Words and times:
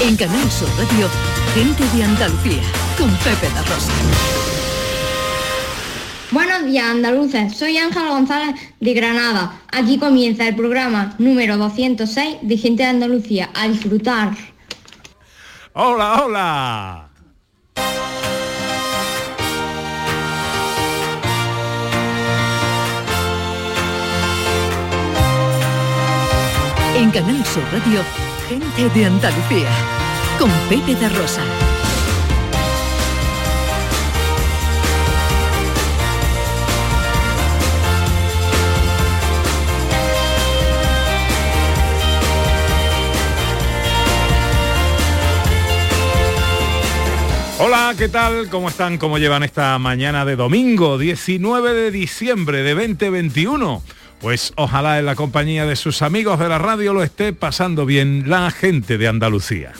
En 0.00 0.16
Canal 0.16 0.48
Sur 0.48 0.68
Radio, 0.78 1.08
Gente 1.54 1.82
de 1.96 2.04
Andalucía, 2.04 2.62
con 2.96 3.10
Pepe 3.16 3.52
La 3.52 3.62
Rosa. 3.62 3.92
Buenos 6.30 6.66
días 6.66 6.84
andaluces, 6.84 7.56
soy 7.56 7.78
Ángel 7.78 8.06
González 8.08 8.54
de 8.78 8.94
Granada. 8.94 9.60
Aquí 9.72 9.98
comienza 9.98 10.46
el 10.46 10.54
programa 10.54 11.16
número 11.18 11.56
206 11.56 12.36
de 12.42 12.56
Gente 12.56 12.84
de 12.84 12.90
Andalucía. 12.90 13.50
A 13.54 13.66
disfrutar. 13.66 14.36
Hola, 15.72 16.22
hola. 16.24 17.08
En 26.94 27.10
Canal 27.10 27.44
Sur 27.46 27.64
Radio, 27.72 28.02
Gente 28.48 28.88
de 28.88 29.04
Andalucía, 29.04 29.68
con 30.38 30.50
Pepe 30.70 30.94
de 30.94 31.06
Rosa. 31.10 31.42
Hola, 47.58 47.94
¿qué 47.98 48.08
tal? 48.08 48.48
¿Cómo 48.48 48.70
están? 48.70 48.96
¿Cómo 48.96 49.18
llevan 49.18 49.42
esta 49.42 49.78
mañana 49.78 50.24
de 50.24 50.36
domingo, 50.36 50.96
19 50.96 51.74
de 51.74 51.90
diciembre 51.90 52.62
de 52.62 52.72
2021? 52.72 53.82
Pues 54.20 54.52
ojalá 54.56 54.98
en 54.98 55.06
la 55.06 55.14
compañía 55.14 55.64
de 55.64 55.76
sus 55.76 56.02
amigos 56.02 56.40
de 56.40 56.48
la 56.48 56.58
radio 56.58 56.92
lo 56.92 57.04
esté 57.04 57.32
pasando 57.32 57.86
bien 57.86 58.24
la 58.26 58.50
gente 58.50 58.98
de 58.98 59.06
Andalucía. 59.06 59.72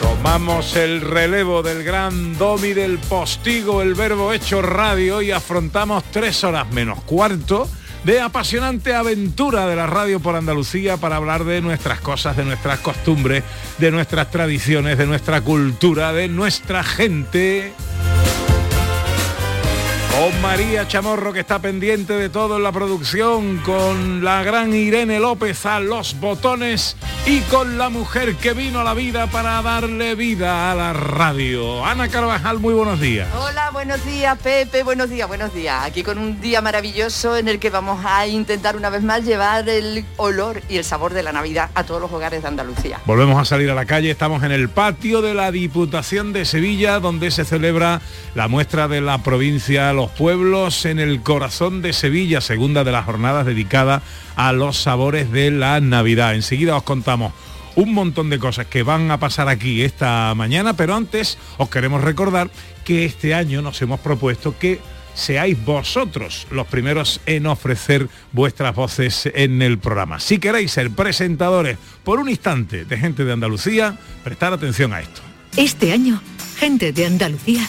Tomamos 0.00 0.74
el 0.76 1.00
relevo 1.00 1.62
del 1.62 1.84
gran 1.84 2.36
domi 2.38 2.72
del 2.72 2.98
postigo, 2.98 3.82
el 3.82 3.94
verbo 3.94 4.32
hecho 4.32 4.62
radio 4.62 5.22
y 5.22 5.30
afrontamos 5.30 6.02
tres 6.10 6.42
horas 6.42 6.68
menos 6.72 7.00
cuarto 7.02 7.68
de 8.04 8.20
apasionante 8.20 8.96
aventura 8.96 9.68
de 9.68 9.76
la 9.76 9.86
radio 9.86 10.18
por 10.18 10.34
Andalucía 10.34 10.96
para 10.96 11.16
hablar 11.16 11.44
de 11.44 11.60
nuestras 11.60 12.00
cosas, 12.00 12.36
de 12.36 12.44
nuestras 12.44 12.80
costumbres, 12.80 13.44
de 13.78 13.92
nuestras 13.92 14.28
tradiciones, 14.28 14.98
de 14.98 15.06
nuestra 15.06 15.40
cultura, 15.40 16.12
de 16.12 16.26
nuestra 16.26 16.82
gente. 16.82 17.72
Con 20.18 20.42
María 20.42 20.86
Chamorro 20.86 21.32
que 21.32 21.40
está 21.40 21.58
pendiente 21.58 22.12
de 22.12 22.28
todo 22.28 22.58
en 22.58 22.62
la 22.62 22.70
producción, 22.70 23.56
con 23.58 24.22
la 24.22 24.42
gran 24.42 24.74
Irene 24.74 25.18
López 25.18 25.64
a 25.64 25.80
los 25.80 26.20
botones 26.20 26.96
y 27.26 27.40
con 27.42 27.78
la 27.78 27.88
mujer 27.88 28.36
que 28.36 28.52
vino 28.52 28.80
a 28.80 28.84
la 28.84 28.92
vida 28.92 29.26
para 29.28 29.62
darle 29.62 30.14
vida 30.14 30.70
a 30.70 30.74
la 30.74 30.92
radio. 30.92 31.84
Ana 31.84 32.08
Carvajal, 32.08 32.58
muy 32.58 32.74
buenos 32.74 33.00
días. 33.00 33.26
Hola, 33.34 33.70
buenos 33.70 34.04
días 34.04 34.38
Pepe, 34.38 34.82
buenos 34.82 35.08
días, 35.08 35.26
buenos 35.26 35.54
días. 35.54 35.82
Aquí 35.82 36.02
con 36.02 36.18
un 36.18 36.40
día 36.40 36.60
maravilloso 36.60 37.36
en 37.36 37.48
el 37.48 37.58
que 37.58 37.70
vamos 37.70 38.04
a 38.04 38.26
intentar 38.26 38.76
una 38.76 38.90
vez 38.90 39.02
más 39.02 39.24
llevar 39.24 39.66
el 39.68 40.04
olor 40.18 40.62
y 40.68 40.76
el 40.76 40.84
sabor 40.84 41.14
de 41.14 41.22
la 41.22 41.32
Navidad 41.32 41.70
a 41.74 41.84
todos 41.84 42.00
los 42.00 42.12
hogares 42.12 42.42
de 42.42 42.48
Andalucía. 42.48 43.00
Volvemos 43.06 43.40
a 43.40 43.44
salir 43.46 43.70
a 43.70 43.74
la 43.74 43.86
calle, 43.86 44.10
estamos 44.10 44.42
en 44.44 44.52
el 44.52 44.68
patio 44.68 45.22
de 45.22 45.32
la 45.32 45.50
Diputación 45.50 46.34
de 46.34 46.44
Sevilla 46.44 47.00
donde 47.00 47.30
se 47.30 47.44
celebra 47.44 48.02
la 48.34 48.48
muestra 48.48 48.88
de 48.88 49.00
la 49.00 49.18
provincia 49.18 49.92
Los 50.02 50.10
Pueblos 50.10 50.84
en 50.84 50.98
el 50.98 51.22
corazón 51.22 51.80
de 51.80 51.92
Sevilla, 51.92 52.40
segunda 52.40 52.82
de 52.82 52.90
las 52.90 53.04
jornadas 53.04 53.46
dedicada 53.46 54.02
a 54.34 54.52
los 54.52 54.76
sabores 54.76 55.30
de 55.30 55.52
la 55.52 55.78
Navidad. 55.78 56.34
Enseguida 56.34 56.76
os 56.76 56.82
contamos 56.82 57.32
un 57.76 57.94
montón 57.94 58.28
de 58.28 58.40
cosas 58.40 58.66
que 58.66 58.82
van 58.82 59.12
a 59.12 59.20
pasar 59.20 59.48
aquí 59.48 59.82
esta 59.82 60.34
mañana, 60.34 60.74
pero 60.74 60.96
antes 60.96 61.38
os 61.56 61.68
queremos 61.68 62.02
recordar 62.02 62.50
que 62.84 63.04
este 63.04 63.32
año 63.32 63.62
nos 63.62 63.80
hemos 63.80 64.00
propuesto 64.00 64.58
que 64.58 64.80
seáis 65.14 65.56
vosotros 65.64 66.48
los 66.50 66.66
primeros 66.66 67.20
en 67.26 67.46
ofrecer 67.46 68.08
vuestras 68.32 68.74
voces 68.74 69.30
en 69.32 69.62
el 69.62 69.78
programa. 69.78 70.18
Si 70.18 70.38
queréis 70.38 70.72
ser 70.72 70.90
presentadores 70.90 71.78
por 72.02 72.18
un 72.18 72.28
instante 72.28 72.84
de 72.84 72.98
gente 72.98 73.24
de 73.24 73.34
Andalucía, 73.34 73.96
prestar 74.24 74.52
atención 74.52 74.94
a 74.94 75.00
esto. 75.00 75.20
Este 75.56 75.92
año, 75.92 76.20
Gente 76.62 76.92
de 76.92 77.06
Andalucía 77.06 77.68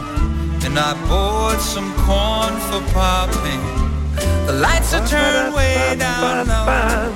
And 0.63 0.77
I 0.77 0.93
bought 1.09 1.59
some 1.59 1.91
corn 2.05 2.55
for 2.69 2.81
popping. 2.93 3.59
The 4.45 4.53
lights 4.53 4.93
are 4.93 5.05
turned 5.07 5.55
way 5.55 5.97
down 5.97 6.47
low. 6.47 7.11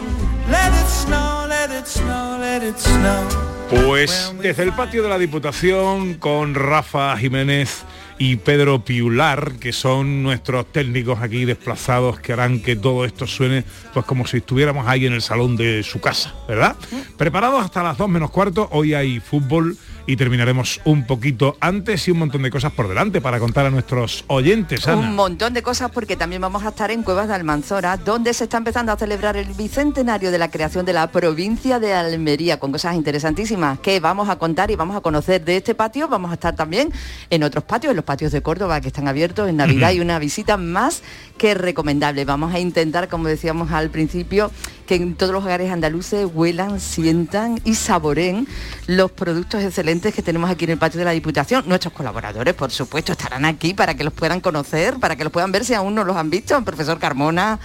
Let 0.49 0.73
it 0.73 0.87
snow, 0.87 1.45
let 1.47 1.71
it 1.71 1.87
snow, 1.87 2.37
let 2.39 2.63
it 2.63 2.77
snow. 2.77 3.27
Pues 3.69 4.33
desde 4.41 4.63
el 4.63 4.73
patio 4.73 5.03
de 5.03 5.09
la 5.09 5.17
Diputación 5.17 6.15
con 6.15 6.55
Rafa 6.55 7.15
Jiménez 7.17 7.83
y 8.17 8.37
Pedro 8.37 8.83
Piular, 8.83 9.53
que 9.53 9.71
son 9.73 10.23
nuestros 10.23 10.71
técnicos 10.71 11.21
aquí 11.21 11.45
desplazados 11.45 12.19
que 12.19 12.33
harán 12.33 12.61
que 12.61 12.75
todo 12.75 13.05
esto 13.05 13.27
suene 13.27 13.63
pues 13.93 14.05
como 14.05 14.25
si 14.27 14.37
estuviéramos 14.37 14.87
ahí 14.87 15.05
en 15.05 15.13
el 15.13 15.21
salón 15.21 15.55
de 15.55 15.83
su 15.83 15.99
casa, 16.01 16.33
¿verdad? 16.47 16.75
Preparados 17.17 17.63
hasta 17.63 17.83
las 17.83 17.97
2 17.97 18.09
menos 18.09 18.31
cuarto, 18.31 18.67
hoy 18.71 18.93
hay 18.93 19.19
fútbol 19.19 19.77
y 20.07 20.15
terminaremos 20.15 20.81
un 20.85 21.05
poquito 21.05 21.57
antes 21.59 22.07
y 22.07 22.11
un 22.11 22.19
montón 22.19 22.43
de 22.43 22.51
cosas 22.51 22.71
por 22.71 22.87
delante 22.87 23.21
para 23.21 23.39
contar 23.39 23.65
a 23.65 23.69
nuestros 23.69 24.23
oyentes, 24.27 24.87
Ana. 24.87 25.01
Un 25.01 25.15
montón 25.15 25.53
de 25.53 25.63
cosas 25.63 25.91
porque 25.91 26.15
también 26.15 26.41
vamos 26.41 26.63
a 26.63 26.69
estar 26.69 26.91
en 26.91 27.03
Cuevas 27.03 27.27
de 27.27 27.33
Almanzora, 27.33 27.97
donde 27.97 28.33
se 28.33 28.45
está 28.45 28.57
empezando 28.57 28.91
a 28.91 28.97
celebrar 28.97 29.37
el 29.37 29.47
bicentenario 29.53 30.31
de 30.31 30.37
la 30.37 30.49
creación 30.49 30.85
de 30.85 30.93
la 30.93 31.11
provincia 31.11 31.79
de 31.79 31.93
Almería, 31.93 32.59
con 32.59 32.71
cosas 32.71 32.95
interesantísimas 32.95 33.79
que 33.79 33.99
vamos 33.99 34.29
a 34.29 34.37
contar 34.37 34.71
y 34.71 34.75
vamos 34.75 34.95
a 34.95 35.01
conocer 35.01 35.43
de 35.43 35.57
este 35.57 35.75
patio. 35.75 36.07
Vamos 36.07 36.31
a 36.31 36.35
estar 36.35 36.55
también 36.55 36.91
en 37.29 37.43
otros 37.43 37.63
patios, 37.63 37.91
en 37.91 37.95
los 37.95 38.05
patios 38.05 38.31
de 38.31 38.41
Córdoba 38.41 38.81
que 38.81 38.87
están 38.87 39.07
abiertos 39.07 39.49
en 39.49 39.57
Navidad 39.57 39.91
y 39.91 39.99
una 39.99 40.19
visita 40.19 40.57
más 40.57 41.01
que 41.37 41.53
recomendable. 41.53 42.25
Vamos 42.25 42.53
a 42.53 42.59
intentar, 42.59 43.07
como 43.07 43.27
decíamos 43.27 43.71
al 43.71 43.89
principio, 43.89 44.51
que 44.85 44.95
en 44.95 45.15
todos 45.15 45.33
los 45.33 45.43
hogares 45.43 45.71
andaluces 45.71 46.27
huelan, 46.33 46.79
sientan 46.79 47.59
y 47.63 47.75
saboren 47.75 48.47
los 48.87 49.11
productos 49.11 49.63
excelentes 49.63 50.13
que 50.13 50.21
tenemos 50.21 50.49
aquí 50.49 50.65
en 50.65 50.71
el 50.71 50.77
patio 50.77 50.99
de 50.99 51.05
la 51.05 51.11
Diputación. 51.11 51.63
Nuestros 51.67 51.93
colaboradores, 51.93 52.53
por 52.53 52.71
supuesto, 52.71 53.11
estarán 53.11 53.45
aquí 53.45 53.73
para 53.73 53.95
que 53.95 54.03
los 54.03 54.13
puedan 54.13 54.41
conocer, 54.41 54.99
para 54.99 55.15
que 55.15 55.23
los 55.23 55.33
puedan 55.33 55.51
ver 55.51 55.65
si 55.65 55.73
aún 55.73 55.95
no 55.95 56.03
los 56.03 56.15
han 56.15 56.29
visto. 56.29 56.57
El 56.57 56.63
profesor 56.63 56.99
Carmona 56.99 57.59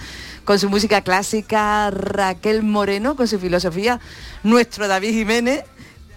con 0.45 0.57
su 0.57 0.69
música 0.69 1.01
clásica, 1.01 1.91
Raquel 1.91 2.63
Moreno 2.63 3.15
con 3.15 3.27
su 3.27 3.39
filosofía, 3.39 3.99
nuestro 4.43 4.87
David 4.87 5.11
Jiménez 5.11 5.63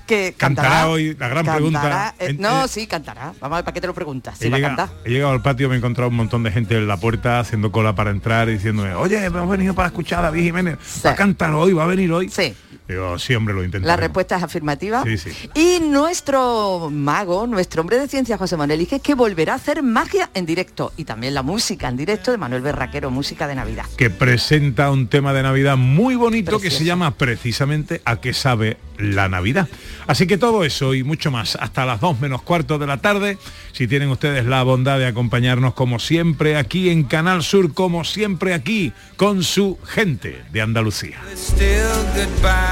que 0.07 0.35
Cantará 0.37 0.69
cantará, 0.69 0.89
hoy, 0.89 1.17
la 1.19 1.29
gran 1.29 1.45
cantará, 1.45 1.55
pregunta. 1.57 2.15
eh, 2.19 2.37
no, 2.39 2.65
eh, 2.65 2.69
sí, 2.69 2.87
cantará. 2.87 3.33
Vamos 3.41 3.57
a 3.57 3.59
ver 3.59 3.65
para 3.65 3.73
qué 3.75 3.81
te 3.81 3.87
lo 3.87 3.95
preguntas. 3.95 4.39
Si 4.39 4.47
He 4.47 4.51
va 4.51 4.57
a 4.57 4.59
llegado, 4.59 4.77
cantar. 4.77 4.97
he 5.05 5.11
llegado 5.11 5.33
al 5.33 5.43
patio, 5.43 5.69
me 5.69 5.75
he 5.75 5.79
encontrado 5.79 6.11
un 6.11 6.17
montón 6.17 6.43
de 6.43 6.51
gente 6.53 6.77
en 6.77 6.87
la 6.87 6.97
puerta 6.99 7.41
haciendo 7.41 7.73
cola 7.73 7.95
para 7.95 8.11
entrar 8.11 8.49
y 8.49 8.53
diciéndome, 8.55 8.95
oye, 8.95 9.25
hemos 9.25 9.49
venido 9.49 9.75
para 9.75 9.89
escuchar 9.89 10.21
a 10.21 10.23
David 10.23 10.43
Jiménez, 10.45 10.79
va 11.05 11.11
a 11.11 11.15
cantar 11.15 11.51
hoy, 11.55 11.73
va 11.73 11.85
a 11.85 11.87
venir 11.87 12.11
hoy. 12.13 12.29
Sí. 12.29 12.55
Sí, 13.19 13.35
hombre, 13.35 13.55
lo 13.55 13.65
intento. 13.65 13.89
La 13.89 13.97
respuesta 13.97 14.37
es 14.37 14.43
afirmativa. 14.43 15.03
Sí, 15.05 15.17
sí. 15.17 15.31
Y 15.55 15.81
nuestro 15.81 16.91
mago, 16.93 17.47
nuestro 17.47 17.81
hombre 17.81 17.99
de 17.99 18.09
ciencia, 18.09 18.37
José 18.37 18.59
Manuel, 18.59 18.79
dice 18.79 19.01
que 19.01 19.15
volverá 19.15 19.55
a 19.55 19.57
hacer 19.57 19.83
magia 19.83 20.31
en 20.35 20.45
directo 20.45 20.93
y 20.97 21.05
también 21.05 21.33
la 21.33 21.43
música 21.43 21.89
en 21.89 21.97
directo 21.97 22.31
de 22.31 22.37
Manuel 22.37 22.61
Berraquero, 22.61 23.11
música 23.11 23.49
de 23.49 23.55
Navidad. 23.55 23.87
Que 23.97 24.11
presenta 24.11 24.91
un 24.91 25.09
tema 25.09 25.33
de 25.33 25.43
Navidad 25.43 25.77
muy 25.79 26.15
bonito 26.15 26.61
que 26.61 26.71
se 26.71 26.85
llama 26.85 27.13
precisamente 27.13 28.03
A 28.05 28.21
qué 28.21 28.35
sabe 28.35 28.77
la 28.99 29.29
Navidad. 29.29 29.69
Así 30.07 30.27
que 30.27 30.37
todo 30.37 30.63
eso 30.65 30.95
y 30.95 31.03
mucho 31.03 31.31
más 31.31 31.57
hasta 31.57 31.87
las 31.87 32.01
2 32.01 32.21
menos 32.21 32.43
cuarto 32.43 32.79
de 32.79 32.87
la 32.87 32.99
tarde. 32.99 33.39
Si 33.73 33.89
tienen 33.89 34.11
ustedes 34.11 34.45
la 34.45 34.63
bondad 34.63 34.99
de 34.99 35.07
acompañarnos 35.07 35.75
como 35.75 35.99
siempre 35.99 36.57
aquí 36.57 36.91
en 36.91 37.05
Canal 37.05 37.43
Sur, 37.43 37.73
como 37.75 38.05
siempre 38.05 38.55
aquí 38.55 38.93
con 39.17 39.43
su 39.43 39.79
gente 39.85 40.45
de 40.53 40.61
Andalucía. 40.61 41.19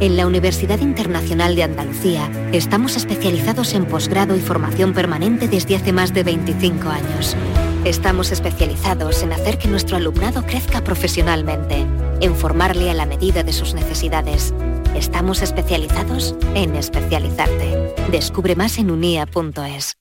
En 0.00 0.16
la 0.16 0.26
Universidad 0.26 0.80
Internacional 0.80 1.54
de 1.54 1.62
Andalucía 1.62 2.30
estamos 2.52 2.96
especializados 2.96 3.74
en 3.74 3.84
posgrado 3.84 4.34
y 4.34 4.40
formación 4.40 4.94
permanente 4.94 5.46
desde 5.46 5.76
hace 5.76 5.92
más 5.92 6.14
de 6.14 6.24
25 6.24 6.88
años. 6.88 7.36
Estamos 7.84 8.32
especializados 8.32 9.22
en 9.22 9.34
hacer 9.34 9.58
que 9.58 9.68
nuestro 9.68 9.98
alumnado 9.98 10.42
crezca 10.46 10.82
profesionalmente, 10.82 11.86
en 12.22 12.34
formarle 12.34 12.90
a 12.90 12.94
la 12.94 13.04
medida 13.04 13.42
de 13.42 13.52
sus 13.52 13.74
necesidades. 13.74 14.54
Estamos 14.96 15.42
especializados 15.42 16.34
en 16.54 16.76
especializarte. 16.76 17.94
Descubre 18.10 18.56
más 18.56 18.78
en 18.78 18.90
unia.es. 18.90 19.98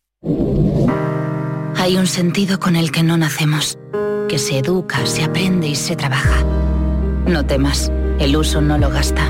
Hay 1.76 1.98
un 1.98 2.08
sentido 2.08 2.58
con 2.58 2.78
el 2.78 2.94
que 2.94 3.04
no 3.04 3.18
nacemos, 3.18 3.78
que 4.30 4.40
se 4.40 4.60
educa, 4.60 5.06
se 5.06 5.26
aprende 5.26 5.68
y 5.68 5.76
se 5.76 5.98
trabaja. 5.98 6.46
No 7.26 7.46
temas, 7.46 7.92
el 8.20 8.38
uso 8.38 8.62
no 8.62 8.78
lo 8.78 8.90
gasta. 8.90 9.30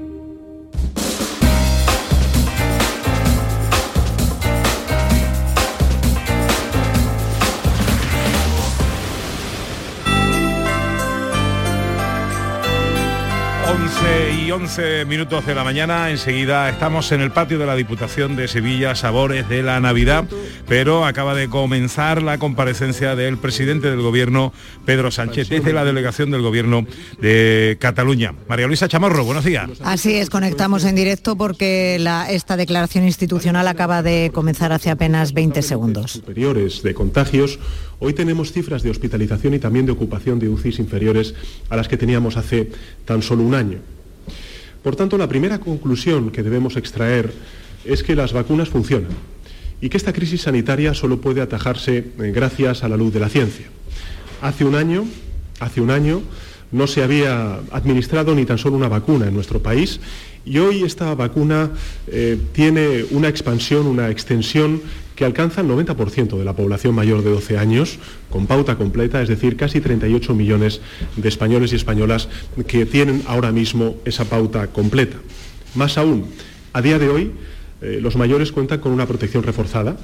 Y 14.31 14.51
11 14.51 15.05
minutos 15.05 15.45
de 15.45 15.55
la 15.55 15.63
mañana, 15.63 16.09
enseguida 16.09 16.69
estamos 16.69 17.11
en 17.11 17.21
el 17.21 17.31
patio 17.31 17.59
de 17.59 17.65
la 17.65 17.75
Diputación 17.75 18.35
de 18.35 18.47
Sevilla, 18.47 18.95
Sabores 18.95 19.47
de 19.47 19.63
la 19.63 19.79
Navidad, 19.79 20.25
pero 20.67 21.05
acaba 21.05 21.35
de 21.35 21.47
comenzar 21.49 22.21
la 22.21 22.37
comparecencia 22.37 23.15
del 23.15 23.37
presidente 23.37 23.89
del 23.89 24.01
Gobierno, 24.01 24.53
Pedro 24.85 25.11
Sánchez, 25.11 25.49
desde 25.49 25.73
la 25.73 25.85
delegación 25.85 26.31
del 26.31 26.41
Gobierno 26.41 26.85
de 27.19 27.77
Cataluña. 27.79 28.33
María 28.47 28.67
Luisa 28.67 28.87
Chamorro, 28.87 29.23
buenos 29.23 29.45
días. 29.45 29.69
Así 29.83 30.15
es, 30.15 30.29
conectamos 30.29 30.85
en 30.85 30.95
directo 30.95 31.35
porque 31.35 31.97
la, 31.99 32.29
esta 32.29 32.57
declaración 32.57 33.05
institucional 33.05 33.67
acaba 33.67 34.01
de 34.01 34.31
comenzar 34.33 34.71
hace 34.73 34.89
apenas 34.89 35.33
20 35.33 35.61
segundos. 35.61 36.11
Superiores 36.11 36.83
de 36.83 36.93
contagios, 36.93 37.59
hoy 37.99 38.13
tenemos 38.13 38.51
cifras 38.51 38.83
de 38.83 38.89
hospitalización 38.89 39.53
y 39.53 39.59
también 39.59 39.85
de 39.85 39.91
ocupación 39.91 40.39
de 40.39 40.49
UCIs 40.49 40.79
inferiores 40.79 41.35
a 41.69 41.75
las 41.75 41.87
que 41.87 41.97
teníamos 41.97 42.37
hace 42.37 42.71
tan 43.05 43.21
solo 43.21 43.43
un 43.43 43.55
año. 43.55 43.79
Por 44.83 44.95
tanto, 44.95 45.17
la 45.17 45.27
primera 45.27 45.59
conclusión 45.59 46.31
que 46.31 46.43
debemos 46.43 46.75
extraer 46.75 47.31
es 47.85 48.03
que 48.03 48.15
las 48.15 48.33
vacunas 48.33 48.69
funcionan 48.69 49.11
y 49.79 49.89
que 49.89 49.97
esta 49.97 50.13
crisis 50.13 50.43
sanitaria 50.43 50.93
solo 50.93 51.19
puede 51.19 51.41
atajarse 51.41 51.97
eh, 51.97 52.31
gracias 52.33 52.83
a 52.83 52.89
la 52.89 52.97
luz 52.97 53.13
de 53.13 53.19
la 53.19 53.29
ciencia. 53.29 53.65
Hace 54.41 54.65
un 54.65 54.75
año, 54.75 55.05
hace 55.59 55.81
un 55.81 55.91
año 55.91 56.21
no 56.71 56.87
se 56.87 57.03
había 57.03 57.59
administrado 57.71 58.33
ni 58.33 58.45
tan 58.45 58.57
solo 58.57 58.77
una 58.77 58.87
vacuna 58.87 59.27
en 59.27 59.33
nuestro 59.33 59.61
país 59.61 59.99
y 60.45 60.57
hoy 60.57 60.83
esta 60.83 61.13
vacuna 61.15 61.71
eh, 62.07 62.39
tiene 62.53 63.05
una 63.11 63.27
expansión, 63.27 63.85
una 63.87 64.09
extensión 64.09 64.81
que 65.15 65.25
alcanza 65.25 65.61
el 65.61 65.67
90% 65.67 66.37
de 66.37 66.45
la 66.45 66.53
población 66.53 66.95
mayor 66.95 67.23
de 67.23 67.31
12 67.31 67.57
años, 67.57 67.99
con 68.29 68.47
pauta 68.47 68.75
completa, 68.75 69.21
es 69.21 69.29
decir, 69.29 69.57
casi 69.57 69.81
38 69.81 70.33
millones 70.33 70.81
de 71.15 71.29
españoles 71.29 71.73
y 71.73 71.75
españolas 71.75 72.29
que 72.67 72.85
tienen 72.85 73.23
ahora 73.27 73.51
mismo 73.51 73.97
esa 74.05 74.25
pauta 74.25 74.67
completa. 74.67 75.17
Más 75.75 75.97
aún, 75.97 76.25
a 76.73 76.81
día 76.81 76.99
de 76.99 77.09
hoy, 77.09 77.31
eh, 77.81 77.99
los 78.01 78.15
mayores 78.15 78.51
cuentan 78.51 78.79
con 78.79 78.91
una 78.91 79.07
protección 79.07 79.43
reforzada 79.43 79.97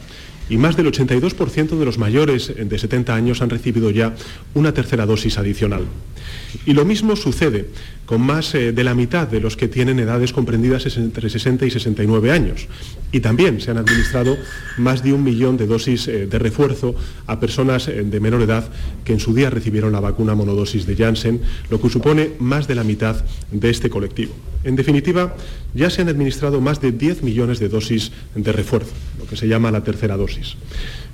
y 0.49 0.57
más 0.57 0.77
del 0.77 0.87
82% 0.87 1.77
de 1.77 1.85
los 1.85 1.97
mayores 1.97 2.53
de 2.55 2.79
70 2.79 3.13
años 3.13 3.41
han 3.41 3.49
recibido 3.49 3.91
ya 3.91 4.15
una 4.53 4.73
tercera 4.73 5.05
dosis 5.05 5.37
adicional. 5.37 5.85
Y 6.65 6.73
lo 6.73 6.85
mismo 6.85 7.15
sucede 7.15 7.67
con 8.07 8.21
más 8.21 8.55
eh, 8.55 8.71
de 8.71 8.83
la 8.83 8.95
mitad 8.95 9.27
de 9.27 9.41
los 9.41 9.57
que 9.57 9.67
tienen 9.67 9.99
edades 9.99 10.31
comprendidas 10.31 10.97
entre 10.97 11.29
60 11.29 11.65
y 11.65 11.71
69 11.71 12.31
años. 12.31 12.67
Y 13.11 13.19
también 13.19 13.59
se 13.59 13.69
han 13.69 13.77
administrado 13.77 14.37
más 14.77 15.03
de 15.03 15.13
un 15.13 15.23
millón 15.23 15.57
de 15.57 15.67
dosis 15.67 16.07
eh, 16.07 16.25
de 16.25 16.39
refuerzo 16.39 16.95
a 17.27 17.39
personas 17.39 17.87
eh, 17.89 18.03
de 18.03 18.19
menor 18.19 18.41
edad 18.41 18.69
que 19.03 19.13
en 19.13 19.19
su 19.19 19.33
día 19.33 19.49
recibieron 19.49 19.91
la 19.91 19.99
vacuna 19.99 20.35
monodosis 20.35 20.85
de 20.85 20.95
Janssen, 20.95 21.41
lo 21.69 21.81
que 21.81 21.89
supone 21.89 22.31
más 22.39 22.67
de 22.67 22.75
la 22.75 22.85
mitad 22.85 23.23
de 23.51 23.69
este 23.69 23.89
colectivo. 23.89 24.33
En 24.63 24.75
definitiva, 24.75 25.35
ya 25.73 25.89
se 25.89 26.01
han 26.01 26.09
administrado 26.09 26.61
más 26.61 26.81
de 26.81 26.93
10 26.93 27.23
millones 27.23 27.59
de 27.59 27.69
dosis 27.69 28.11
de 28.35 28.51
refuerzo, 28.51 28.93
lo 29.19 29.27
que 29.27 29.35
se 29.35 29.47
llama 29.47 29.69
la 29.69 29.83
tercera 29.83 30.17
dosis. 30.17 30.55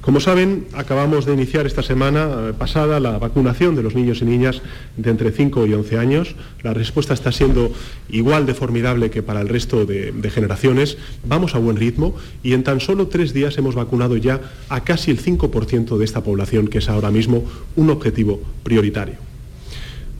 Como 0.03 0.19
saben, 0.19 0.67
acabamos 0.73 1.25
de 1.25 1.31
iniciar 1.31 1.65
esta 1.65 1.81
semana 1.81 2.49
eh, 2.49 2.53
pasada 2.53 2.99
la 2.99 3.17
vacunación 3.19 3.73
de 3.73 3.83
los 3.83 3.95
niños 3.95 4.21
y 4.21 4.25
niñas 4.25 4.61
de 4.97 5.09
entre 5.09 5.31
5 5.31 5.65
y 5.65 5.73
11 5.73 5.97
años. 5.97 6.35
La 6.61 6.73
respuesta 6.73 7.13
está 7.13 7.31
siendo 7.31 7.71
igual 8.09 8.45
de 8.45 8.53
formidable 8.53 9.09
que 9.09 9.23
para 9.23 9.39
el 9.39 9.47
resto 9.47 9.85
de, 9.85 10.11
de, 10.11 10.29
generaciones. 10.29 10.97
Vamos 11.23 11.55
a 11.55 11.59
buen 11.59 11.77
ritmo 11.77 12.15
y 12.43 12.51
en 12.51 12.63
tan 12.63 12.81
solo 12.81 13.07
tres 13.07 13.33
días 13.33 13.57
hemos 13.57 13.75
vacunado 13.75 14.17
ya 14.17 14.41
a 14.67 14.83
casi 14.83 15.09
el 15.09 15.23
5% 15.23 15.97
de 15.97 16.03
esta 16.03 16.21
población, 16.21 16.67
que 16.67 16.79
es 16.79 16.89
ahora 16.89 17.09
mismo 17.09 17.45
un 17.77 17.89
objetivo 17.89 18.41
prioritario. 18.63 19.32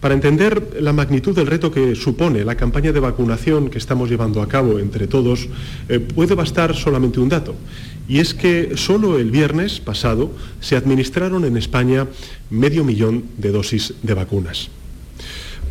Para 0.03 0.15
entender 0.15 0.81
la 0.81 0.91
magnitud 0.91 1.33
del 1.33 1.47
reto 1.47 1.71
que 1.71 1.95
supone 1.95 2.43
la 2.43 2.57
campaña 2.57 2.91
de 2.91 2.99
vacunación 2.99 3.69
que 3.69 3.77
estamos 3.77 4.09
llevando 4.09 4.41
a 4.41 4.49
cabo 4.49 4.77
entre 4.77 5.07
todos, 5.07 5.47
eh, 5.87 5.99
puede 5.99 6.35
bastar 6.35 6.75
solamente 6.75 7.21
un 7.21 7.29
dato, 7.29 7.55
y 8.05 8.19
es 8.19 8.33
que 8.33 8.75
solo 8.75 9.17
el 9.17 9.31
viernes 9.31 9.79
pasado 9.79 10.33
se 10.59 10.75
administraron 10.75 11.45
en 11.45 11.55
España 11.55 12.05
medio 12.49 12.83
millón 12.83 13.23
de 13.37 13.53
dosis 13.53 13.93
de 14.03 14.13
vacunas. 14.13 14.67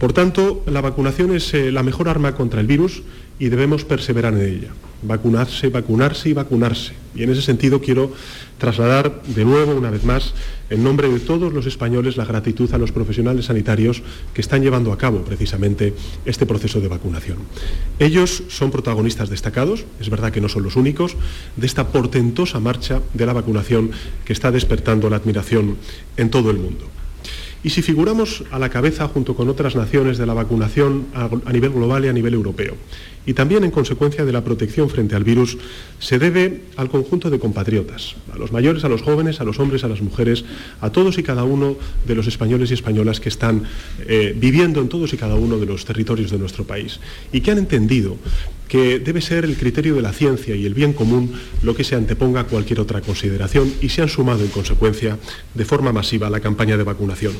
Por 0.00 0.14
tanto, 0.14 0.64
la 0.64 0.80
vacunación 0.80 1.36
es 1.36 1.52
eh, 1.52 1.70
la 1.70 1.82
mejor 1.82 2.08
arma 2.08 2.34
contra 2.34 2.62
el 2.62 2.66
virus 2.66 3.02
y 3.38 3.50
debemos 3.50 3.84
perseverar 3.84 4.32
en 4.32 4.48
ella. 4.48 4.70
Vacunarse, 5.02 5.68
vacunarse 5.68 6.28
y 6.28 6.32
vacunarse. 6.32 6.92
Y 7.14 7.22
en 7.22 7.30
ese 7.30 7.42
sentido 7.42 7.80
quiero 7.80 8.12
trasladar 8.58 9.22
de 9.22 9.44
nuevo, 9.44 9.74
una 9.74 9.90
vez 9.90 10.04
más, 10.04 10.32
en 10.70 10.82
nombre 10.82 11.08
de 11.08 11.20
todos 11.20 11.52
los 11.52 11.66
españoles, 11.66 12.16
la 12.16 12.24
gratitud 12.24 12.72
a 12.72 12.78
los 12.78 12.92
profesionales 12.92 13.46
sanitarios 13.46 14.02
que 14.32 14.40
están 14.40 14.62
llevando 14.62 14.92
a 14.92 14.98
cabo 14.98 15.22
precisamente 15.22 15.94
este 16.24 16.46
proceso 16.46 16.80
de 16.80 16.88
vacunación. 16.88 17.38
Ellos 17.98 18.44
son 18.48 18.70
protagonistas 18.70 19.28
destacados, 19.28 19.84
es 20.00 20.08
verdad 20.08 20.32
que 20.32 20.40
no 20.40 20.48
son 20.48 20.62
los 20.62 20.76
únicos, 20.76 21.16
de 21.56 21.66
esta 21.66 21.88
portentosa 21.88 22.60
marcha 22.60 23.02
de 23.12 23.26
la 23.26 23.32
vacunación 23.32 23.90
que 24.24 24.32
está 24.32 24.50
despertando 24.50 25.10
la 25.10 25.16
admiración 25.16 25.76
en 26.16 26.30
todo 26.30 26.50
el 26.50 26.58
mundo. 26.58 27.01
Y 27.64 27.70
si 27.70 27.82
figuramos 27.82 28.44
a 28.50 28.58
la 28.58 28.68
cabeza 28.68 29.08
junto 29.08 29.34
con 29.36 29.48
otras 29.48 29.76
naciones 29.76 30.18
de 30.18 30.26
la 30.26 30.34
vacunación 30.34 31.06
a, 31.14 31.52
nivel 31.52 31.70
global 31.70 32.04
y 32.04 32.08
a 32.08 32.12
nivel 32.12 32.34
europeo, 32.34 32.74
y 33.24 33.34
también 33.34 33.62
en 33.62 33.70
consecuencia 33.70 34.24
de 34.24 34.32
la 34.32 34.42
protección 34.42 34.90
frente 34.90 35.14
al 35.14 35.22
virus, 35.22 35.56
se 36.00 36.18
debe 36.18 36.62
al 36.76 36.90
conjunto 36.90 37.30
de 37.30 37.38
compatriotas, 37.38 38.16
a 38.32 38.36
los 38.36 38.50
mayores, 38.50 38.84
a 38.84 38.88
los 38.88 39.02
jóvenes, 39.02 39.40
a 39.40 39.44
los 39.44 39.60
hombres, 39.60 39.84
a 39.84 39.88
las 39.88 40.02
mujeres, 40.02 40.44
a 40.80 40.90
todos 40.90 41.18
y 41.18 41.22
cada 41.22 41.44
uno 41.44 41.76
de 42.06 42.14
los 42.16 42.26
españoles 42.26 42.70
y 42.70 42.74
españolas 42.74 43.20
que 43.20 43.28
están 43.28 43.62
eh, 44.06 44.34
viviendo 44.36 44.80
en 44.80 44.88
todos 44.88 45.12
y 45.12 45.16
cada 45.16 45.36
uno 45.36 45.58
de 45.58 45.66
los 45.66 45.84
territorios 45.84 46.30
de 46.30 46.38
nuestro 46.38 46.64
país 46.64 46.98
y 47.32 47.40
que 47.40 47.52
han 47.52 47.58
entendido 47.58 48.16
que 48.72 49.00
debe 49.00 49.20
ser 49.20 49.44
el 49.44 49.58
criterio 49.58 49.96
de 49.96 50.00
la 50.00 50.14
ciencia 50.14 50.56
y 50.56 50.64
el 50.64 50.72
bien 50.72 50.94
común 50.94 51.38
lo 51.62 51.74
que 51.74 51.84
se 51.84 51.94
anteponga 51.94 52.40
a 52.40 52.44
cualquier 52.44 52.80
otra 52.80 53.02
consideración 53.02 53.70
y 53.82 53.90
se 53.90 54.00
han 54.00 54.08
sumado 54.08 54.42
en 54.42 54.48
consecuencia 54.48 55.18
de 55.52 55.66
forma 55.66 55.92
masiva 55.92 56.28
a 56.28 56.30
la 56.30 56.40
campaña 56.40 56.78
de 56.78 56.82
vacunación. 56.82 57.34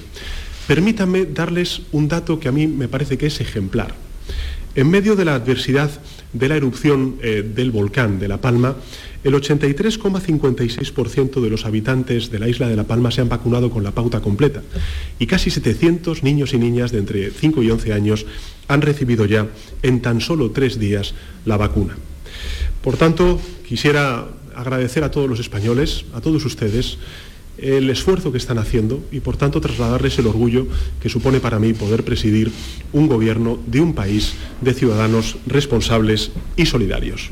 Permítanme 0.67 1.25
darles 1.25 1.81
un 1.91 2.07
dato 2.07 2.39
que 2.39 2.49
a 2.49 2.53
mí 2.53 2.67
me 2.67 2.87
parece 2.87 3.17
que 3.17 3.29
es 3.29 3.41
ejemplar. 3.41 3.95
En 4.75 4.89
medio 4.89 5.17
de 5.17 5.27
la 5.27 5.35
adversidad 5.35 5.91
de 6.33 6.49
la 6.49 6.57
erupción 6.57 7.17
eh, 7.23 7.43
del 7.43 7.71
volcán 7.71 8.19
de 8.19 8.27
La 8.27 8.41
Palma, 8.41 8.75
el 9.23 9.35
83,56% 9.35 11.43
de 11.43 11.51
los 11.51 11.67
habitantes 11.67 12.31
de 12.31 12.39
la 12.39 12.49
isla 12.49 12.69
de 12.69 12.77
La 12.77 12.85
Palma 12.85 13.11
se 13.11 13.21
han 13.21 13.29
vacunado 13.29 13.71
con 13.71 13.85
la 13.85 13.91
pauta 13.91 14.21
completa 14.21 14.63
y 15.19 15.27
casi 15.27 15.51
700 15.51 16.23
niños 16.23 16.55
y 16.55 16.59
niñas 16.59 16.91
de 16.91 17.01
entre 17.01 17.31
5 17.31 17.63
y 17.63 17.71
11 17.71 17.93
años 17.93 18.25
han 18.67 18.81
recibido 18.81 19.27
ya 19.27 19.47
en 19.83 20.01
tan 20.01 20.23
solo 20.23 20.53
tres 20.53 20.79
días 20.79 21.13
la 21.45 21.59
vacuna. 21.59 21.95
Por 22.81 22.97
tanto, 22.97 23.39
quisiera 23.69 24.27
agradecer 24.55 25.05
a 25.05 25.11
todos 25.11 25.29
los 25.29 25.39
españoles, 25.39 26.07
a 26.15 26.23
todos 26.23 26.47
ustedes, 26.47 26.97
el 27.63 27.89
esfuerzo 27.91 28.33
que 28.33 28.39
están 28.39 28.59
haciendo 28.59 29.03
y 29.11 29.21
por 29.21 29.37
tanto 29.37 29.61
trasladarles 29.61 30.19
el 30.19 30.27
orgullo 30.27 30.67
que 31.01 31.09
supone 31.09 31.41
para 31.41 31.59
mí 31.59 31.73
poder 31.73 32.05
presidir 32.05 32.51
un 32.93 33.07
gobierno 33.07 33.59
de 33.67 33.81
un 33.81 33.95
país 33.95 34.35
de 34.61 34.75
ciudadanos 34.75 35.37
responsables 35.47 36.33
y 36.57 36.67
solidarios. 36.67 37.31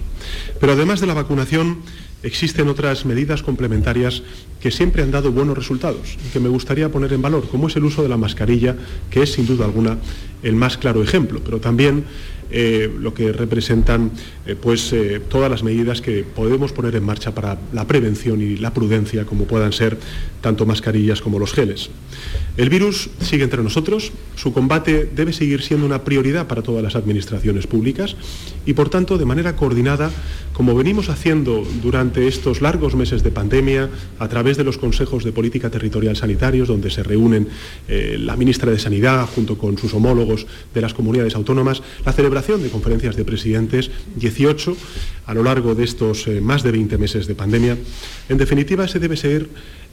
Pero 0.61 0.73
además 0.73 1.01
de 1.01 1.07
la 1.07 1.15
vacunación, 1.15 1.79
existen 2.23 2.69
otras 2.69 3.05
medidas 3.05 3.43
complementarias 3.43 4.23
que 4.61 4.71
siempre 4.71 5.03
han 5.03 5.11
dado 5.11 5.33
buenos 5.33 5.57
resultados 5.57 6.17
y 6.27 6.33
que 6.33 6.41
me 6.41 6.49
gustaría 6.49 6.91
poner 6.91 7.13
en 7.13 7.23
valor, 7.23 7.49
como 7.49 7.69
es 7.69 7.77
el 7.77 7.85
uso 7.85 8.03
de 8.03 8.09
la 8.09 8.17
mascarilla, 8.17 8.77
que 9.11 9.23
es 9.23 9.33
sin 9.33 9.47
duda 9.47 9.65
alguna 9.65 9.99
el 10.43 10.55
más 10.55 10.77
claro 10.77 11.03
ejemplo, 11.03 11.41
pero 11.45 11.61
también 11.61 12.05
eh, 12.53 12.93
lo 12.99 13.15
que 13.15 13.33
representan 13.33 14.11
eh, 14.45 14.57
pues, 14.61 14.93
eh, 14.93 15.21
todas 15.29 15.49
las 15.49 15.63
medidas 15.63 16.01
que 16.01 16.25
podemos 16.25 16.73
poner 16.73 16.97
en 16.97 17.05
marcha 17.05 17.33
para 17.33 17.59
la 17.73 17.87
prevención 17.87 18.43
y 18.43 18.57
la 18.57 18.75
prudencia, 18.75 19.25
como 19.25 19.45
puedan 19.45 19.73
ser 19.73 19.97
tanto 20.41 20.67
mascarillas 20.67 21.21
como 21.21 21.39
los 21.39 21.53
geles. 21.53 21.91
El 22.57 22.69
virus 22.69 23.11
sigue 23.21 23.45
entre 23.45 23.63
nosotros, 23.63 24.13
su 24.35 24.53
combate 24.53 25.09
debe 25.15 25.33
seguir 25.33 25.63
siendo 25.63 25.87
una 25.87 26.05
prioridad 26.05 26.47
para 26.47 26.63
todas 26.63 26.83
las 26.83 26.97
administraciones 26.97 27.67
públicas 27.67 28.17
y, 28.67 28.75
por 28.75 28.89
tanto, 28.89 29.19
de 29.19 29.25
manera 29.25 29.57
coordinada, 29.57 30.11
como 30.53 30.75
venimos 30.75 31.09
haciendo 31.09 31.67
durante 31.83 32.27
estos 32.27 32.61
largos 32.61 32.95
meses 32.95 33.23
de 33.23 33.31
pandemia, 33.31 33.89
a 34.19 34.29
través 34.29 34.57
de 34.57 34.65
los 34.65 34.79
consejos 34.79 35.25
de 35.25 35.33
política 35.33 35.71
territorial 35.71 36.17
sanitarios, 36.17 36.69
donde 36.69 36.91
se 36.91 37.03
reúnen 37.03 37.49
la 37.89 38.37
ministra 38.37 38.71
de 38.71 38.79
Sanidad 38.79 39.27
junto 39.27 39.57
con 39.57 39.79
sus 39.79 39.95
homólogos 39.95 40.47
de 40.75 40.81
las 40.81 40.95
comunidades 40.95 41.35
autónomas, 41.35 41.83
la 42.05 42.13
celebración 42.13 42.63
de 42.63 42.69
conferencias 42.69 43.17
de 43.17 43.25
presidentes, 43.25 43.91
18 44.17 44.77
a 45.27 45.35
lo 45.35 45.45
largo 45.45 45.77
de 45.77 45.85
estos 45.85 46.27
eh, 46.27 46.41
más 46.41 46.65
de 46.65 46.73
20 46.73 46.99
meses 46.99 47.29
de 47.29 47.37
pandemia. 47.37 47.79
En 48.29 48.37
definitiva, 48.37 48.85
ese 48.85 48.99
debe 48.99 49.17
ser 49.17 49.49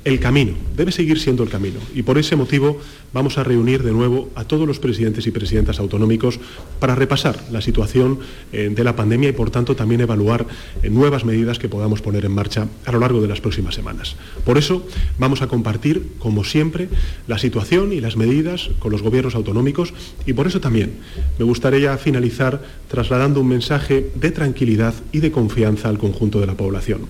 el 0.07 0.21
camino, 0.21 0.53
debe 0.73 0.93
seguir 0.93 1.19
siendo 1.19 1.43
el 1.43 1.49
camino. 1.49 1.81
Y 1.93 2.03
por 2.03 2.17
ese 2.17 2.37
motivo 2.37 2.79
vamos 3.11 3.37
a 3.37 3.43
reunir 3.43 3.83
de 3.83 3.91
nuevo 3.91 4.29
a 4.35 4.45
todos 4.45 4.65
los 4.65 4.79
presidentes 4.79 5.27
y 5.27 5.31
presidentas 5.31 5.79
autonómicos 5.79 6.39
para 6.79 6.95
repasar 6.95 7.37
la 7.51 7.59
situación 7.59 8.19
eh, 8.53 8.71
de 8.73 8.83
la 8.85 8.95
pandemia 8.95 9.27
y 9.27 9.33
por 9.33 9.51
tanto 9.51 9.75
también 9.75 9.99
evaluar 9.99 10.45
eh, 10.81 10.89
nuevas 10.89 11.25
medidas 11.25 11.59
que 11.59 11.67
podamos 11.67 12.01
poner 12.01 12.23
en 12.23 12.31
marcha 12.31 12.69
a 12.85 12.91
lo 12.93 12.99
largo 12.99 13.19
de 13.19 13.27
las 13.27 13.41
próximas 13.41 13.75
semanas. 13.75 14.15
Por 14.45 14.57
eso 14.57 14.87
vamos 15.19 15.41
a 15.41 15.47
compartir, 15.47 16.13
como 16.19 16.45
siempre, 16.45 16.87
la 17.27 17.37
situación 17.37 17.91
y 17.91 17.99
las 17.99 18.15
medidas 18.15 18.69
con 18.79 18.93
los 18.93 19.01
gobiernos 19.01 19.35
autonómicos 19.35 19.93
y 20.25 20.31
por 20.31 20.47
eso 20.47 20.61
también 20.61 20.93
me 21.37 21.43
gustaría 21.43 21.97
finalizar 21.97 22.63
trasladando 22.87 23.41
un 23.41 23.49
mensaje 23.49 24.09
de 24.15 24.31
tranquilidad 24.31 24.93
y 25.11 25.19
de 25.19 25.33
confianza 25.33 25.89
al 25.89 25.97
conjunto 25.97 26.39
de 26.39 26.47
la 26.47 26.55
población. 26.55 27.01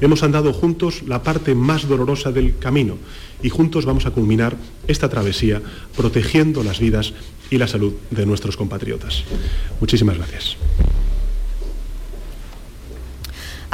Hemos 0.00 0.22
andado 0.22 0.52
juntos 0.52 1.02
la 1.06 1.22
parte 1.22 1.54
más 1.54 1.88
dolorosa 1.88 2.32
del 2.34 2.58
camino 2.58 2.98
y 3.42 3.48
juntos 3.48 3.84
vamos 3.84 4.06
a 4.06 4.10
culminar 4.10 4.56
esta 4.88 5.08
travesía 5.08 5.62
protegiendo 5.96 6.62
las 6.62 6.80
vidas 6.80 7.14
y 7.50 7.58
la 7.58 7.68
salud 7.68 7.94
de 8.10 8.26
nuestros 8.26 8.56
compatriotas. 8.56 9.24
Muchísimas 9.80 10.16
gracias. 10.16 10.56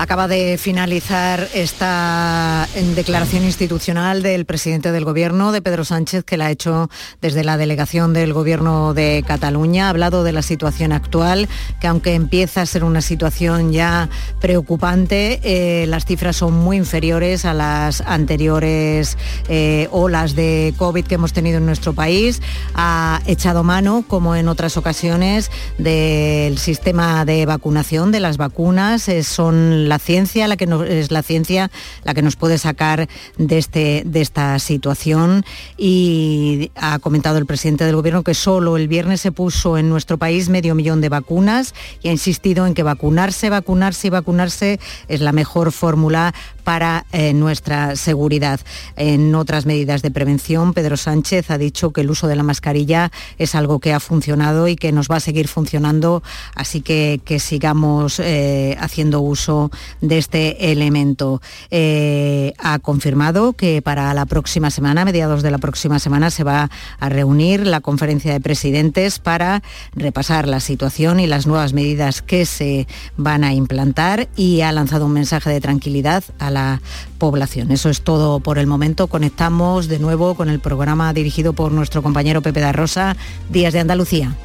Acaba 0.01 0.29
de 0.29 0.57
finalizar 0.57 1.47
esta 1.53 2.67
declaración 2.95 3.45
institucional 3.45 4.23
del 4.23 4.47
presidente 4.47 4.93
del 4.93 5.05
Gobierno, 5.05 5.53
de 5.53 5.61
Pedro 5.61 5.85
Sánchez, 5.85 6.25
que 6.25 6.39
la 6.39 6.47
ha 6.47 6.51
hecho 6.51 6.89
desde 7.21 7.45
la 7.45 7.59
delegación 7.59 8.15
del 8.15 8.33
Gobierno 8.33 8.95
de 8.95 9.23
Cataluña. 9.27 9.87
Ha 9.87 9.91
hablado 9.91 10.25
de 10.25 10.33
la 10.33 10.41
situación 10.41 10.93
actual, 10.93 11.51
que 11.83 11.87
aunque 11.87 12.15
empieza 12.15 12.63
a 12.63 12.67
ser 12.67 12.83
una 12.83 13.03
situación 13.03 13.73
ya 13.73 14.09
preocupante, 14.41 15.39
eh, 15.43 15.87
las 15.87 16.07
cifras 16.07 16.37
son 16.37 16.55
muy 16.55 16.79
inferiores 16.79 17.45
a 17.45 17.53
las 17.53 18.01
anteriores 18.01 19.19
eh, 19.51 19.87
olas 19.91 20.35
de 20.35 20.73
COVID 20.79 21.05
que 21.05 21.17
hemos 21.17 21.35
tenido 21.35 21.59
en 21.59 21.67
nuestro 21.67 21.93
país. 21.93 22.41
Ha 22.73 23.21
echado 23.27 23.65
mano, 23.65 24.03
como 24.09 24.35
en 24.35 24.49
otras 24.49 24.79
ocasiones, 24.79 25.51
del 25.77 26.57
sistema 26.57 27.27
de 27.27 27.45
vacunación, 27.45 28.13
de 28.13 28.21
las 28.21 28.39
vacunas. 28.39 29.07
Eh, 29.07 29.25
son 29.25 29.90
la 29.91 29.99
ciencia 29.99 30.49
la 30.49 30.57
que 30.57 30.67
es 30.89 31.11
la 31.11 31.23
ciencia 31.23 31.71
la 32.05 32.15
que 32.15 32.23
nos 32.23 32.37
puede 32.37 32.57
sacar 32.57 33.09
de, 33.37 33.59
este, 33.59 34.03
de 34.07 34.23
esta 34.23 34.59
situación 34.59 35.45
y 35.77 36.71
ha 36.77 36.99
comentado 37.01 37.37
el 37.37 37.45
presidente 37.45 37.85
del 37.85 37.97
gobierno 37.97 38.23
que 38.23 38.35
solo 38.35 38.77
el 38.77 38.89
viernes 38.89 39.21
se 39.21 39.33
puso 39.33 39.77
en 39.77 39.91
nuestro 39.91 40.17
país 40.17 40.49
medio 40.49 40.75
millón 40.75 41.01
de 41.01 41.09
vacunas 41.09 41.75
y 42.03 42.09
ha 42.09 42.13
insistido 42.13 42.67
en 42.67 42.75
que 42.75 42.83
vacunarse, 42.83 43.51
vacunarse 43.51 44.07
y 44.07 44.11
vacunarse 44.11 44.81
es 45.09 45.21
la 45.21 45.33
mejor 45.33 45.73
fórmula 45.73 46.33
para 46.65 47.05
eh, 47.13 47.35
nuestra 47.35 47.97
seguridad. 47.97 48.61
En 48.97 49.35
otras 49.35 49.67
medidas 49.67 50.03
de 50.03 50.11
prevención, 50.11 50.73
Pedro 50.73 50.97
Sánchez 50.97 51.51
ha 51.51 51.59
dicho 51.59 51.91
que 51.91 52.03
el 52.03 52.11
uso 52.11 52.29
de 52.29 52.37
la 52.37 52.43
mascarilla 52.43 53.11
es 53.39 53.55
algo 53.55 53.81
que 53.81 53.93
ha 53.93 53.99
funcionado 53.99 54.69
y 54.69 54.77
que 54.77 54.93
nos 54.93 55.09
va 55.09 55.17
a 55.17 55.21
seguir 55.21 55.49
funcionando, 55.49 56.23
así 56.55 56.81
que 56.81 57.21
sigamos 57.41 58.21
eh, 58.21 58.77
haciendo 58.79 59.21
uso 59.21 59.70
de 60.01 60.19
este 60.19 60.73
elemento. 60.73 61.41
Eh, 61.71 62.53
ha 62.59 62.79
confirmado 62.79 63.53
que 63.53 63.83
para 63.83 64.13
la 64.15 64.27
próxima 64.27 64.71
semana, 64.71 65.05
mediados 65.05 65.43
de 65.43 65.51
la 65.51 65.59
próxima 65.59 65.99
semana, 65.99 66.31
se 66.31 66.45
va 66.45 66.71
a 66.99 67.09
reunir 67.09 67.67
la 67.67 67.81
conferencia 67.81 68.33
de 68.33 68.41
presidentes 68.41 69.19
para 69.19 69.63
repasar 69.95 70.49
la 70.49 70.61
situación 70.61 71.21
y 71.21 71.27
las 71.27 71.47
nuevas 71.47 71.73
medidas 71.73 72.23
que 72.23 72.47
se 72.47 72.87
van 73.17 73.45
a 73.45 73.53
implantar 73.55 74.29
y 74.37 74.61
ha 74.63 74.73
lanzado 74.73 75.07
un 75.07 75.13
mensaje 75.13 75.51
de 75.51 75.61
tranquilidad 75.61 76.25
a 76.39 76.51
la 76.51 76.81
población. 77.19 77.71
Eso 77.71 77.91
es 77.91 78.03
todo 78.03 78.41
por 78.41 78.59
el 78.59 78.67
momento. 78.67 79.07
Conectamos 79.07 79.89
de 79.89 79.99
nuevo 79.99 80.35
con 80.35 80.49
el 80.49 80.61
programa 80.61 81.13
dirigido 81.13 81.53
por 81.53 81.73
nuestro 81.73 82.03
compañero 82.03 82.43
Pepe 82.43 82.61
da 82.61 82.73
Rosa, 82.73 83.17
Días 83.51 83.73
de 83.73 83.81
Andalucía. 83.81 84.37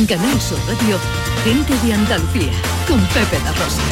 En 0.00 0.06
Canal 0.06 0.40
Sur 0.40 0.58
Radio, 0.66 0.98
Gente 1.44 1.74
de 1.86 1.92
Andalucía, 1.92 2.52
con 2.88 2.98
Pepe 3.08 3.38
da 3.44 3.52
Rosa. 3.52 3.82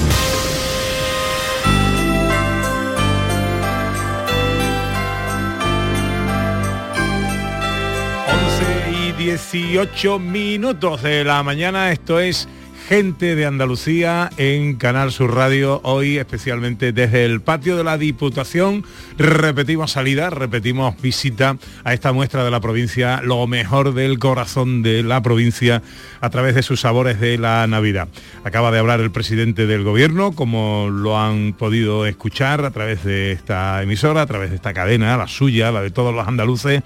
18 9.18 10.18
minutos 10.18 11.02
de 11.02 11.24
la 11.24 11.42
mañana. 11.42 11.92
Esto 11.92 12.18
es 12.20 12.48
Gente 12.88 13.36
de 13.36 13.44
Andalucía 13.44 14.30
en 14.38 14.76
Canal 14.76 15.12
Sur 15.12 15.34
Radio, 15.34 15.82
hoy 15.84 16.16
especialmente 16.16 16.90
desde 16.90 17.26
el 17.26 17.42
patio 17.42 17.76
de 17.76 17.84
la 17.84 17.98
Diputación. 17.98 18.82
Repetimos 19.18 19.92
salida, 19.92 20.30
repetimos 20.30 20.98
visita 21.02 21.58
a 21.84 21.92
esta 21.92 22.14
muestra 22.14 22.44
de 22.44 22.50
la 22.50 22.60
provincia, 22.60 23.20
lo 23.20 23.46
mejor 23.46 23.92
del 23.92 24.18
corazón 24.18 24.82
de 24.82 25.02
la 25.02 25.20
provincia 25.20 25.82
a 26.22 26.30
través 26.30 26.54
de 26.54 26.62
sus 26.62 26.80
sabores 26.80 27.20
de 27.20 27.36
la 27.36 27.66
Navidad. 27.66 28.08
Acaba 28.42 28.70
de 28.70 28.78
hablar 28.78 29.00
el 29.00 29.10
presidente 29.10 29.66
del 29.66 29.84
gobierno, 29.84 30.32
como 30.32 30.88
lo 30.90 31.18
han 31.18 31.52
podido 31.52 32.06
escuchar 32.06 32.64
a 32.64 32.70
través 32.70 33.04
de 33.04 33.32
esta 33.32 33.82
emisora, 33.82 34.22
a 34.22 34.26
través 34.26 34.48
de 34.48 34.56
esta 34.56 34.72
cadena, 34.72 35.14
la 35.18 35.28
suya, 35.28 35.70
la 35.72 35.82
de 35.82 35.90
todos 35.90 36.14
los 36.14 36.26
andaluces, 36.26 36.82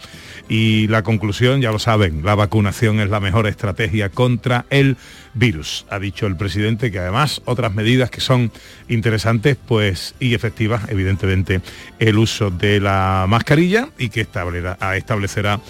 y 0.49 0.89
la 0.89 1.05
conclusión, 1.05 1.61
ya 1.61 1.71
lo 1.71 1.79
saben, 1.79 2.25
la 2.25 2.35
vacunación 2.35 2.99
es 2.99 3.09
la 3.09 3.21
mejor 3.21 3.47
estrategia 3.47 4.09
contra 4.09 4.67
el 4.69 4.97
virus. 5.35 5.87
Ha 5.91 5.99
dicho 5.99 6.27
el 6.27 6.37
presidente 6.37 6.91
que 6.91 6.99
además 6.99 7.43
otras 7.45 7.75
medidas 7.75 8.11
que 8.11 8.21
son 8.21 8.53
interesantes 8.89 9.57
pues 9.67 10.15
y 10.21 10.35
efectivas, 10.35 10.89
evidentemente, 10.89 11.61
el 11.99 12.19
uso 12.19 12.51
de 12.51 12.81
la 12.81 13.27
mascarilla 13.29 13.89
y 13.99 14.09
que 14.09 14.21
establecerá 14.21 15.61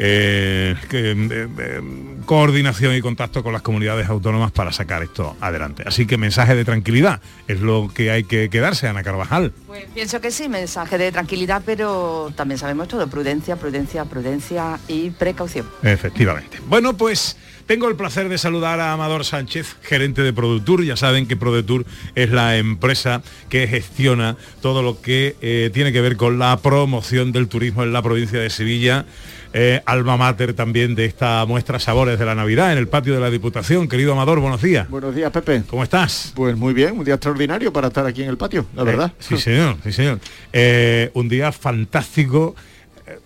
eh, 0.00 0.76
eh, 0.92 1.48
eh, 1.58 1.80
coordinación 2.24 2.94
y 2.94 3.00
contacto 3.00 3.42
con 3.42 3.52
las 3.52 3.62
comunidades 3.62 4.08
autónomas 4.08 4.52
para 4.52 4.70
sacar 4.70 5.02
esto 5.02 5.36
adelante. 5.40 5.82
Así 5.86 6.06
que 6.06 6.16
mensaje 6.16 6.54
de 6.54 6.64
tranquilidad 6.64 7.20
es 7.48 7.60
lo 7.60 7.90
que 7.92 8.12
hay 8.12 8.22
que 8.22 8.48
quedarse, 8.48 8.86
Ana 8.86 9.02
Carvajal. 9.02 9.52
Pues 9.66 9.86
pienso 9.92 10.20
que 10.20 10.30
sí, 10.30 10.48
mensaje 10.48 10.98
de 10.98 11.10
tranquilidad, 11.10 11.62
pero 11.66 12.32
también 12.36 12.58
sabemos 12.58 12.86
todo, 12.86 13.08
prudencia, 13.08 13.56
prudencia, 13.56 14.04
prudencia 14.04 14.78
y 14.86 15.10
precaución. 15.10 15.66
Efectivamente. 15.82 16.58
Bueno, 16.68 16.96
pues 16.96 17.36
tengo 17.68 17.88
el 17.88 17.94
placer 17.94 18.28
de 18.28 18.38
saludar 18.38 18.80
a 18.80 18.92
Amador 18.92 19.24
Sánchez, 19.24 19.76
gerente 19.82 20.22
de 20.22 20.32
Produtur. 20.32 20.82
Ya 20.82 20.96
saben 20.96 21.28
que 21.28 21.36
Produtur 21.36 21.86
es 22.16 22.30
la 22.30 22.56
empresa 22.56 23.22
que 23.48 23.68
gestiona 23.68 24.36
todo 24.60 24.82
lo 24.82 25.00
que 25.00 25.70
tiene 25.72 25.92
que 25.92 26.00
ver 26.00 26.16
con 26.16 26.40
la 26.40 26.56
promoción 26.56 27.30
del 27.30 27.46
turismo 27.46 27.84
en 27.84 27.92
la 27.92 28.02
provincia 28.02 28.40
de 28.40 28.50
Sevilla 28.50 29.06
eh, 29.52 29.80
alma 29.86 30.16
mater 30.18 30.52
también 30.52 30.94
de 30.94 31.06
esta 31.06 31.44
muestra 31.46 31.78
Sabores 31.78 32.18
de 32.18 32.26
la 32.26 32.34
Navidad 32.34 32.72
en 32.72 32.78
el 32.78 32.88
patio 32.88 33.14
de 33.14 33.20
la 33.20 33.30
Diputación. 33.30 33.88
Querido 33.88 34.12
Amador, 34.12 34.40
buenos 34.40 34.60
días. 34.60 34.88
Buenos 34.90 35.14
días, 35.14 35.30
Pepe. 35.30 35.62
¿Cómo 35.68 35.82
estás? 35.82 36.32
Pues 36.34 36.56
muy 36.56 36.74
bien, 36.74 36.98
un 36.98 37.04
día 37.04 37.14
extraordinario 37.14 37.72
para 37.72 37.88
estar 37.88 38.04
aquí 38.04 38.22
en 38.22 38.28
el 38.28 38.36
patio, 38.36 38.66
la 38.74 38.82
eh, 38.82 38.84
verdad. 38.84 39.12
Sí, 39.18 39.38
señor, 39.38 39.76
sí, 39.82 39.92
señor. 39.92 40.20
Eh, 40.52 41.10
un 41.14 41.28
día 41.28 41.50
fantástico 41.50 42.54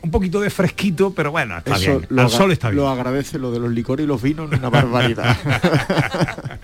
un 0.02 0.10
poquito 0.10 0.40
de 0.40 0.50
fresquito, 0.50 1.12
pero 1.14 1.30
bueno, 1.30 1.58
está 1.58 1.78
bien. 1.78 2.06
Al 2.16 2.30
sol 2.30 2.52
está 2.52 2.70
bien. 2.70 2.82
Lo 2.82 2.88
agradece 2.88 3.38
lo 3.38 3.50
de 3.50 3.58
los 3.58 3.70
licores 3.70 4.04
y 4.04 4.06
los 4.06 4.20
vinos, 4.20 4.50
una 4.50 4.70
barbaridad. 4.70 5.36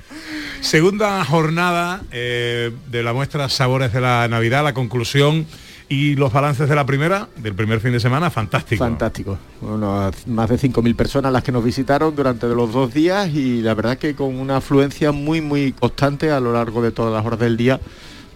Segunda 0.61 1.25
jornada 1.25 2.03
de 2.11 3.03
la 3.03 3.13
muestra 3.13 3.49
Sabores 3.49 3.93
de 3.93 4.01
la 4.01 4.29
Navidad, 4.29 4.65
la 4.65 4.75
conclusión 4.75 5.47
y 5.89 6.17
los 6.17 6.33
balances 6.33 6.69
de 6.69 6.75
la 6.75 6.85
primera, 6.85 7.29
del 7.37 7.55
primer 7.55 7.81
fin 7.81 7.93
de 7.93 8.01
semana, 8.01 8.31
fantástico. 8.31 8.85
Fantástico. 8.85 9.39
más 9.63 10.49
de 10.49 10.57
5.000 10.59 10.95
personas 10.95 11.33
las 11.33 11.43
que 11.43 11.51
nos 11.51 11.65
visitaron 11.65 12.15
durante 12.15 12.47
los 12.49 12.73
dos 12.73 12.93
días 12.93 13.29
y 13.29 13.63
la 13.63 13.75
verdad 13.75 13.97
que 13.97 14.15
con 14.15 14.37
una 14.37 14.59
afluencia 14.59 15.13
muy, 15.13 15.41
muy 15.41 15.73
constante 15.73 16.31
a 16.31 16.41
lo 16.41 16.53
largo 16.53 16.83
de 16.83 16.93
todas 16.93 17.13
las 17.13 17.25
horas 17.25 17.39
del 17.39 17.57
día, 17.57 17.81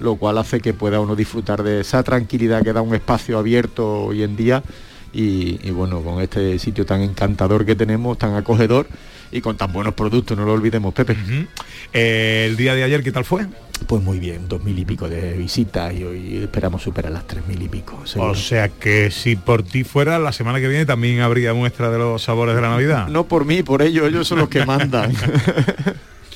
lo 0.01 0.17
cual 0.17 0.39
hace 0.39 0.61
que 0.61 0.75
pueda 0.75 1.01
uno 1.01 1.17
disfrutar 1.17 1.63
de 1.63 1.81
esa 1.81 2.03
tranquilidad 2.03 2.63
que 2.63 2.73
da 2.73 2.83
un 2.83 2.95
espacio 2.95 3.39
abierto 3.39 4.05
hoy 4.05 4.23
en 4.23 4.37
día 4.37 4.63
y, 5.13 5.71
bueno, 5.71 6.01
con 6.01 6.23
este 6.23 6.59
sitio 6.59 6.87
tan 6.87 7.03
encantador 7.03 7.67
que 7.67 7.77
tenemos, 7.77 8.17
tan 8.17 8.35
acogedor 8.35 8.87
y 9.31 9.41
con 9.41 9.57
tan 9.57 9.73
buenos 9.73 9.95
productos, 9.95 10.37
no 10.37 10.45
lo 10.45 10.53
olvidemos, 10.53 10.95
Pepe. 10.95 11.17
Eh, 11.93 12.47
el 12.49 12.57
día 12.57 12.75
de 12.75 12.85
ayer, 12.85 13.03
¿qué 13.03 13.13
tal 13.13 13.25
fue? 13.25 13.47
Pues 13.87 14.03
muy 14.03 14.19
bien, 14.19 14.49
dos 14.49 14.63
mil 14.63 14.79
y 14.79 14.85
pico 14.85 15.09
de 15.09 15.37
visitas 15.37 15.93
y 15.93 16.05
hoy 16.05 16.37
esperamos 16.37 16.83
superar 16.83 17.13
las 17.13 17.27
tres 17.27 17.47
mil 17.47 17.61
y 17.61 17.69
pico. 17.69 18.03
O 18.17 18.35
sea 18.35 18.69
que 18.69 19.11
si 19.11 19.37
por 19.37 19.63
ti 19.63 19.85
fuera, 19.85 20.19
la 20.19 20.33
semana 20.33 20.61
que 20.61 20.69
viene 20.69 20.87
también 20.87 21.21
habría 21.21 21.53
muestra 21.53 21.91
de 21.91 21.99
los 21.99 22.23
sabores 22.23 22.55
de 22.55 22.61
la 22.61 22.71
Navidad. 22.71 23.09
No 23.09 23.25
por 23.25 23.45
mí, 23.45 23.63
por 23.63 23.83
ellos, 23.83 24.09
ellos 24.09 24.27
son 24.27 24.39
los 24.39 24.49
que 24.49 24.65
mandan. 24.67 25.13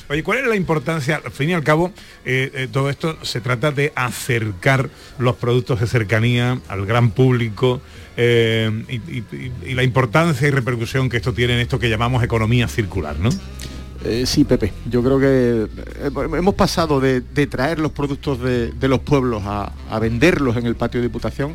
Oye, 0.08 0.22
¿cuál 0.22 0.38
es 0.38 0.46
la 0.46 0.54
importancia? 0.54 1.20
Al 1.24 1.32
fin 1.32 1.50
y 1.50 1.52
al 1.52 1.64
cabo, 1.64 1.92
eh, 2.24 2.50
eh, 2.54 2.68
todo 2.70 2.90
esto 2.90 3.16
se 3.22 3.40
trata 3.40 3.72
de 3.72 3.92
acercar 3.96 4.88
los 5.18 5.34
productos 5.36 5.80
de 5.80 5.88
cercanía 5.88 6.60
al 6.68 6.86
gran 6.86 7.10
público 7.10 7.80
eh, 8.16 8.70
y, 8.88 9.74
la 9.74 9.82
importancia 9.82 10.46
y 10.46 10.50
repercusión 10.52 11.08
que 11.08 11.16
esto 11.16 11.32
tiene 11.32 11.54
en 11.54 11.60
esto 11.60 11.80
que 11.80 11.90
llamamos 11.90 12.22
economía 12.22 12.68
circular, 12.68 13.18
¿no? 13.18 13.30
Sí, 14.24 14.44
Pepe, 14.44 14.72
yo 14.88 15.02
creo 15.02 15.18
que 15.18 15.66
hemos 16.36 16.54
pasado 16.54 17.00
de, 17.00 17.22
traer 17.48 17.80
los 17.80 17.90
productos 17.90 18.40
de, 18.40 18.88
los 18.88 19.00
pueblos 19.00 19.42
a, 19.44 19.72
venderlos 19.98 20.56
en 20.56 20.66
el 20.66 20.76
patio 20.76 21.00
de 21.00 21.08
Diputación 21.08 21.54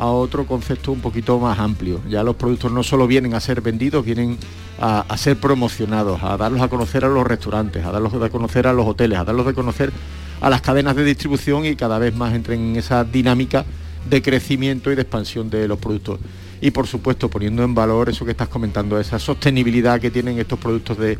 a 0.00 0.06
otro 0.06 0.46
concepto 0.46 0.92
un 0.92 1.00
poquito 1.02 1.38
más 1.38 1.58
amplio. 1.58 2.00
Ya 2.08 2.22
los 2.22 2.34
productos 2.34 2.72
no 2.72 2.82
solo 2.82 3.06
vienen 3.06 3.34
a 3.34 3.40
ser 3.40 3.60
vendidos, 3.60 4.02
vienen 4.02 4.38
a, 4.80 5.04
ser 5.18 5.38
promocionados, 5.38 6.22
a 6.22 6.38
darlos 6.38 6.62
a 6.62 6.68
conocer 6.68 7.04
a 7.04 7.08
los 7.08 7.26
restaurantes, 7.26 7.84
a 7.84 7.92
darlos 7.92 8.14
a 8.14 8.30
conocer 8.30 8.66
a 8.66 8.72
los 8.72 8.86
hoteles, 8.86 9.18
a 9.18 9.24
darlos 9.24 9.46
a 9.46 9.52
conocer 9.52 9.92
a 10.40 10.48
las 10.48 10.62
cadenas 10.62 10.96
de 10.96 11.04
distribución 11.04 11.66
y 11.66 11.76
cada 11.76 11.98
vez 11.98 12.14
más 12.16 12.32
entren 12.32 12.70
en 12.70 12.76
esa 12.76 13.04
dinámica 13.04 13.66
de 14.08 14.22
crecimiento 14.22 14.90
y 14.90 14.94
de 14.94 15.02
expansión 15.02 15.50
de 15.50 15.68
los 15.68 15.78
productos 15.78 16.18
y 16.60 16.70
por 16.70 16.86
supuesto 16.86 17.28
poniendo 17.28 17.62
en 17.62 17.74
valor 17.74 18.08
eso 18.08 18.24
que 18.24 18.32
estás 18.32 18.48
comentando, 18.48 18.98
esa 19.00 19.18
sostenibilidad 19.18 20.00
que 20.00 20.10
tienen 20.10 20.38
estos 20.38 20.58
productos 20.58 20.98
de, 20.98 21.18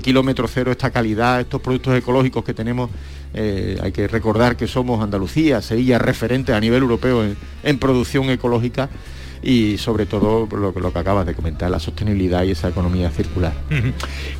kilómetro 0.00 0.46
cero, 0.48 0.70
esta 0.70 0.90
calidad, 0.90 1.40
estos 1.40 1.60
productos 1.60 1.96
ecológicos 1.96 2.44
que 2.44 2.54
tenemos. 2.54 2.90
Eh, 3.34 3.78
hay 3.82 3.92
que 3.92 4.08
recordar 4.08 4.56
que 4.56 4.66
somos 4.66 5.02
Andalucía, 5.02 5.60
Sevilla, 5.60 5.98
referentes 5.98 6.54
a 6.54 6.60
nivel 6.60 6.82
europeo 6.82 7.24
en 7.62 7.78
producción 7.78 8.30
ecológica 8.30 8.88
y 9.42 9.78
sobre 9.78 10.06
todo 10.06 10.48
lo, 10.50 10.72
lo 10.72 10.92
que 10.92 10.98
acabas 10.98 11.26
de 11.26 11.34
comentar, 11.34 11.70
la 11.70 11.80
sostenibilidad 11.80 12.44
y 12.44 12.52
esa 12.52 12.68
economía 12.68 13.10
circular. 13.10 13.52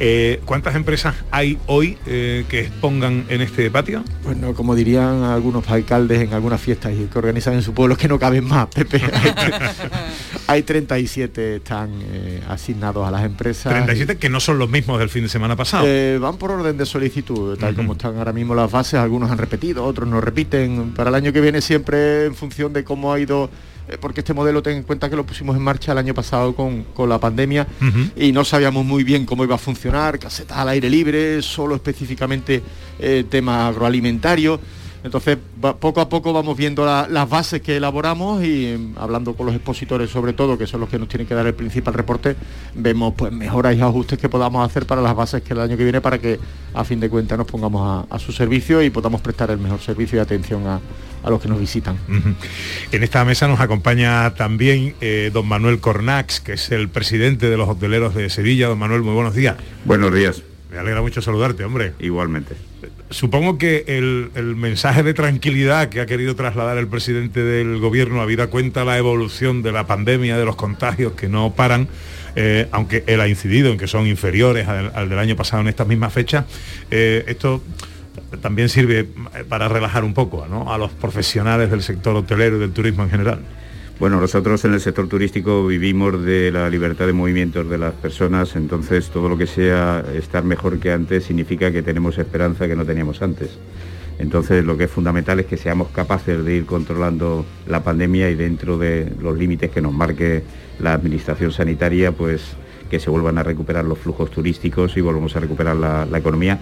Eh, 0.01 0.41
¿Cuántas 0.45 0.75
empresas 0.75 1.15
hay 1.31 1.59
hoy 1.67 1.99
eh, 2.07 2.45
que 2.49 2.61
expongan 2.61 3.25
en 3.29 3.41
este 3.41 3.71
patio? 3.71 4.03
Bueno, 4.25 4.55
como 4.55 4.75
dirían 4.75 5.23
algunos 5.23 5.69
alcaldes 5.69 6.23
en 6.23 6.33
algunas 6.35 6.61
fiestas 6.61 6.93
y 6.93 7.05
que 7.07 7.19
organizan 7.19 7.55
en 7.55 7.63
su 7.63 7.73
pueblo, 7.75 7.97
que 7.97 8.09
no 8.09 8.19
caben 8.19 8.45
más, 8.45 8.69
Pepe. 8.69 9.01
hay 10.47 10.63
37 10.63 11.57
están 11.57 11.91
eh, 12.03 12.43
asignados 12.49 13.07
a 13.07 13.11
las 13.11 13.25
empresas. 13.25 13.73
37 13.73 14.17
que 14.17 14.29
no 14.29 14.41
son 14.41 14.59
los 14.59 14.69
mismos 14.69 14.99
del 14.99 15.09
fin 15.09 15.23
de 15.23 15.29
semana 15.29 15.57
pasado. 15.57 15.87
van 16.21 16.37
por 16.37 16.51
orden 16.51 16.77
de 16.77 16.87
solicitud, 16.87 17.57
tal 17.59 17.75
como 17.75 17.93
están 17.93 18.17
ahora 18.17 18.33
mismo 18.33 18.55
las 18.55 18.71
bases, 18.71 18.95
algunos 18.95 19.31
han 19.31 19.39
repetido, 19.39 19.85
otros 19.85 20.09
no 20.09 20.21
repiten. 20.21 20.93
Para 20.95 21.11
el 21.11 21.15
año 21.15 21.33
que 21.33 21.41
viene 21.41 21.61
siempre 21.61 22.27
en 22.27 22.35
función 22.35 22.73
de 22.73 22.85
cómo 22.85 23.13
ha 23.13 23.21
ido 23.21 23.51
porque 24.01 24.21
este 24.21 24.35
modelo 24.35 24.63
ten 24.63 24.77
en 24.77 24.83
cuenta 24.83 25.09
que 25.09 25.17
lo 25.17 25.25
pusimos 25.25 25.57
en 25.57 25.63
marcha 25.63 25.93
el 25.93 25.99
año 25.99 26.15
pasado 26.15 26.55
con, 26.55 26.87
la 27.09 27.19
pandemia 27.19 27.67
y 28.17 28.33
no 28.33 28.45
sabíamos 28.45 28.85
muy 28.85 29.05
bien 29.05 29.25
cómo 29.25 29.45
iba 29.45 29.55
a 29.55 29.59
funcionar, 29.59 30.19
casetas 30.19 30.59
al 30.59 30.69
aire 30.69 30.91
libre, 30.91 31.41
solo 31.43 31.75
específicamente 31.75 32.63
eh, 32.99 33.25
tema 33.29 33.69
agroalimentario. 33.69 34.61
Entonces, 35.05 35.39
poco 35.81 36.01
a 36.01 36.09
poco 36.09 36.33
vamos 36.33 36.57
viendo 36.57 36.85
las 36.85 37.29
bases 37.29 37.63
que 37.63 37.77
elaboramos 37.77 38.45
y 38.45 38.77
mm, 38.77 38.99
hablando 38.99 39.35
con 39.35 39.47
los 39.47 39.55
expositores 39.55 40.11
sobre 40.11 40.33
todo, 40.33 40.59
que 40.59 40.67
son 40.67 40.81
los 40.81 40.89
que 40.89 40.99
nos 40.99 41.09
tienen 41.09 41.27
que 41.27 41.35
dar 41.35 41.47
el 41.47 41.55
principal 41.55 41.95
reporte, 41.95 42.37
vemos 42.75 43.15
pues 43.17 43.33
mejoras 43.33 43.77
y 43.77 43.81
ajustes 43.81 44.19
que 44.19 44.29
podamos 44.29 44.69
hacer 44.69 44.87
para 44.87 45.01
las 45.01 45.15
bases 45.15 45.43
que 45.43 45.53
el 45.53 45.61
año 45.61 45.77
que 45.77 45.85
viene 45.85 46.01
para 46.01 46.19
que 46.19 46.39
a 46.75 46.85
fin 46.85 46.99
de 47.01 47.09
cuentas 47.09 47.39
nos 47.39 47.47
pongamos 47.47 48.07
a, 48.11 48.19
su 48.19 48.33
servicio 48.33 48.83
y 48.83 48.91
podamos 48.91 49.21
prestar 49.21 49.51
el 49.51 49.59
mejor 49.59 49.81
servicio 49.81 50.19
y 50.19 50.21
atención 50.21 50.67
a, 50.67 50.81
los 51.29 51.43
que 51.43 51.49
nos 51.49 51.61
visitan. 51.61 51.97
En 52.91 53.03
esta 53.03 53.23
mesa 53.25 53.47
nos 53.49 53.61
acompaña 53.61 54.35
también 54.35 54.95
eh, 55.03 55.31
don 55.33 55.47
Manuel 55.47 55.79
Cornax, 55.79 56.41
que 56.41 56.55
es 56.55 56.71
el 56.71 56.89
presidente 56.89 57.51
de 57.51 57.57
los 57.59 57.69
hoteleros 57.69 58.15
de 58.15 58.31
Sevilla. 58.31 58.69
Don 58.69 58.79
Manuel, 58.79 59.03
muy 59.03 59.13
buenos 59.13 59.35
días. 59.35 59.57
Buenos 59.85 60.15
días. 60.15 60.43
Me 60.71 60.79
alegra 60.79 61.03
mucho 61.03 61.21
saludarte, 61.21 61.65
hombre. 61.65 61.93
Igualmente 61.99 62.68
supongo 63.11 63.59
que 63.59 63.85
el, 63.87 64.57
mensaje 64.57 65.03
de 65.03 65.15
tranquilidad 65.15 65.89
que 65.89 66.01
ha 66.01 66.07
querido 66.07 66.35
trasladar 66.37 66.79
el 66.79 66.89
presidente 66.89 67.43
del 67.43 67.79
gobierno, 67.79 68.21
habida 68.21 68.49
cuenta 68.49 68.85
la 68.85 68.99
evolución 68.99 69.63
de 69.63 69.73
la 69.73 69.87
pandemia, 69.87 70.37
de 70.37 70.45
los 70.45 70.57
contagios 70.57 71.13
que 71.13 71.29
no 71.29 71.53
paran, 71.55 71.89
eh, 72.37 72.69
aunque 72.71 73.05
él 73.07 73.21
ha 73.21 73.29
incidido 73.29 73.71
en 73.71 73.79
que 73.79 73.87
son 73.87 74.07
inferiores 74.07 74.69
al, 74.69 75.09
del 75.09 75.19
año 75.19 75.37
pasado 75.37 75.63
en 75.63 75.69
estas 75.69 75.87
mismas 75.87 76.13
fechas, 76.13 76.45
eh, 76.91 77.25
esto 77.27 77.63
también 78.43 78.69
sirve 78.69 79.07
para 79.49 79.69
relajar 79.69 80.05
un 80.05 80.13
poco 80.13 80.45
a 80.45 80.79
los 80.79 80.91
profesionales 80.93 81.71
del 81.71 81.83
sector 81.83 82.15
hotelero 82.17 82.57
y 82.57 82.61
del 82.61 82.73
turismo 82.73 83.05
en 83.05 83.11
general. 83.11 83.41
Bueno, 84.01 84.21
nosotros 84.21 84.65
en 84.65 84.75
el 84.75 84.81
sector 84.81 85.09
turístico 85.09 85.67
vivimos 85.67 86.23
de 86.23 86.53
la 86.53 86.71
libertad 86.71 87.07
de 87.07 87.13
movimientos 87.13 87.69
de 87.69 87.79
las 87.79 87.95
personas, 87.95 88.55
entonces 88.55 89.11
todo 89.11 89.29
lo 89.29 89.37
que 89.37 89.49
sea 89.49 90.05
estar 90.15 90.45
mejor 90.45 90.79
que 90.79 90.93
antes 90.93 91.25
significa 91.25 91.73
que 91.73 91.83
tenemos 91.83 92.17
esperanza 92.17 92.69
que 92.69 92.77
no 92.77 92.85
teníamos 92.85 93.23
antes. 93.23 93.59
Entonces 94.21 94.65
lo 94.65 94.79
que 94.79 94.85
es 94.85 94.91
fundamental 94.91 95.41
es 95.41 95.47
que 95.47 95.57
seamos 95.57 95.89
capaces 95.89 96.45
de 96.45 96.55
ir 96.55 96.65
controlando 96.65 97.45
la 97.67 97.83
pandemia 97.83 98.31
y 98.31 98.37
dentro 98.37 98.79
de 98.79 99.13
los 99.21 99.37
límites 99.37 99.73
que 99.73 99.83
nos 99.83 99.93
marque 99.93 100.45
la 100.79 100.93
administración 100.93 101.51
sanitaria, 101.51 102.13
pues 102.13 102.55
que 102.89 103.01
se 103.01 103.11
vuelvan 103.11 103.39
a 103.39 103.43
recuperar 103.43 103.85
los 103.85 103.99
flujos 103.99 104.31
turísticos 104.31 104.97
y 104.97 105.01
volvamos 105.01 105.35
a 105.35 105.41
recuperar 105.41 105.75
la, 105.75 106.07
la 106.07 106.19
economía, 106.19 106.61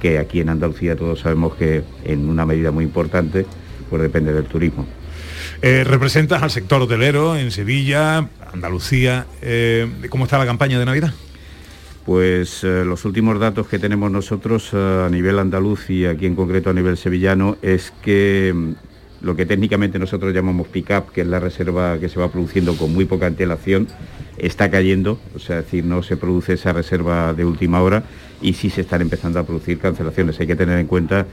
que 0.00 0.20
aquí 0.20 0.38
en 0.38 0.50
Andalucía 0.50 0.94
todos 0.94 1.18
sabemos 1.18 1.56
que 1.56 1.82
en 2.04 2.28
una 2.28 2.46
medida 2.46 2.70
muy 2.70 2.84
importante 2.84 3.46
pues 3.90 4.00
depende 4.00 4.32
del 4.32 4.44
turismo. 4.44 4.86
Eh, 5.60 5.82
representas 5.82 6.40
al 6.42 6.52
sector 6.52 6.80
hotelero 6.80 7.36
en 7.36 7.50
Sevilla, 7.50 8.28
Andalucía. 8.52 9.26
Eh, 9.42 9.90
¿Cómo 10.08 10.24
está 10.24 10.38
la 10.38 10.46
campaña 10.46 10.78
de 10.78 10.84
Navidad? 10.84 11.12
Pues 12.06 12.62
eh, 12.62 12.84
los 12.84 13.04
últimos 13.04 13.40
datos 13.40 13.66
que 13.66 13.80
tenemos 13.80 14.10
nosotros 14.10 14.72
a 14.72 15.08
nivel 15.10 15.36
andaluz 15.38 15.90
y 15.90 16.06
aquí 16.06 16.26
en 16.26 16.36
concreto 16.36 16.70
a 16.70 16.74
nivel 16.74 16.96
sevillano 16.96 17.56
es 17.60 17.92
que 18.02 18.52
mm, 18.54 18.72
lo 19.20 19.34
que 19.34 19.46
técnicamente 19.46 19.98
nosotros 19.98 20.32
llamamos 20.32 20.68
pick-up, 20.68 21.10
que 21.12 21.22
es 21.22 21.26
la 21.26 21.40
reserva 21.40 21.98
que 21.98 22.08
se 22.08 22.20
va 22.20 22.30
produciendo 22.30 22.76
con 22.76 22.94
muy 22.94 23.04
poca 23.04 23.26
antelación, 23.26 23.88
está 24.36 24.70
cayendo, 24.70 25.18
o 25.34 25.40
sea, 25.40 25.58
es 25.58 25.64
decir, 25.64 25.84
no 25.84 26.04
se 26.04 26.16
produce 26.16 26.52
esa 26.52 26.72
reserva 26.72 27.34
de 27.34 27.44
última 27.44 27.82
hora 27.82 28.04
y 28.40 28.52
sí 28.52 28.70
se 28.70 28.82
están 28.82 29.02
empezando 29.02 29.40
a 29.40 29.44
producir 29.44 29.80
cancelaciones. 29.80 30.38
Hay 30.38 30.46
que 30.46 30.54
tener 30.54 30.78
en 30.78 30.86
cuenta 30.86 31.26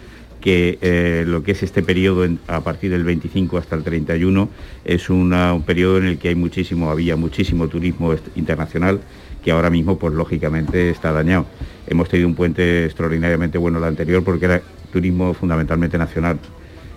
que 0.46 0.78
eh, 0.82 1.24
lo 1.26 1.42
que 1.42 1.54
es 1.54 1.64
este 1.64 1.82
periodo 1.82 2.24
a 2.48 2.62
partir 2.62 2.92
del 2.92 3.04
25 3.04 3.58
hasta 3.58 3.76
el 3.76 3.84
31 3.84 4.48
es 4.86 5.10
un 5.10 5.34
periodo 5.66 5.98
en 5.98 6.06
el 6.06 6.20
que 6.20 6.30
hay 6.30 6.36
muchísimo, 6.36 6.92
había 6.92 7.16
muchísimo 7.16 7.68
turismo 7.68 8.14
internacional 8.36 9.02
que 9.44 9.50
ahora 9.50 9.72
mismo 9.72 9.98
pues 9.98 10.14
lógicamente 10.14 10.92
está 10.92 11.12
dañado. 11.12 11.48
Hemos 11.88 12.10
tenido 12.10 12.30
un 12.30 12.36
puente 12.36 12.86
extraordinariamente 12.86 13.58
bueno 13.58 13.80
el 13.80 13.86
anterior 13.86 14.24
porque 14.24 14.46
era 14.46 14.62
turismo 14.94 15.34
fundamentalmente 15.34 15.98
nacional. 15.98 16.38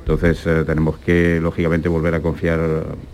Entonces 0.01 0.47
eh, 0.47 0.65
tenemos 0.67 0.99
que 0.99 1.41
lógicamente 1.41 1.89
volver 1.89 2.17
a 2.17 2.21
confiar 2.21 2.61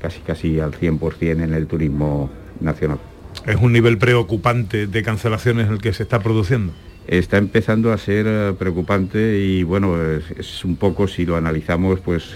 casi 0.00 0.18
casi 0.18 0.58
al 0.58 0.72
100% 0.72 1.44
en 1.44 1.54
el 1.54 1.68
turismo 1.68 2.28
nacional. 2.60 2.98
¿Es 3.46 3.56
un 3.56 3.72
nivel 3.72 3.98
preocupante 3.98 4.88
de 4.88 5.02
cancelaciones 5.04 5.70
el 5.70 5.78
que 5.78 5.92
se 5.92 6.02
está 6.02 6.18
produciendo? 6.18 6.72
Está 7.06 7.38
empezando 7.38 7.92
a 7.92 7.98
ser 7.98 8.26
eh, 8.28 8.52
preocupante 8.58 9.38
y 9.38 9.62
bueno, 9.62 9.96
es, 10.10 10.64
un 10.64 10.76
poco 10.76 11.08
si 11.08 11.26
lo 11.26 11.36
analizamos, 11.36 12.00
pues 12.00 12.34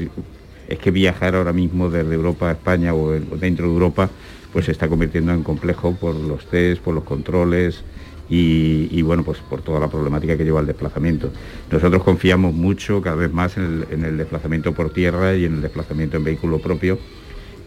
es 0.69 0.79
que 0.79 0.91
viajar 0.91 1.35
ahora 1.35 1.53
mismo 1.53 1.91
desde 1.91 2.15
Europa 2.15 2.49
a 2.49 2.53
España 2.53 2.95
o 2.95 3.13
dentro 3.13 3.67
de 3.67 3.73
Europa, 3.73 4.11
pues 4.53 4.67
se 4.67 4.73
está 4.73 4.89
convirtiendo 4.89 5.33
en 5.33 5.43
complejo 5.43 5.95
por 5.95 6.15
los 6.15 6.47
test, 6.47 6.83
por 6.83 6.95
los 6.95 7.05
controles 7.05 7.83
y, 8.31 9.01
bueno, 9.01 9.25
pues 9.25 9.39
por 9.39 9.63
toda 9.63 9.81
la 9.81 9.89
problemática 9.89 10.37
que 10.37 10.45
lleva 10.45 10.61
el 10.61 10.67
desplazamiento. 10.67 11.33
Nosotros 11.71 12.03
confiamos 12.03 12.53
mucho 12.53 13.01
cada 13.01 13.17
vez 13.17 13.33
más 13.33 13.57
en 13.57 13.65
el, 13.65 13.87
en 13.91 14.05
el 14.05 14.19
desplazamiento 14.19 14.75
por 14.75 14.93
tierra 14.93 15.35
y 15.35 15.47
en 15.47 15.55
el 15.55 15.63
desplazamiento 15.63 16.19
en 16.19 16.25
vehículo 16.25 16.59
propio 16.59 16.99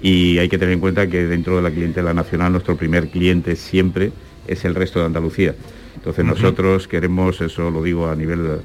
y 0.02 0.40
hay 0.40 0.50
que 0.50 0.58
tener 0.58 0.74
en 0.74 0.80
cuenta 0.80 1.08
que 1.08 1.26
dentro 1.26 1.56
de 1.58 1.62
la 1.62 1.72
clientela 1.72 2.14
nacional 2.14 2.52
nuestro 2.52 2.76
primer 2.76 3.10
cliente 3.10 3.56
siempre 3.56 4.12
es 4.48 4.66
el 4.66 4.76
resto 4.76 5.00
de 5.00 5.06
Andalucía. 5.06 5.56
Entonces 5.95 6.25
nosotros 6.25 6.88
queremos, 6.88 7.41
eso 7.41 7.69
lo 7.69 7.84
digo 7.84 8.08
a 8.10 8.15
nivel 8.15 8.62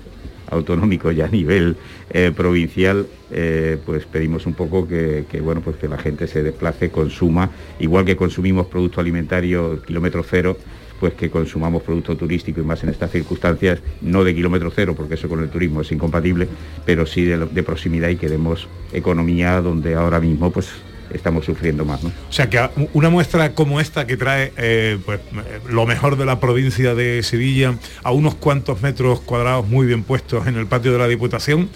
autonómico 0.51 1.13
y 1.13 1.21
a 1.21 1.29
nivel 1.29 1.77
eh, 2.11 2.33
provincial, 2.35 3.07
eh, 3.31 3.79
pues 3.85 4.07
pedimos 4.07 4.47
un 4.47 4.55
poco 4.55 4.87
que, 4.87 5.25
bueno, 5.43 5.61
pues 5.61 5.77
que 5.77 5.89
la 5.89 5.99
gente 5.99 6.27
se 6.27 6.43
desplace, 6.43 6.91
consuma, 6.91 7.51
igual 7.79 8.05
que 8.05 8.17
consumimos 8.17 8.67
producto 8.67 9.01
alimentario 9.01 9.83
kilómetro 9.83 10.25
cero, 10.29 10.57
pues 11.01 11.13
que 11.13 11.29
consumamos 11.29 11.83
producto 11.83 12.17
turístico 12.17 12.61
y 12.61 12.65
más 12.65 12.83
en 12.83 12.89
estas 12.89 13.11
circunstancias, 13.11 13.81
no 14.01 14.25
de 14.25 14.35
kilómetro 14.35 14.73
cero, 14.75 14.95
porque 14.97 15.15
eso 15.15 15.29
con 15.29 15.41
el 15.41 15.51
turismo 15.51 15.83
es 15.83 15.93
incompatible, 15.93 16.49
pero 16.87 17.05
sí 17.05 17.25
de, 17.25 17.45
de 17.45 17.63
proximidad 17.63 18.09
y 18.09 18.17
queremos 18.17 18.67
economía 18.93 19.61
donde 19.61 19.95
ahora 19.95 20.21
mismo 20.21 20.51
pues 20.51 20.71
estamos 21.13 21.45
sufriendo 21.45 21.85
más. 21.85 22.03
¿no? 22.03 22.11
O 22.29 22.33
sea 22.33 22.49
que 22.51 22.69
una 22.93 23.11
muestra 23.11 23.53
como 23.53 23.81
esta 23.81 24.07
que 24.07 24.17
trae 24.17 24.53
eh, 24.57 24.99
pues, 25.05 25.21
lo 25.69 25.87
mejor 25.87 26.17
de 26.17 26.27
la 26.27 26.41
provincia 26.41 26.95
de 26.95 27.23
Sevilla 27.23 27.75
a 28.03 28.13
unos 28.13 28.35
cuantos 28.35 28.83
metros 28.83 29.21
cuadrados 29.21 29.69
muy 29.69 29.87
bien 29.87 30.03
puestos 30.03 30.47
en 30.47 30.57
el 30.57 30.67
patio 30.67 30.93
de 30.93 30.99
la 30.99 31.09
Diputación, 31.09 31.69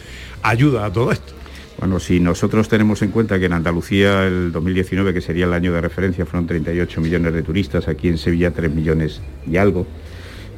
ayuda 0.43 0.87
a 0.87 0.93
todo 0.93 1.13
esto. 1.13 1.35
Bueno, 1.79 1.99
si 1.99 2.21
nosotros 2.21 2.69
tenemos 2.69 3.01
en 3.01 3.11
cuenta 3.11 3.39
que 3.39 3.47
en 3.47 3.55
Andalucía 3.55 4.27
el 4.27 4.53
2019, 4.53 5.15
que 5.15 5.23
sería 5.23 5.47
el 5.47 5.55
año 5.55 5.73
de 5.73 5.81
referencia, 5.81 6.27
fueron 6.27 6.47
38 6.47 7.01
millones 7.01 7.33
de 7.33 7.43
turistas, 7.43 7.89
aquí 7.89 8.09
en 8.09 8.19
Sevilla 8.19 8.51
3 8.51 8.71
millones 8.71 9.23
y 9.51 9.57
algo, 9.57 9.87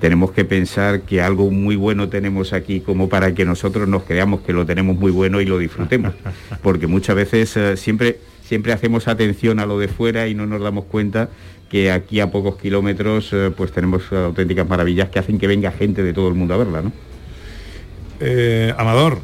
tenemos 0.01 0.33
que 0.33 0.45
pensar 0.45 1.03
que 1.03 1.23
algo 1.23 1.49
muy 1.53 1.77
bueno 1.77 2.09
tenemos 2.09 2.53
aquí 2.53 2.81
como 2.81 3.09
para 3.09 3.35
que 3.35 3.45
nosotros 3.45 3.87
nos 3.87 4.03
creamos 4.03 4.41
que 4.41 4.53
lo 4.53 4.67
tenemos 4.67 4.97
muy 4.97 5.13
bueno 5.13 5.41
y 5.41 5.45
lo 5.45 5.59
disfrutemos. 5.59 6.13
Porque 6.63 6.89
muchas 6.89 7.15
veces 7.15 7.57
eh, 7.57 7.77
siempre 7.77 8.19
siempre 8.45 8.73
hacemos 8.73 9.09
atención 9.09 9.61
a 9.61 9.67
lo 9.67 9.79
de 9.79 9.89
fuera 9.89 10.29
y 10.29 10.35
no 10.35 10.47
nos 10.47 10.61
damos 10.61 10.85
cuenta 10.85 11.31
que 11.71 11.91
aquí 11.91 12.21
a 12.21 12.31
pocos 12.31 12.57
kilómetros 12.57 13.31
eh, 13.33 13.51
pues 13.57 13.73
tenemos 13.73 14.13
auténticas 14.13 14.69
maravillas 14.69 15.09
que 15.09 15.19
hacen 15.19 15.39
que 15.39 15.47
venga 15.47 15.73
gente 15.73 16.03
de 16.03 16.13
todo 16.13 16.29
el 16.29 16.35
mundo 16.35 16.55
a 16.55 16.59
verla, 16.59 16.83
¿no? 16.83 16.93
Eh, 18.21 18.75
Amador, 18.77 19.21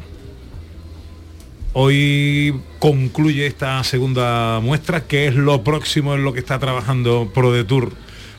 hoy 1.73 2.59
concluye 2.79 3.45
esta 3.45 3.83
segunda 3.83 4.59
muestra, 4.61 5.01
¿qué 5.01 5.27
es 5.27 5.35
lo 5.35 5.63
próximo 5.63 6.15
en 6.15 6.23
lo 6.23 6.33
que 6.33 6.39
está 6.39 6.59
trabajando 6.59 7.31
ProDetour 7.33 7.93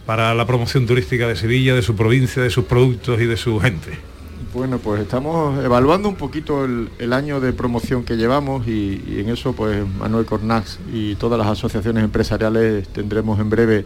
para 0.07 0.35
la 0.35 0.47
promoción 0.47 0.87
turística 0.87 1.29
de 1.29 1.37
Sevilla, 1.37 1.75
de 1.75 1.83
su 1.83 1.95
provincia, 1.95 2.43
de 2.43 2.51
sus 2.51 2.65
productos 2.65 3.21
y 3.21 3.27
de 3.27 3.37
su 3.37 3.61
gente? 3.61 4.10
Bueno, 4.53 4.79
pues 4.79 5.03
estamos 5.03 5.63
evaluando 5.65 6.09
un 6.09 6.17
poquito 6.17 6.65
el, 6.65 7.13
año 7.13 7.41
de 7.41 7.53
promoción 7.53 8.05
que 8.05 8.17
llevamos 8.17 8.67
y, 8.67 9.21
en 9.21 9.29
eso 9.29 9.53
pues 9.53 9.87
Manuel 9.87 10.27
Cornax 10.27 10.81
y 10.93 11.15
todas 11.15 11.39
las 11.39 11.47
asociaciones 11.47 12.03
empresariales 12.03 12.89
tendremos 12.89 13.39
en 13.39 13.49
breve 13.49 13.85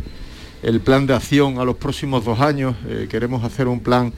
el 0.62 0.80
plan 0.80 1.06
de 1.06 1.14
acción 1.14 1.58
a 1.58 1.64
los 1.64 1.76
próximos 1.76 2.24
dos 2.24 2.40
años. 2.40 2.76
Eh, 2.88 3.08
queremos 3.10 3.44
hacer 3.44 3.68
un 3.68 3.80
plan 3.80 4.12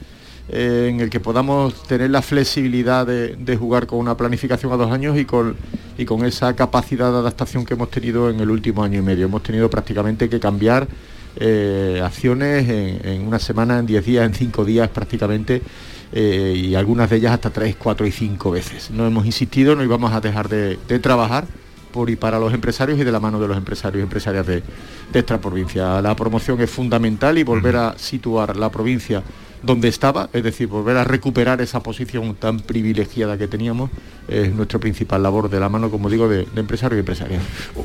eh, 0.47 0.87
en 0.89 1.01
el 1.01 1.09
que 1.09 1.19
podamos 1.19 1.83
tener 1.83 2.11
la 2.11 2.21
flexibilidad 2.21 3.05
de, 3.05 3.57
jugar 3.57 3.85
con 3.85 3.99
una 3.99 4.15
planificación 4.15 4.71
a 4.71 4.77
dos 4.77 4.89
años 4.89 5.17
y 5.17 5.25
con, 5.25 5.57
y 5.97 6.05
con 6.05 6.23
esa 6.23 6.55
capacidad 6.55 7.11
de 7.11 7.17
adaptación 7.17 7.65
que 7.65 7.73
hemos 7.73 7.91
tenido 7.91 8.29
en 8.29 8.39
el 8.39 8.49
último 8.49 8.83
año 8.83 8.99
y 8.99 9.01
medio. 9.01 9.25
Hemos 9.25 9.43
tenido 9.43 9.69
prácticamente 9.69 10.29
que 10.29 10.39
cambiar 10.39 10.87
eh, 11.35 12.01
acciones 12.01 12.69
en, 12.69 13.05
en, 13.05 13.27
una 13.27 13.39
semana, 13.39 13.79
en 13.79 13.85
diez 13.85 14.05
días, 14.05 14.25
en 14.25 14.33
cinco 14.33 14.63
días 14.63 14.87
prácticamente 14.89 15.61
eh, 16.11 16.53
y 16.55 16.75
algunas 16.75 17.09
de 17.09 17.17
ellas 17.17 17.33
hasta 17.33 17.49
tres, 17.49 17.75
cuatro 17.75 18.05
y 18.05 18.11
cinco 18.11 18.51
veces. 18.51 18.91
No 18.91 19.05
hemos 19.05 19.25
insistido, 19.25 19.75
no 19.75 19.83
íbamos 19.83 20.13
a 20.13 20.21
dejar 20.21 20.49
de, 20.49 20.77
trabajar 20.99 21.45
por 21.91 22.09
y 22.09 22.15
para 22.15 22.39
los 22.39 22.53
empresarios 22.53 22.99
y 22.99 23.03
de 23.03 23.11
la 23.11 23.19
mano 23.19 23.39
de 23.39 23.47
los 23.47 23.57
empresarios 23.57 24.01
y 24.01 24.03
empresarias 24.03 24.45
de, 24.45 24.63
de 25.11 25.19
esta 25.19 25.39
provincia. 25.39 26.01
La 26.01 26.15
promoción 26.15 26.59
es 26.61 26.69
fundamental 26.69 27.37
y 27.37 27.43
volver 27.43 27.75
a 27.75 27.97
situar 27.97 28.55
la 28.55 28.69
provincia 28.69 29.23
donde 29.63 29.87
estaba, 29.87 30.29
es 30.33 30.43
decir, 30.43 30.67
volver 30.67 30.97
a 30.97 31.03
recuperar 31.03 31.61
esa 31.61 31.81
posición 31.81 32.35
tan 32.35 32.59
privilegiada 32.59 33.37
que 33.37 33.47
teníamos, 33.47 33.89
es 34.27 34.53
nuestra 34.53 34.79
principal 34.79 35.23
labor 35.23 35.49
de 35.49 35.59
la 35.59 35.69
mano, 35.69 35.89
como 35.89 36.09
digo, 36.09 36.27
de, 36.27 36.47
empresario 36.55 36.97
y 36.97 36.99
empresaria. 36.99 37.39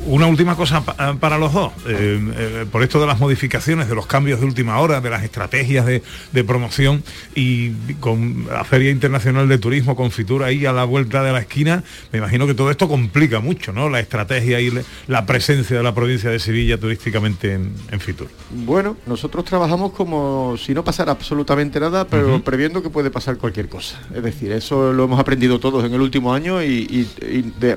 Una 0.05 0.27
última 0.27 0.55
cosa 0.55 0.83
eh, 0.99 1.15
para 1.19 1.37
los 1.37 1.53
dos, 1.53 1.71
eh, 1.87 2.19
eh, 2.37 2.65
por 2.71 2.83
esto 2.83 2.99
de 2.99 3.07
las 3.07 3.19
modificaciones, 3.19 3.87
de 3.87 3.95
los 3.95 4.05
cambios 4.05 4.39
de 4.39 4.45
última 4.45 4.79
hora, 4.79 5.01
de 5.01 5.09
las 5.09 5.23
estrategias 5.23 5.85
de, 5.85 6.01
promoción 6.43 7.03
y 7.35 7.71
con 8.01 8.47
la 8.49 8.65
Feria 8.65 8.91
Internacional 8.91 9.47
de 9.47 9.57
Turismo, 9.57 9.95
con 9.95 10.11
Fitur 10.11 10.43
ahí 10.43 10.65
a 10.65 10.73
la 10.73 10.83
vuelta 10.83 11.23
de 11.23 11.31
la 11.31 11.39
esquina, 11.39 11.83
me 12.11 12.19
imagino 12.19 12.45
que 12.45 12.53
todo 12.53 12.69
esto 12.69 12.89
complica 12.89 13.39
mucho, 13.39 13.71
¿no? 13.71 13.87
La 13.87 14.01
estrategia 14.01 14.59
y 14.59 14.71
la 15.07 15.25
presencia 15.25 15.77
de 15.77 15.83
la 15.83 15.95
provincia 15.95 16.29
de 16.29 16.39
Sevilla 16.39 16.77
turísticamente 16.77 17.53
en, 17.53 17.73
en 17.89 17.99
Fitur. 18.01 18.27
Bueno, 18.51 18.97
nosotros 19.05 19.45
trabajamos 19.45 19.93
como 19.93 20.57
si 20.57 20.73
no 20.73 20.83
pasara 20.83 21.13
absolutamente 21.13 21.62
nada, 21.71 22.05
pero 22.05 22.41
previendo 22.43 22.81
que 22.81 22.89
puede 22.89 23.09
pasar 23.09 23.37
cualquier 23.37 23.69
cosa. 23.69 23.99
Es 24.13 24.23
decir, 24.23 24.51
eso 24.51 24.93
lo 24.93 25.05
hemos 25.05 25.19
aprendido 25.19 25.59
todos 25.59 25.83
en 25.85 25.93
el 25.93 26.01
último 26.01 26.33
año 26.33 26.61
y, 26.63 27.07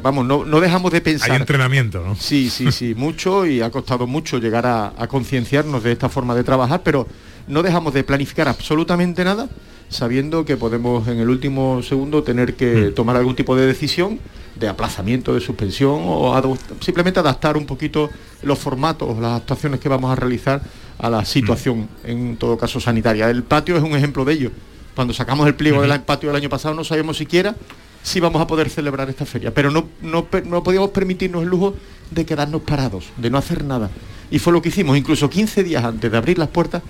vamos, 0.02 0.26
no, 0.26 0.44
no, 0.44 0.60
dejamos 0.60 0.92
de 0.92 1.00
pensar. 1.00 1.30
Hay 1.30 1.36
entrenamiento, 1.38 2.02
¿no? 2.04 2.16
Sí, 2.16 2.50
sí, 2.50 2.72
sí, 2.72 2.94
mucho 2.94 3.46
y 3.46 3.60
ha 3.60 3.70
costado 3.70 4.06
mucho 4.06 4.38
llegar 4.38 4.66
a, 4.66 4.92
concienciarnos 5.08 5.82
de 5.82 5.92
esta 5.92 6.08
forma 6.08 6.34
de 6.34 6.44
trabajar, 6.44 6.82
pero 6.82 7.06
no 7.46 7.62
dejamos 7.62 7.94
de 7.94 8.02
planificar 8.02 8.48
absolutamente 8.48 9.24
nada 9.24 9.48
sabiendo 9.88 10.44
que 10.44 10.56
podemos 10.56 11.06
en 11.08 11.18
el 11.18 11.28
último 11.28 11.82
segundo 11.82 12.22
tener 12.22 12.54
que 12.54 12.92
tomar 12.94 13.16
algún 13.16 13.36
tipo 13.36 13.56
de 13.56 13.66
decisión 13.66 14.18
de 14.58 14.68
aplazamiento, 14.68 15.34
de 15.34 15.40
suspensión 15.40 16.00
o 16.04 16.56
simplemente 16.80 17.20
adaptar 17.20 17.56
un 17.56 17.66
poquito 17.66 18.10
los 18.42 18.58
formatos, 18.58 19.18
las 19.18 19.40
actuaciones 19.40 19.80
que 19.80 19.88
vamos 19.88 20.10
a 20.10 20.16
realizar 20.16 20.62
a 20.98 21.10
la 21.10 21.24
situación, 21.24 21.88
en 22.04 22.36
todo 22.36 22.56
caso 22.56 22.80
sanitaria. 22.80 23.28
El 23.28 23.42
patio 23.42 23.76
es 23.76 23.82
un 23.82 23.94
ejemplo 23.94 24.24
de 24.24 24.32
ello. 24.32 24.50
Cuando 24.94 25.12
sacamos 25.12 25.46
el 25.46 25.54
pliego 25.54 25.82
del 25.82 26.00
patio 26.00 26.30
del 26.30 26.36
año 26.36 26.48
pasado 26.48 26.74
no 26.74 26.82
sabíamos 26.82 27.18
siquiera 27.18 27.54
si 28.02 28.20
vamos 28.20 28.40
a 28.40 28.46
poder 28.46 28.70
celebrar 28.70 29.10
esta 29.10 29.26
feria, 29.26 29.52
pero 29.52 29.70
no, 29.70 29.88
no, 30.00 30.26
no 30.44 30.62
podíamos 30.62 30.90
permitirnos 30.90 31.42
el 31.42 31.48
lujo 31.48 31.74
de 32.10 32.24
quedarnos 32.24 32.62
parados, 32.62 33.06
de 33.16 33.30
no 33.30 33.36
hacer 33.36 33.64
nada. 33.64 33.90
Y 34.30 34.38
fue 34.38 34.52
lo 34.52 34.62
que 34.62 34.68
hicimos, 34.68 34.96
incluso 34.96 35.28
15 35.28 35.64
días 35.64 35.84
antes 35.84 36.10
de 36.10 36.16
abrir 36.16 36.38
las 36.38 36.48
puertas, 36.48 36.82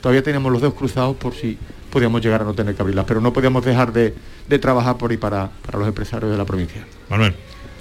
todavía 0.00 0.22
teníamos 0.22 0.52
los 0.52 0.60
dedos 0.60 0.74
cruzados 0.74 1.16
por 1.16 1.34
si 1.34 1.58
podíamos 1.90 2.22
llegar 2.22 2.42
a 2.42 2.44
no 2.44 2.54
tener 2.54 2.74
que 2.74 2.82
abrirlas, 2.82 3.04
pero 3.06 3.20
no 3.20 3.32
podíamos 3.32 3.64
dejar 3.64 3.92
de, 3.92 4.14
trabajar 4.60 4.96
por 4.96 5.10
ahí 5.10 5.16
para, 5.16 5.50
para 5.64 5.78
los 5.78 5.88
empresarios 5.88 6.30
de 6.30 6.38
la 6.38 6.44
provincia. 6.44 6.86
Manuel. 7.08 7.34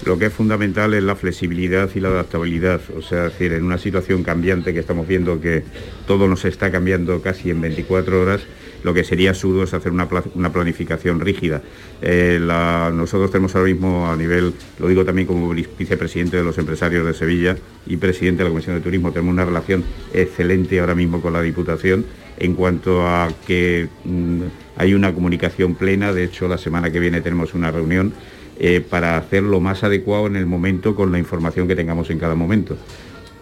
Lo 0.05 0.17
que 0.17 0.27
es 0.27 0.33
fundamental 0.33 0.93
es 0.93 1.03
la 1.03 1.15
flexibilidad 1.15 1.89
y 1.93 1.99
la 1.99 2.07
adaptabilidad, 2.07 2.79
o 2.95 3.01
sea, 3.01 3.23
decir, 3.23 3.51
en 3.51 3.65
una 3.65 3.77
situación 3.77 4.23
cambiante 4.23 4.73
que 4.73 4.79
estamos 4.79 5.05
viendo 5.05 5.41
que 5.41 5.63
todo 6.07 6.27
nos 6.29 6.45
está 6.45 6.71
cambiando 6.71 7.21
casi 7.21 7.49
en 7.49 7.59
24 7.59 8.21
horas, 8.21 8.41
lo 8.83 8.93
que 8.93 9.03
sería 9.03 9.31
absurdo 9.31 9.63
es 9.63 9.73
hacer 9.73 9.91
una, 9.91 10.07
planificación 10.07 11.19
rígida. 11.19 11.61
Eh, 12.01 12.39
nosotros 12.39 13.29
tenemos 13.29 13.53
ahora 13.55 13.67
mismo 13.67 14.09
a 14.09 14.15
nivel, 14.15 14.53
lo 14.79 14.87
digo 14.87 15.03
también 15.03 15.27
como 15.27 15.49
vicepresidente 15.49 16.37
de 16.37 16.43
los 16.43 16.57
empresarios 16.57 17.05
de 17.05 17.13
Sevilla 17.13 17.57
y 17.85 17.97
presidente 17.97 18.39
de 18.39 18.45
la 18.45 18.51
Comisión 18.51 18.75
de 18.75 18.81
Turismo, 18.81 19.11
tenemos 19.11 19.33
una 19.33 19.43
relación 19.43 19.83
excelente 20.13 20.79
ahora 20.79 20.95
mismo 20.95 21.21
con 21.21 21.33
la 21.33 21.41
Diputación 21.41 22.05
en 22.39 22.55
cuanto 22.55 23.05
a 23.05 23.29
que 23.45 23.87
mm, 24.05 24.41
hay 24.77 24.93
una 24.93 25.13
comunicación 25.13 25.75
plena, 25.75 26.13
de 26.13 26.23
hecho 26.23 26.47
la 26.47 26.57
semana 26.57 26.91
que 26.91 26.99
viene 26.99 27.21
tenemos 27.21 27.53
una 27.53 27.69
reunión 27.69 28.13
eh, 28.59 28.81
para 28.81 29.17
hacerlo 29.17 29.59
más 29.59 29.83
adecuado 29.83 30.27
en 30.27 30.35
el 30.35 30.45
momento 30.45 30.95
con 30.95 31.11
la 31.11 31.19
información 31.19 31.67
que 31.67 31.75
tengamos 31.75 32.09
en 32.09 32.19
cada 32.19 32.35
momento. 32.35 32.77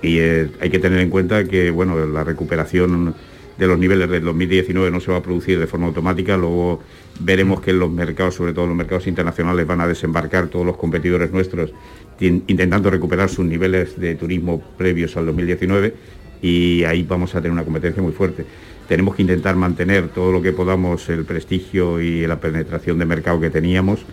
Y 0.01 0.19
eh, 0.19 0.49
hay 0.59 0.69
que 0.69 0.79
tener 0.79 0.99
en 0.99 1.09
cuenta 1.09 1.43
que 1.45 1.71
bueno, 1.71 2.05
la 2.05 2.23
recuperación 2.23 3.15
de 3.57 3.67
los 3.67 3.79
niveles 3.79 4.09
del 4.09 4.23
2019 4.23 4.91
no 4.91 4.99
se 4.99 5.11
va 5.11 5.17
a 5.17 5.23
producir 5.23 5.59
de 5.59 5.65
forma 5.65 5.87
automática, 5.87 6.37
luego 6.37 6.81
veremos 7.19 7.61
que 7.61 7.73
los 7.73 7.89
mercados, 7.89 8.35
sobre 8.35 8.53
todo 8.53 8.65
en 8.65 8.69
los 8.69 8.77
mercados 8.77 9.07
internacionales, 9.07 9.65
van 9.65 9.81
a 9.81 9.87
desembarcar 9.87 10.47
todos 10.47 10.65
los 10.65 10.77
competidores 10.77 11.31
nuestros 11.31 11.71
intentando 12.19 12.89
recuperar 12.89 13.29
sus 13.29 13.45
niveles 13.45 13.99
de 13.99 14.15
turismo 14.15 14.61
previos 14.77 15.17
al 15.17 15.27
2019 15.27 15.93
y 16.41 16.83
ahí 16.83 17.03
vamos 17.03 17.33
a 17.35 17.39
tener 17.41 17.51
una 17.51 17.63
competencia 17.63 18.01
muy 18.01 18.11
fuerte. 18.11 18.45
Tenemos 18.87 19.15
que 19.15 19.21
intentar 19.21 19.55
mantener 19.55 20.09
todo 20.09 20.31
lo 20.31 20.41
que 20.41 20.53
podamos 20.53 21.09
el 21.09 21.25
prestigio 21.25 22.01
y 22.01 22.25
la 22.25 22.39
penetración 22.39 22.97
de 22.99 23.05
mercado 23.05 23.39
que 23.39 23.49
teníamos 23.49 24.05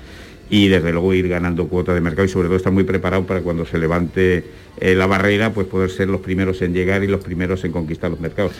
y 0.51 0.69
desde 0.69 0.93
luego 0.93 1.15
ir 1.15 1.29
ganando 1.29 1.69
cuota 1.69 1.95
de 1.95 2.01
mercado 2.01 2.27
y 2.27 2.29
sobre 2.29 2.49
todo 2.49 2.57
estar 2.57 2.73
muy 2.73 2.85
preparado 2.85 3.25
para 3.27 3.41
cuando 3.41 3.65
se 3.65 3.79
levante 3.79 4.45
eh, 4.79 4.95
la 4.95 5.07
barrera, 5.07 5.53
pues 5.53 5.67
poder 5.67 5.91
ser 5.91 6.09
los 6.09 6.21
primeros 6.21 6.61
en 6.63 6.75
llegar 6.75 7.03
y 7.03 7.07
los 7.07 7.23
primeros 7.23 7.65
en 7.65 7.73
conquistar 7.73 8.11
los 8.11 8.21
mercados. 8.21 8.53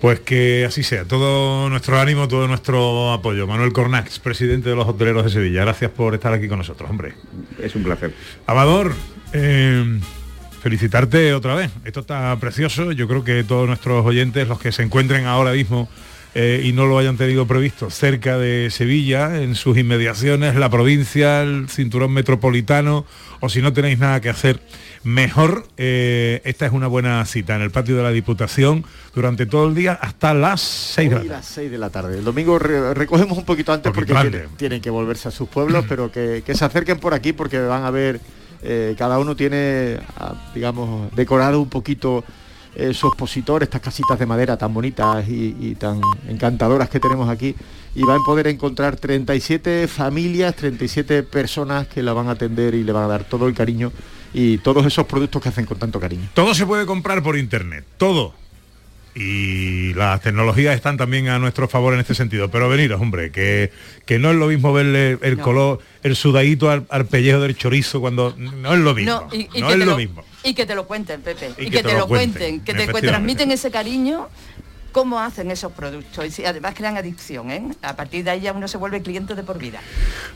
Pues 0.00 0.20
que 0.20 0.64
así 0.64 0.84
sea, 0.84 1.04
todo 1.04 1.68
nuestro 1.68 1.98
ánimo, 1.98 2.28
todo 2.28 2.46
nuestro 2.46 3.12
apoyo. 3.12 3.48
Manuel 3.48 3.72
Cornax, 3.72 4.20
presidente 4.20 4.68
de 4.68 4.76
los 4.76 4.86
hoteleros 4.86 5.24
de 5.24 5.30
Sevilla, 5.30 5.62
gracias 5.62 5.90
por 5.90 6.14
estar 6.14 6.32
aquí 6.32 6.46
con 6.46 6.58
nosotros, 6.58 6.88
hombre. 6.88 7.14
Es 7.60 7.74
un 7.74 7.82
placer. 7.82 8.12
Amador, 8.46 8.92
eh, 9.32 9.98
felicitarte 10.68 11.32
otra 11.32 11.54
vez. 11.54 11.70
Esto 11.86 12.00
está 12.00 12.36
precioso. 12.38 12.92
Yo 12.92 13.08
creo 13.08 13.24
que 13.24 13.42
todos 13.42 13.66
nuestros 13.66 14.04
oyentes, 14.04 14.46
los 14.46 14.60
que 14.60 14.70
se 14.70 14.82
encuentren 14.82 15.24
ahora 15.24 15.52
mismo 15.52 15.88
eh, 16.34 16.60
y 16.62 16.72
no 16.72 16.84
lo 16.84 16.98
hayan 16.98 17.16
tenido 17.16 17.46
previsto, 17.46 17.88
cerca 17.88 18.36
de 18.36 18.68
Sevilla, 18.70 19.40
en 19.40 19.54
sus 19.54 19.78
inmediaciones, 19.78 20.56
la 20.56 20.68
provincia, 20.68 21.40
el 21.40 21.70
cinturón 21.70 22.12
metropolitano, 22.12 23.06
o 23.40 23.48
si 23.48 23.62
no 23.62 23.72
tenéis 23.72 23.98
nada 23.98 24.20
que 24.20 24.28
hacer, 24.28 24.60
mejor, 25.04 25.66
eh, 25.78 26.42
esta 26.44 26.66
es 26.66 26.72
una 26.72 26.86
buena 26.86 27.24
cita 27.24 27.56
en 27.56 27.62
el 27.62 27.70
patio 27.70 27.96
de 27.96 28.02
la 28.02 28.10
Diputación 28.10 28.84
durante 29.14 29.46
todo 29.46 29.68
el 29.68 29.74
día 29.74 29.94
hasta 29.94 30.34
las 30.34 30.60
6 30.60 31.08
de 31.08 31.14
la 31.14 31.20
tarde. 31.22 31.34
las 31.34 31.46
6 31.46 31.70
de 31.70 31.78
la 31.78 31.88
tarde. 31.88 32.18
El 32.18 32.24
domingo 32.24 32.58
recogemos 32.58 33.38
un 33.38 33.46
poquito 33.46 33.72
antes 33.72 33.90
porque 33.90 34.12
Tienen, 34.58 34.82
que 34.82 34.90
volverse 34.90 35.28
a 35.28 35.30
sus 35.30 35.48
pueblos, 35.48 35.86
pero 35.88 36.12
que, 36.12 36.42
se 36.46 36.64
acerquen 36.64 36.98
por 36.98 37.14
aquí 37.14 37.32
porque 37.32 37.58
van 37.58 37.84
a 37.84 37.90
ver, 37.90 38.20
eh, 38.62 38.94
cada 38.98 39.18
uno 39.18 39.36
tiene, 39.36 39.98
ah, 40.16 40.34
digamos, 40.54 41.14
decorado 41.14 41.60
un 41.60 41.68
poquito 41.68 42.24
eh, 42.74 42.94
su 42.94 43.08
expositor, 43.08 43.62
estas 43.62 43.80
casitas 43.80 44.18
de 44.18 44.26
madera 44.26 44.56
tan 44.56 44.72
bonitas 44.72 45.28
y, 45.28 45.74
tan 45.74 46.00
encantadoras 46.28 46.88
que 46.88 47.00
tenemos 47.00 47.28
aquí, 47.28 47.54
y 47.94 48.02
van 48.02 48.20
a 48.20 48.24
poder 48.24 48.46
encontrar 48.46 48.96
37 48.96 49.88
familias, 49.88 50.54
37 50.54 51.22
personas 51.24 51.88
que 51.88 52.02
la 52.02 52.12
van 52.12 52.28
a 52.28 52.32
atender 52.32 52.74
y 52.74 52.84
le 52.84 52.92
van 52.92 53.04
a 53.04 53.08
dar 53.08 53.24
todo 53.24 53.48
el 53.48 53.54
cariño 53.54 53.90
y 54.32 54.58
todos 54.58 54.86
esos 54.86 55.06
productos 55.06 55.42
que 55.42 55.48
hacen 55.48 55.64
con 55.64 55.78
tanto 55.78 55.98
cariño. 55.98 56.28
Todo 56.34 56.54
se 56.54 56.66
puede 56.66 56.86
comprar 56.86 57.22
por 57.22 57.36
internet, 57.36 57.84
todo 57.96 58.34
y 59.18 59.94
las 59.94 60.20
tecnologías 60.20 60.76
están 60.76 60.96
también 60.96 61.28
a 61.28 61.40
nuestro 61.40 61.66
favor 61.66 61.92
en 61.92 62.00
este 62.00 62.14
sentido. 62.14 62.50
Pero 62.50 62.68
veniros, 62.68 63.00
hombre, 63.00 63.32
que, 63.32 63.72
que 64.06 64.20
no 64.20 64.30
es 64.30 64.36
lo 64.36 64.46
mismo 64.46 64.72
verle 64.72 65.18
el 65.22 65.38
color, 65.38 65.80
el 66.04 66.14
sudadito 66.14 66.70
al, 66.70 67.06
pellejo 67.06 67.40
del 67.40 67.56
chorizo 67.56 68.00
cuando 68.00 68.34
no 68.36 68.72
es 68.72 68.78
lo 68.78 68.94
mismo. 68.94 69.28
No, 69.58 69.70
es 69.70 69.76
lo, 69.76 69.96
mismo. 69.96 70.22
Y 70.44 70.54
que 70.54 70.66
te 70.66 70.76
lo 70.76 70.86
cuenten, 70.86 71.20
Pepe. 71.20 71.50
Y, 71.58 71.68
que, 71.68 71.82
te, 71.82 71.94
lo 71.94 72.06
cuenten, 72.06 72.60
que 72.60 72.74
te 72.74 72.86
transmiten 72.86 73.50
ese 73.50 73.72
cariño 73.72 74.28
cómo 74.92 75.20
hacen 75.20 75.50
esos 75.50 75.72
productos 75.72 76.38
y 76.38 76.44
además 76.44 76.74
crean 76.76 76.96
adicción, 76.96 77.50
¿eh? 77.50 77.68
A 77.82 77.96
partir 77.96 78.24
de 78.24 78.30
ahí 78.30 78.40
ya 78.40 78.52
uno 78.52 78.68
se 78.68 78.78
vuelve 78.78 79.02
cliente 79.02 79.34
de 79.34 79.42
por 79.42 79.58
vida. 79.58 79.80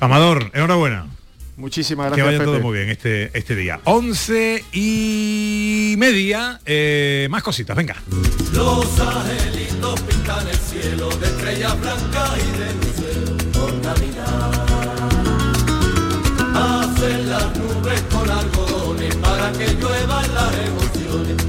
Amador, 0.00 0.50
enhorabuena. 0.54 1.06
Muchísimas 1.62 2.06
gracias. 2.06 2.26
Que 2.26 2.32
vaya 2.38 2.44
todo 2.44 2.58
muy 2.58 2.76
bien 2.76 2.88
este, 2.88 3.30
este 3.38 3.54
día. 3.54 3.80
11 3.84 4.64
y 4.72 5.94
media, 5.96 6.60
eh, 6.66 7.28
más 7.30 7.44
cositas, 7.44 7.76
venga. 7.76 8.02
Los 8.52 8.98
angelitos 8.98 10.00
pintan 10.00 10.48
el 10.48 10.56
cielo 10.56 11.08
de 11.18 11.26
estrellas 11.28 11.80
blancas 11.80 12.30
y 12.36 12.58
de 12.58 12.74
luceros 12.74 13.42
por 13.52 13.72
Navidad. 13.74 14.52
Hacen 16.52 17.30
las 17.30 17.56
nubes 17.56 18.02
con 18.10 18.28
algodones 18.28 19.14
para 19.14 19.52
que 19.52 19.66
lluevan 19.76 20.34
las 20.34 20.52
emociones 20.66 21.41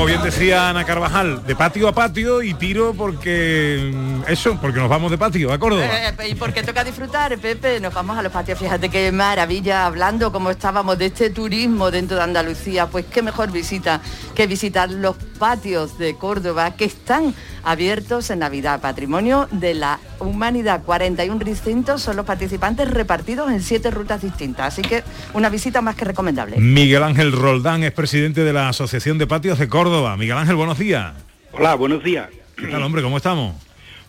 como 0.00 0.08
bien 0.08 0.22
decía 0.22 0.70
Ana 0.70 0.86
Carvajal, 0.86 1.44
de 1.46 1.54
patio 1.54 1.86
a 1.86 1.92
patio 1.92 2.40
y 2.40 2.54
tiro 2.54 2.94
porque 2.94 3.94
eso, 4.28 4.58
porque 4.58 4.78
nos 4.78 4.88
vamos 4.88 5.10
de 5.10 5.18
patio 5.18 5.52
a 5.52 5.58
Córdoba. 5.58 5.84
Eh, 5.84 6.14
eh, 6.20 6.28
y 6.30 6.34
porque 6.36 6.62
toca 6.62 6.82
disfrutar, 6.82 7.36
Pepe, 7.36 7.80
nos 7.80 7.92
vamos 7.92 8.16
a 8.16 8.22
los 8.22 8.32
patios. 8.32 8.58
Fíjate 8.58 8.88
qué 8.88 9.12
maravilla, 9.12 9.84
hablando 9.84 10.32
como 10.32 10.48
estábamos 10.48 10.96
de 10.96 11.06
este 11.06 11.28
turismo 11.28 11.90
dentro 11.90 12.16
de 12.16 12.22
Andalucía, 12.22 12.86
pues 12.86 13.04
qué 13.12 13.20
mejor 13.20 13.52
visita 13.52 14.00
que 14.34 14.46
visitar 14.46 14.90
los 14.90 15.16
patios 15.38 15.98
de 15.98 16.14
Córdoba 16.16 16.70
que 16.76 16.86
están 16.86 17.34
abiertos 17.62 18.30
en 18.30 18.38
Navidad, 18.38 18.80
patrimonio 18.80 19.48
de 19.50 19.74
la 19.74 20.00
humanidad. 20.18 20.82
41 20.82 21.38
recintos 21.44 22.00
son 22.00 22.16
los 22.16 22.24
participantes 22.24 22.90
repartidos 22.90 23.50
en 23.50 23.62
siete 23.62 23.90
rutas 23.90 24.22
distintas, 24.22 24.68
así 24.68 24.82
que 24.82 25.04
una 25.34 25.50
visita 25.50 25.82
más 25.82 25.94
que 25.94 26.06
recomendable. 26.06 26.56
Miguel 26.58 27.02
Ángel 27.02 27.32
Roldán 27.32 27.82
es 27.84 27.92
presidente 27.92 28.44
de 28.44 28.52
la 28.54 28.70
Asociación 28.70 29.18
de 29.18 29.26
Patios 29.26 29.58
de 29.58 29.68
Córdoba. 29.68 29.89
Miguel 29.90 30.36
Ángel, 30.36 30.54
buenos 30.54 30.78
días. 30.78 31.12
Hola, 31.50 31.74
buenos 31.74 32.04
días. 32.04 32.28
¿Qué 32.54 32.68
tal, 32.68 32.80
hombre? 32.80 33.02
¿Cómo 33.02 33.16
estamos? 33.16 33.56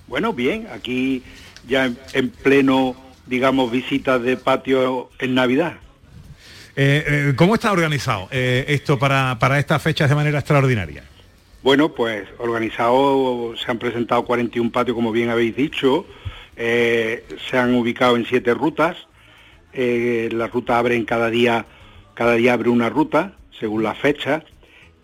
Bueno, 0.05 0.31
bien, 0.31 0.67
aquí 0.71 1.23
ya 1.67 1.91
en, 2.13 2.29
pleno, 2.29 2.95
digamos, 3.25 3.71
visita 3.71 4.19
de 4.19 4.37
patio 4.37 5.09
en 5.17 5.33
Navidad. 5.33 5.73
Eh, 6.75 7.03
eh, 7.07 7.33
¿Cómo 7.35 7.55
está 7.55 7.71
organizado 7.71 8.27
eh, 8.29 8.65
esto 8.67 8.99
para, 8.99 9.39
para 9.39 9.57
estas 9.57 9.81
fechas 9.81 10.07
de 10.07 10.13
manera 10.13 10.37
extraordinaria? 10.37 11.03
Bueno, 11.63 11.95
pues 11.95 12.27
organizado, 12.37 13.55
se 13.57 13.71
han 13.71 13.79
presentado 13.79 14.23
41 14.23 14.71
patios, 14.71 14.93
como 14.93 15.11
bien 15.11 15.31
habéis 15.31 15.55
dicho, 15.55 16.05
se 16.55 17.57
han 17.57 17.73
ubicado 17.73 18.17
en 18.17 18.25
siete 18.27 18.53
rutas, 18.53 18.97
las 19.73 20.51
rutas 20.51 20.75
abren 20.75 21.05
cada 21.05 21.31
día, 21.31 21.65
cada 22.13 22.33
día 22.33 22.53
abre 22.53 22.69
una 22.69 22.89
ruta, 22.89 23.33
según 23.59 23.81
la 23.81 23.95
fecha, 23.95 24.43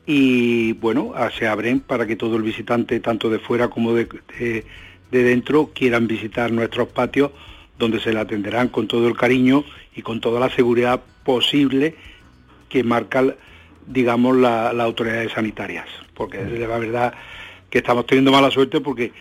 y 0.10 0.72
bueno, 0.74 1.13
se 1.38 1.48
abren 1.48 1.82
para 1.82 2.08
que 2.08 2.15
todo 2.15 2.38
el 2.38 2.41
visitante, 2.41 3.00
tanto 3.02 3.30
de 3.30 3.39
fuera 3.39 3.67
como 3.67 3.93
de, 3.93 4.08
de 4.39 5.24
dentro, 5.24 5.72
quieran 5.76 6.08
visitar 6.08 6.50
nuestros 6.52 6.88
patios, 6.88 7.32
donde 7.78 8.00
se 8.00 8.13
le 8.13 8.20
atenderán 8.20 8.70
con 8.70 8.88
todo 8.88 9.10
el 9.10 9.17
cariño 9.17 9.65
y 9.93 10.02
con 10.02 10.22
toda 10.22 10.39
la 10.39 10.50
seguridad 10.50 11.02
posible 11.26 11.96
que 12.70 12.86
marca, 12.86 13.36
digamos, 13.86 14.38
las 14.38 14.74
autoridades 14.80 15.34
sanitarias. 15.34 15.86
Porque 16.13 16.41
es 16.41 16.58
la 16.58 16.78
verdad 16.78 17.13
que 17.70 17.80
estamos 17.80 18.06
teniendo 18.08 18.32
mala 18.32 18.50
suerte 18.50 18.80
porque 18.80 19.12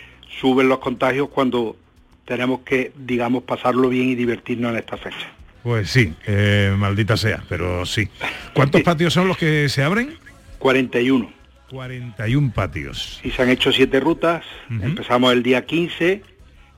suben 0.41 0.69
los 0.69 0.79
contagios 0.79 1.29
cuando 1.31 1.77
tenemos 2.25 2.61
que, 2.61 2.93
digamos, 2.97 3.43
pasarlo 3.43 3.89
bien 3.89 4.09
y 4.09 4.15
divertirnos 4.15 4.71
en 4.71 4.79
esta 4.79 4.97
fecha. 4.97 5.33
Pues 5.65 5.91
sí, 5.91 6.15
eh, 6.29 6.73
maldita 6.79 7.17
sea, 7.17 7.43
pero 7.49 7.85
sí. 7.85 8.09
¿Cuántos 8.55 8.83
patios 8.85 9.13
son 9.13 9.27
los 9.27 9.37
que 9.37 9.69
se 9.69 9.83
abren? 9.83 10.17
41. 10.59 11.33
41 11.71 12.53
patios. 12.53 13.21
Y 13.25 13.31
se 13.31 13.43
han 13.43 13.51
hecho 13.51 13.73
siete 13.73 14.01
rutas. 14.01 14.45
Empezamos 14.71 15.33
el 15.33 15.43
día 15.43 15.67
15 15.67 16.23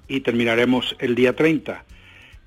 y 0.08 0.20
terminaremos 0.20 0.96
el 0.98 1.14
día 1.14 1.36
30. 1.36 1.84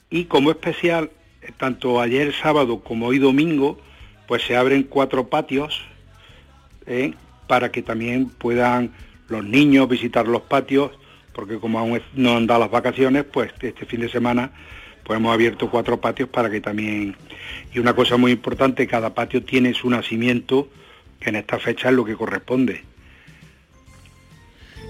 Y 0.09 0.25
como 0.25 0.51
especial, 0.51 1.11
tanto 1.57 2.01
ayer 2.01 2.33
sábado 2.33 2.79
como 2.79 3.07
hoy 3.07 3.19
domingo, 3.19 3.79
pues 4.27 4.43
se 4.43 4.55
abren 4.55 4.83
cuatro 4.83 5.27
patios 5.27 5.81
¿eh? 6.85 7.13
para 7.47 7.71
que 7.71 7.81
también 7.81 8.29
puedan 8.29 8.91
los 9.27 9.43
niños 9.43 9.87
visitar 9.87 10.27
los 10.27 10.41
patios, 10.41 10.91
porque 11.33 11.59
como 11.59 11.79
aún 11.79 12.01
no 12.15 12.35
han 12.35 12.47
dado 12.47 12.61
las 12.61 12.71
vacaciones, 12.71 13.23
pues 13.23 13.51
este 13.61 13.85
fin 13.85 14.01
de 14.01 14.09
semana 14.09 14.51
pues 15.03 15.17
hemos 15.17 15.33
abierto 15.33 15.69
cuatro 15.69 15.99
patios 15.99 16.29
para 16.29 16.49
que 16.49 16.61
también... 16.61 17.15
Y 17.73 17.79
una 17.79 17.93
cosa 17.93 18.17
muy 18.17 18.31
importante, 18.31 18.87
cada 18.87 19.13
patio 19.13 19.43
tiene 19.43 19.73
su 19.73 19.89
nacimiento, 19.89 20.69
que 21.21 21.29
en 21.29 21.37
esta 21.37 21.59
fecha 21.59 21.89
es 21.89 21.95
lo 21.95 22.03
que 22.03 22.15
corresponde. 22.15 22.83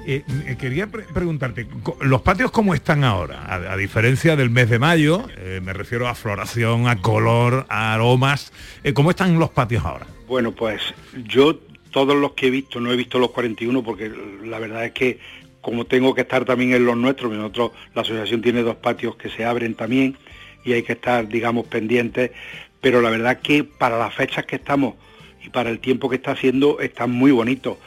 Eh, 0.07 0.23
eh, 0.47 0.55
quería 0.59 0.87
preguntarte, 0.87 1.67
¿los 2.01 2.21
patios 2.23 2.49
cómo 2.49 2.73
están 2.73 3.03
ahora? 3.03 3.45
A, 3.47 3.77
diferencia 3.77 4.35
del 4.35 4.49
mes 4.49 4.67
de 4.69 4.79
mayo, 4.79 5.27
eh, 5.37 5.61
me 5.63 5.73
refiero 5.73 6.07
a 6.07 6.15
floración, 6.15 6.87
a 6.87 6.99
color, 7.01 7.67
a 7.69 7.93
aromas, 7.93 8.51
¿cómo 8.95 9.11
están 9.11 9.37
los 9.37 9.51
patios 9.51 9.85
ahora? 9.85 10.07
Bueno, 10.27 10.53
pues 10.53 10.81
yo 11.27 11.59
todos 11.91 12.15
los 12.15 12.31
que 12.31 12.47
he 12.47 12.49
visto, 12.49 12.79
no 12.79 12.91
he 12.91 12.95
visto 12.95 13.19
los 13.19 13.29
41 13.29 13.83
porque 13.83 14.11
la 14.43 14.57
verdad 14.57 14.85
es 14.85 14.91
que 14.93 15.19
como 15.59 15.85
tengo 15.85 16.15
que 16.15 16.21
estar 16.21 16.45
también 16.45 16.73
en 16.73 16.85
los 16.85 16.97
nuestros, 16.97 17.31
nosotros, 17.31 17.71
la 17.93 18.01
asociación 18.01 18.41
tiene 18.41 18.63
dos 18.63 18.77
patios 18.77 19.15
que 19.17 19.29
se 19.29 19.45
abren 19.45 19.75
también 19.75 20.17
y 20.65 20.73
hay 20.73 20.81
que 20.81 20.93
estar, 20.93 21.27
digamos, 21.27 21.67
pendientes, 21.67 22.31
pero 22.79 23.01
la 23.01 23.11
verdad 23.11 23.39
que 23.41 23.63
para 23.63 23.99
las 23.99 24.15
fechas 24.15 24.45
que 24.45 24.55
estamos 24.55 24.95
y 25.43 25.49
para 25.49 25.69
el 25.69 25.79
tiempo 25.79 26.09
que 26.09 26.15
está 26.15 26.31
haciendo 26.31 26.79
están 26.79 27.11
muy 27.11 27.31
bonitos. 27.31 27.77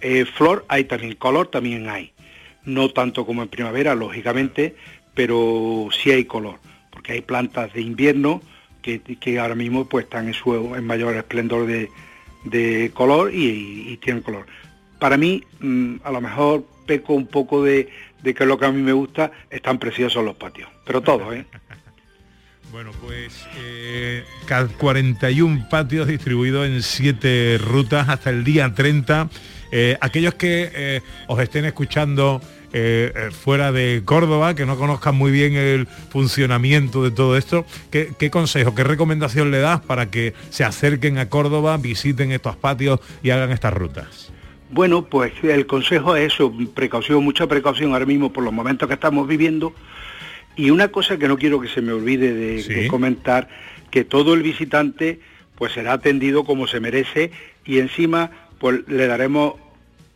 Eh, 0.00 0.24
flor 0.24 0.64
hay 0.68 0.84
también, 0.84 1.14
color 1.14 1.48
también 1.48 1.88
hay. 1.88 2.12
No 2.64 2.90
tanto 2.90 3.24
como 3.24 3.42
en 3.42 3.48
primavera, 3.48 3.94
lógicamente, 3.94 4.74
pero 5.14 5.88
sí 5.90 6.10
hay 6.10 6.24
color. 6.24 6.58
porque 6.90 7.12
hay 7.12 7.20
plantas 7.20 7.72
de 7.74 7.82
invierno 7.82 8.40
que, 8.82 9.00
que 9.00 9.38
ahora 9.38 9.54
mismo 9.54 9.86
pues 9.86 10.04
están 10.04 10.28
en 10.28 10.34
su 10.34 10.54
en 10.74 10.84
mayor 10.84 11.14
esplendor 11.14 11.66
de, 11.66 11.90
de 12.44 12.90
color 12.94 13.32
y, 13.34 13.98
tienen 14.02 14.22
color. 14.22 14.46
Para 14.98 15.16
mí, 15.16 15.42
mm, 15.60 15.96
a 16.04 16.10
lo 16.10 16.20
mejor 16.20 16.64
peco 16.86 17.14
un 17.14 17.26
poco 17.26 17.62
de, 17.62 17.88
de 18.22 18.34
que 18.34 18.46
lo 18.46 18.58
que 18.58 18.66
a 18.66 18.72
mí 18.72 18.80
me 18.82 18.92
gusta, 18.92 19.32
están 19.50 19.78
preciosos 19.78 20.24
los 20.24 20.36
patios, 20.36 20.68
pero 20.86 21.00
todos, 21.00 21.34
¿eh? 21.34 21.44
Bueno, 22.72 22.90
pues 23.00 23.32
eh, 23.56 24.24
ca- 24.46 24.68
41 24.68 25.68
patios 25.70 26.08
distribuidos 26.08 26.66
en 26.66 26.82
7 26.82 27.58
rutas 27.58 28.08
hasta 28.08 28.30
el 28.30 28.44
día 28.44 28.72
30. 28.74 29.28
Eh, 29.72 29.96
aquellos 30.00 30.34
que 30.34 30.70
eh, 30.74 31.00
os 31.26 31.40
estén 31.40 31.64
escuchando 31.64 32.40
eh, 32.72 33.12
eh, 33.14 33.30
fuera 33.30 33.72
de 33.72 34.02
Córdoba, 34.04 34.54
que 34.54 34.66
no 34.66 34.76
conozcan 34.76 35.14
muy 35.16 35.30
bien 35.30 35.54
el 35.54 35.86
funcionamiento 35.86 37.02
de 37.02 37.10
todo 37.12 37.36
esto, 37.36 37.64
¿qué, 37.90 38.10
qué 38.18 38.30
consejo, 38.30 38.74
qué 38.74 38.84
recomendación 38.84 39.50
le 39.50 39.58
das 39.58 39.80
para 39.80 40.10
que 40.10 40.34
se 40.50 40.64
acerquen 40.64 41.18
a 41.18 41.28
Córdoba, 41.28 41.76
visiten 41.78 42.30
estos 42.32 42.56
patios 42.56 43.00
y 43.22 43.30
hagan 43.30 43.50
estas 43.52 43.72
rutas? 43.72 44.30
Bueno, 44.70 45.04
pues 45.04 45.32
el 45.44 45.66
consejo 45.66 46.16
es 46.16 46.34
eso, 46.34 46.52
precaución, 46.74 47.22
mucha 47.24 47.46
precaución 47.46 47.92
ahora 47.92 48.04
mismo 48.06 48.32
por 48.32 48.44
los 48.44 48.52
momentos 48.52 48.86
que 48.88 48.94
estamos 48.94 49.26
viviendo. 49.26 49.72
Y 50.56 50.70
una 50.70 50.88
cosa 50.88 51.18
que 51.18 51.28
no 51.28 51.36
quiero 51.36 51.60
que 51.60 51.68
se 51.68 51.82
me 51.82 51.92
olvide 51.92 52.32
de, 52.32 52.62
Sí. 52.62 52.72
de 52.74 52.88
comentar, 52.88 53.48
que 53.90 54.04
todo 54.04 54.34
el 54.34 54.42
visitante 54.42 55.20
pues 55.56 55.72
será 55.72 55.94
atendido 55.94 56.44
como 56.44 56.66
se 56.66 56.80
merece 56.80 57.30
y 57.64 57.78
encima 57.78 58.30
pues 58.58 58.80
le 58.88 59.06
daremos 59.06 59.54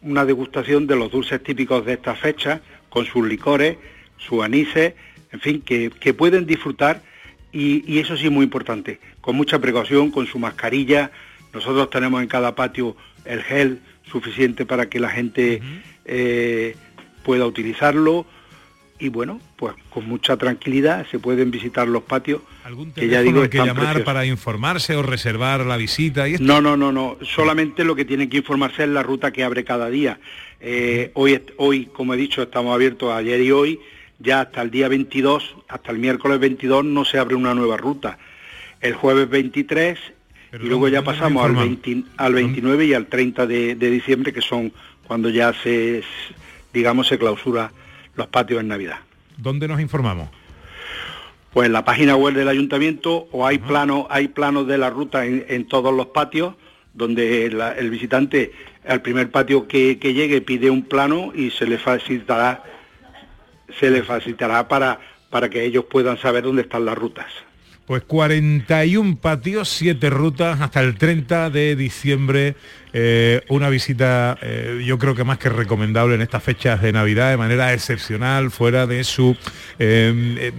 una 0.03 0.25
degustación 0.25 0.87
de 0.87 0.97
los 0.97 1.11
dulces 1.11 1.43
típicos 1.43 1.85
de 1.87 1.95
esta 1.95 2.15
fecha, 2.15 2.61
con 2.89 3.05
sus 3.07 3.27
licores, 3.27 3.77
sus 4.19 4.43
anises, 4.43 4.95
en 5.33 5.41
fin, 5.41 5.61
que, 5.63 5.91
que 6.01 6.13
pueden 6.15 6.47
disfrutar 6.47 7.03
y, 7.53 7.85
y 7.91 7.99
eso 8.01 8.17
sí 8.17 8.27
es 8.27 8.33
muy 8.33 8.45
importante, 8.45 8.99
con 9.21 9.37
mucha 9.37 9.59
precaución, 9.59 10.11
con 10.11 10.27
su 10.27 10.39
mascarilla. 10.39 11.11
Nosotros 11.53 11.91
tenemos 11.91 12.23
en 12.23 12.29
cada 12.29 12.55
patio 12.55 12.97
el 13.25 13.43
gel 13.43 13.81
suficiente 14.11 14.65
para 14.67 14.89
que 14.89 15.01
la 15.01 15.09
gente 15.11 15.61
eh, 16.05 16.77
pueda 17.23 17.47
utilizarlo 17.47 18.27
y 19.01 19.09
bueno, 19.09 19.41
pues 19.57 19.75
con 19.89 20.07
mucha 20.07 20.37
tranquilidad 20.37 21.07
se 21.11 21.19
pueden 21.19 21.51
visitar 21.51 21.89
los 21.89 22.03
patios 22.03 22.43
que 22.95 23.09
ya 23.09 23.23
digo 23.23 23.49
que 23.49 23.57
llamar 23.57 23.75
preciosos. 23.75 24.03
para 24.03 24.27
informarse 24.27 24.95
o 24.95 25.03
reservar 25.03 25.65
la 25.65 25.79
visita 25.79 26.29
y 26.29 26.35
esto. 26.35 26.45
No, 26.45 26.61
no, 26.61 26.77
no, 26.77 26.93
no. 26.93 27.17
Solamente 27.23 27.83
lo 27.83 27.97
que 27.97 28.05
tienen 28.05 28.29
que 28.29 28.37
informarse 28.37 28.83
es 28.85 28.91
la 28.91 29.03
ruta 29.03 29.33
que 29.33 29.43
abre 29.43 29.65
cada 29.65 29.89
día. 29.89 30.21
Eh, 30.61 31.11
hoy, 31.15 31.41
hoy, 31.57 31.87
como 31.87 32.13
he 32.13 32.17
dicho, 32.19 32.43
estamos 32.43 32.75
abiertos 32.75 33.13
ayer 33.13 33.41
y 33.41 33.51
hoy. 33.51 33.81
Ya 34.19 34.43
hasta 34.43 34.61
el 34.61 34.71
día 34.71 34.87
22, 34.89 35.57
hasta 35.67 35.93
el 35.93 35.99
miércoles 35.99 36.39
22, 36.39 36.85
no 36.85 37.07
se 37.07 37.19
abre 37.19 37.35
una 37.35 37.55
nueva 37.55 37.79
ruta. 37.79 38.19
El 38.83 38.93
jueves 38.93 39.31
23 39.31 39.99
y 40.53 40.67
luego 40.67 40.89
ya 40.89 41.01
¿dónde 41.01 41.13
nos 41.13 41.21
pasamos 41.21 41.45
al, 41.45 41.51
informamos? 41.53 41.83
20 41.85 42.11
al 42.19 42.35
29 42.35 42.85
y 42.85 42.95
al 42.95 43.07
30 43.07 43.47
de, 43.47 43.75
de 43.77 43.91
diciembre, 43.91 44.33
que 44.35 44.43
son 44.43 44.73
cuando 45.07 45.31
ya 45.31 45.55
se, 45.55 46.03
digamos, 46.75 47.09
se 47.09 47.19
clausura 47.19 47.73
los 48.21 48.29
patios 48.29 48.61
en 48.61 48.69
Navidad. 48.69 48.99
¿Dónde 49.37 49.67
nos 49.69 49.81
informamos? 49.81 50.29
Pues 51.53 51.67
en 51.67 51.73
la 51.73 51.85
página 51.85 52.15
web 52.15 52.35
del 52.35 52.47
ayuntamiento 52.49 53.27
o 53.33 53.45
hay 53.47 53.59
planos, 53.59 54.07
hay 54.11 54.29
planos 54.29 54.69
de 54.69 54.79
la 54.79 54.89
ruta 54.91 55.25
en, 55.27 55.45
en 55.49 55.67
todos 55.67 55.93
los 55.93 56.07
patios, 56.07 56.55
donde 56.95 57.51
la- 57.51 57.73
el 57.73 57.91
visitante 57.91 58.53
al 58.87 59.03
primer 59.03 59.31
patio 59.31 59.67
que, 59.67 59.99
que 59.99 60.13
llegue 60.15 60.41
pide 60.41 60.71
un 60.71 60.83
plano 60.83 61.33
y 61.35 61.51
se 61.51 61.67
le 61.67 61.79
facilitará, 61.79 62.63
se 63.79 63.91
le 63.91 64.03
facilitará 64.03 64.69
para, 64.69 65.01
para 65.31 65.49
que 65.51 65.65
ellos 65.65 65.85
puedan 65.91 66.19
saber 66.19 66.45
dónde 66.45 66.63
están 66.63 66.85
las 66.85 66.97
rutas. 66.97 67.27
Pues 67.91 68.05
41 68.05 69.17
patios, 69.17 69.69
7 69.71 70.11
rutas 70.11 70.61
hasta 70.61 70.81
el 70.81 70.97
30 70.97 71.51
de 71.51 71.75
diciembre. 71.75 72.55
Eh, 72.93 73.43
una 73.49 73.69
visita 73.69 74.39
eh, 74.41 74.85
yo 74.87 74.97
creo 74.97 75.17
que 75.17 75.25
más 75.25 75.39
que 75.39 75.49
recomendable 75.49 76.15
en 76.15 76.23
estas 76.23 76.41
fechas 76.41 76.81
de 76.83 76.93
Navidad 76.93 77.31
de 77.31 77.37
manera 77.37 77.75
excepcional, 77.75 78.53
fuera 78.53 78.87
de 78.87 79.03
su 79.03 79.37
eh, 79.81 80.53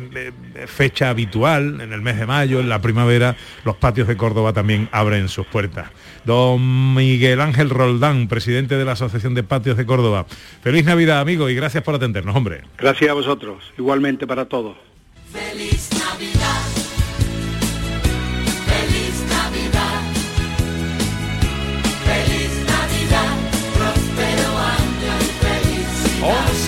fecha 0.68 1.10
habitual, 1.10 1.80
en 1.80 1.94
el 1.94 2.02
mes 2.02 2.20
de 2.20 2.26
mayo, 2.26 2.60
en 2.60 2.68
la 2.68 2.82
primavera, 2.82 3.38
los 3.64 3.78
patios 3.78 4.10
de 4.10 4.18
Córdoba 4.18 4.52
también 4.52 4.90
abren 4.92 5.30
sus 5.30 5.48
puertas. 5.48 5.90
Don 6.26 6.94
Miguel 6.94 7.40
Ángel 7.40 7.70
Roldán, 7.70 8.28
presidente 8.28 8.76
de 8.76 8.84
la 8.84 8.92
Asociación 8.92 9.36
de 9.36 9.44
Patios 9.44 9.78
de 9.78 9.86
Córdoba. 9.86 10.26
Feliz 10.62 10.84
Navidad, 10.84 11.22
amigo, 11.22 11.50
y 11.50 11.56
gracias 11.56 11.82
por 11.82 11.96
atendernos, 11.96 12.36
hombre. 12.36 12.64
Gracias 12.78 13.10
a 13.10 13.14
vosotros, 13.14 13.64
igualmente 13.78 14.28
para 14.28 14.44
todos. 14.50 14.76
Feliz 15.32 15.81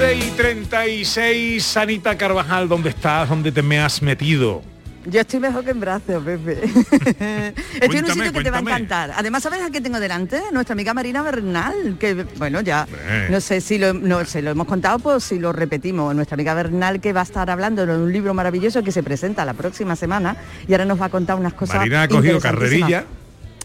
6 0.05 0.25
y 0.27 0.31
36, 0.31 1.77
Anita 1.77 2.17
Carvajal, 2.17 2.67
¿dónde 2.67 2.89
estás? 2.89 3.29
¿Dónde 3.29 3.53
te 3.53 3.61
me 3.61 3.79
has 3.79 4.01
metido? 4.01 4.61
Yo 5.05 5.21
estoy 5.21 5.39
mejor 5.39 5.63
que 5.63 5.71
en 5.71 5.79
brazos, 5.79 6.21
Pepe. 6.21 6.59
estoy 7.79 7.99
en 7.99 8.03
un 8.03 8.11
sitio 8.11 8.33
que 8.33 8.43
te 8.43 8.51
va 8.51 8.57
a 8.57 8.59
encantar. 8.59 9.13
Además, 9.15 9.43
¿sabes 9.43 9.61
a 9.61 9.71
qué 9.71 9.79
tengo 9.79 10.01
delante? 10.01 10.41
Nuestra 10.51 10.73
amiga 10.73 10.93
Marina 10.93 11.21
Bernal, 11.21 11.95
que 11.97 12.25
bueno, 12.37 12.59
ya 12.59 12.85
no 13.29 13.39
sé 13.39 13.61
si 13.61 13.77
lo, 13.77 13.93
no 13.93 14.25
sé, 14.25 14.41
lo 14.41 14.51
hemos 14.51 14.67
contado, 14.67 14.99
pues 14.99 15.23
si 15.23 15.39
lo 15.39 15.53
repetimos. 15.53 16.13
Nuestra 16.13 16.35
amiga 16.35 16.53
Bernal 16.53 16.99
que 16.99 17.13
va 17.13 17.21
a 17.21 17.23
estar 17.23 17.49
hablando 17.49 17.83
en 17.83 17.91
un 17.91 18.11
libro 18.11 18.33
maravilloso 18.33 18.83
que 18.83 18.91
se 18.91 19.03
presenta 19.03 19.45
la 19.45 19.53
próxima 19.53 19.95
semana 19.95 20.35
y 20.67 20.73
ahora 20.73 20.83
nos 20.83 20.99
va 20.99 21.05
a 21.05 21.09
contar 21.09 21.37
unas 21.37 21.53
cosas. 21.53 21.77
Marina 21.77 22.01
ha 22.01 22.07
cogido 22.09 22.41
carrerilla 22.41 23.05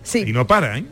sí. 0.05 0.23
y 0.25 0.33
no 0.33 0.47
para, 0.47 0.79
¿eh? 0.79 0.85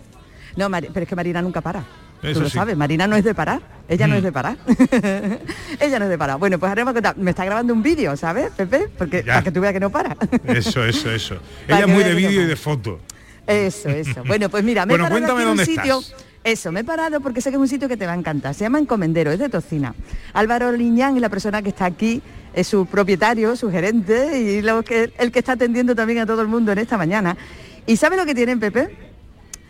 No, 0.57 0.69
Mar 0.69 0.89
pero 0.93 1.05
es 1.05 1.09
que 1.09 1.15
Marina 1.15 1.41
nunca 1.41 1.61
para. 1.61 1.85
Eso 2.23 2.35
Tú 2.35 2.41
lo 2.41 2.49
sí. 2.49 2.55
sabes, 2.55 2.77
Marina 2.77 3.07
no 3.07 3.15
es 3.17 3.25
de 3.25 3.35
parar. 3.35 3.61
Ella 3.89 4.07
no 4.07 4.15
Mm. 4.15 4.19
es 4.19 4.23
de 4.25 4.33
parar. 4.33 4.57
Ella 5.81 5.99
no 5.99 6.05
es 6.07 6.11
de 6.11 6.19
parar. 6.19 6.39
Bueno, 6.39 6.59
pues 6.59 6.73
a 6.73 6.85
contar- 6.93 7.17
me 7.17 7.31
está 7.31 7.45
grabando 7.45 7.73
un 7.73 7.83
vídeo, 7.83 8.17
¿sabes, 8.17 8.51
Pepe? 8.57 8.89
Porque 8.97 9.19
Ya. 9.25 9.35
para 9.35 9.43
que 9.43 9.51
tú 9.53 9.61
veas 9.61 9.73
que 9.73 9.81
no 9.81 9.91
para. 9.91 10.17
Eso, 10.47 10.85
eso, 10.85 11.11
eso. 11.11 11.37
Para 11.69 11.81
Ella 11.81 11.87
es 11.89 11.95
muy 11.95 12.05
de 12.05 12.15
vídeo 12.15 12.43
y 12.43 12.47
de 12.47 12.57
foto. 12.57 13.01
Eso, 13.47 13.89
eso. 13.91 14.23
Bueno, 14.27 14.49
pues 14.49 14.65
mira, 14.65 14.85
me 14.87 14.93
Bueno, 14.95 15.05
he 15.07 15.09
parado 15.11 15.35
cuéntame 15.35 15.41
aquí 15.41 15.43
en 15.45 15.51
un 15.51 15.57
dónde 15.57 15.73
sitio. 15.73 16.01
estás. 16.01 16.25
Eso, 16.43 16.71
me 16.73 16.81
he 16.81 16.85
parado 16.85 17.21
porque 17.21 17.41
sé 17.41 17.51
que 17.51 17.57
es 17.57 17.61
un 17.61 17.69
sitio 17.69 17.89
que 17.89 17.97
te 17.97 18.07
va 18.07 18.13
a 18.13 18.17
encantar. 18.17 18.55
Se 18.55 18.61
llama 18.65 18.79
Encomendero, 18.79 19.31
es 19.33 19.39
de 19.39 19.49
Tocina. 19.49 19.95
Álvaro 20.33 20.71
Liñán 20.73 21.17
y 21.17 21.21
la 21.21 21.29
persona 21.29 21.61
que 21.61 21.71
está 21.71 21.87
aquí 21.87 22.23
es 22.55 22.67
su 22.69 22.87
propietario, 22.87 23.57
su 23.57 23.69
gerente 23.71 24.39
y 24.41 24.63
lo 24.63 24.83
que, 24.85 25.13
el 25.19 25.33
que 25.33 25.41
está 25.41 25.53
atendiendo 25.53 25.95
también 25.97 26.21
a 26.21 26.27
todo 26.27 26.43
el 26.43 26.49
mundo 26.49 26.71
en 26.73 26.79
esta 26.79 26.97
mañana. 26.97 27.37
¿Y 27.85 27.97
sabe 27.97 28.17
lo 28.17 28.25
que 28.25 28.35
tienen, 28.35 28.61
Pepe? 28.61 28.97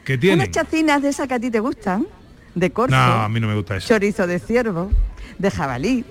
¿Qué 0.04 0.18
tiene? 0.18 0.37
Unas 0.37 0.50
chacinas 0.50 1.00
de 1.02 1.09
esas 1.09 1.26
que 1.26 1.35
a 1.35 1.40
ti 1.40 1.50
te 1.50 1.61
gustan, 1.61 2.06
de 2.57 2.71
corzo, 2.71 2.97
No, 2.97 3.03
a 3.03 3.29
mí 3.29 3.38
no 3.38 3.47
me 3.47 3.55
gusta 3.55 3.77
eso. 3.77 3.87
chorizo 3.87 4.27
de 4.27 4.38
ciervo, 4.40 4.90
de 5.38 5.51
jabalí, 5.51 6.05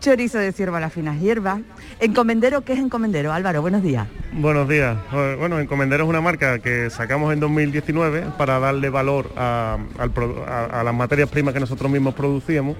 chorizo 0.00 0.38
de 0.38 0.52
ciervo 0.52 0.76
a 0.76 0.80
las 0.80 0.92
finas 0.92 1.20
hierbas. 1.20 1.60
Encomendero, 2.00 2.62
¿qué 2.62 2.74
es 2.74 2.78
Encomendero? 2.78 3.32
Álvaro, 3.32 3.60
buenos 3.60 3.82
días. 3.82 4.06
Buenos 4.32 4.68
días. 4.68 4.96
Eh, 5.12 5.36
Bueno, 5.36 5.58
Encomendero 5.58 6.04
es 6.04 6.08
una 6.10 6.20
marca 6.20 6.60
que 6.60 6.88
sacamos 6.90 7.32
en 7.32 7.40
2019 7.40 8.26
para 8.38 8.60
darle 8.60 8.88
valor 8.88 9.32
a, 9.36 9.78
las 10.84 10.94
materias 10.94 11.28
primas 11.28 11.52
que 11.52 11.60
nosotros 11.60 11.90
mismos 11.90 12.14
producíamos 12.14 12.76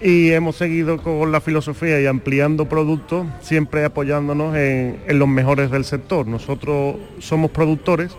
y 0.00 0.30
hemos 0.30 0.54
seguido 0.56 1.02
con 1.02 1.32
la 1.32 1.40
filosofía 1.40 2.00
y 2.00 2.06
ampliando 2.06 2.68
productos, 2.68 3.26
siempre 3.40 3.84
apoyándonos 3.84 4.54
en, 4.54 5.00
en 5.06 5.18
los 5.18 5.26
mejores 5.26 5.70
del 5.72 5.84
sector. 5.84 6.28
Nosotros 6.28 6.96
somos 7.18 7.50
productores, 7.50 8.16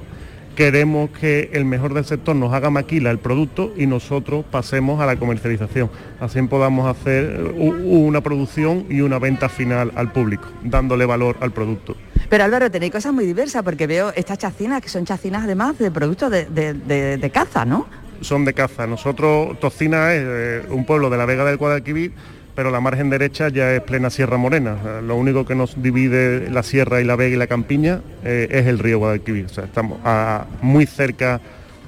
queremos 0.55 1.09
que 1.11 1.49
el 1.53 1.65
mejor 1.65 1.93
del 1.93 2.05
sector 2.05 2.35
nos 2.35 2.53
haga 2.53 2.69
maquila 2.69 3.11
el 3.11 3.19
producto 3.19 3.73
y 3.77 3.85
nosotros 3.87 4.45
pasemos 4.49 5.01
a 5.01 5.05
la 5.05 5.17
comercialización. 5.17 5.89
Así 6.19 6.41
podamos 6.43 6.87
hacer 6.87 7.53
u- 7.55 8.07
una 8.07 8.21
producción 8.21 8.85
y 8.89 9.01
una 9.01 9.19
venta 9.19 9.49
final 9.49 9.91
al 9.95 10.11
público, 10.11 10.47
dándole 10.63 11.05
valor 11.05 11.37
al 11.41 11.51
producto. 11.51 11.95
Pero 12.29 12.43
Álvaro, 12.43 12.71
tenéis 12.71 12.91
cosas 12.91 13.13
muy 13.13 13.25
diversas 13.25 13.61
porque 13.63 13.85
veo 13.85 14.11
estas 14.15 14.37
chacinas 14.37 14.81
que 14.81 14.89
son 14.89 15.05
chacinas 15.05 15.43
además 15.43 15.77
de 15.77 15.91
productos 15.91 16.31
de, 16.31 16.45
de- 16.45 16.73
de- 16.73 17.17
de 17.17 17.29
caza, 17.29 17.65
¿no? 17.65 17.87
son 18.21 18.45
de 18.45 18.53
caza. 18.53 18.87
Nosotros, 18.87 19.59
Tocina 19.59 20.13
es 20.13 20.23
eh, 20.25 20.61
un 20.69 20.85
pueblo 20.85 21.09
de 21.09 21.17
la 21.17 21.25
Vega 21.25 21.43
del 21.43 21.57
Guadalquivir, 21.57 22.13
pero 22.55 22.71
la 22.71 22.79
margen 22.79 23.09
derecha 23.09 23.49
ya 23.49 23.73
es 23.75 23.81
plena 23.81 24.09
Sierra 24.09 24.37
Morena. 24.37 25.01
Lo 25.05 25.15
único 25.17 25.45
que 25.45 25.55
nos 25.55 25.81
divide 25.81 26.49
la 26.49 26.63
Sierra 26.63 27.01
y 27.01 27.03
la 27.03 27.15
Vega 27.15 27.35
y 27.35 27.37
la 27.37 27.47
Campiña 27.47 28.01
eh, 28.23 28.47
es 28.49 28.65
el 28.67 28.79
río 28.79 28.99
Guadalquivir. 28.99 29.45
O 29.45 29.49
sea, 29.49 29.65
estamos 29.65 29.99
a- 30.05 30.45
muy 30.61 30.85
cerca 30.85 31.41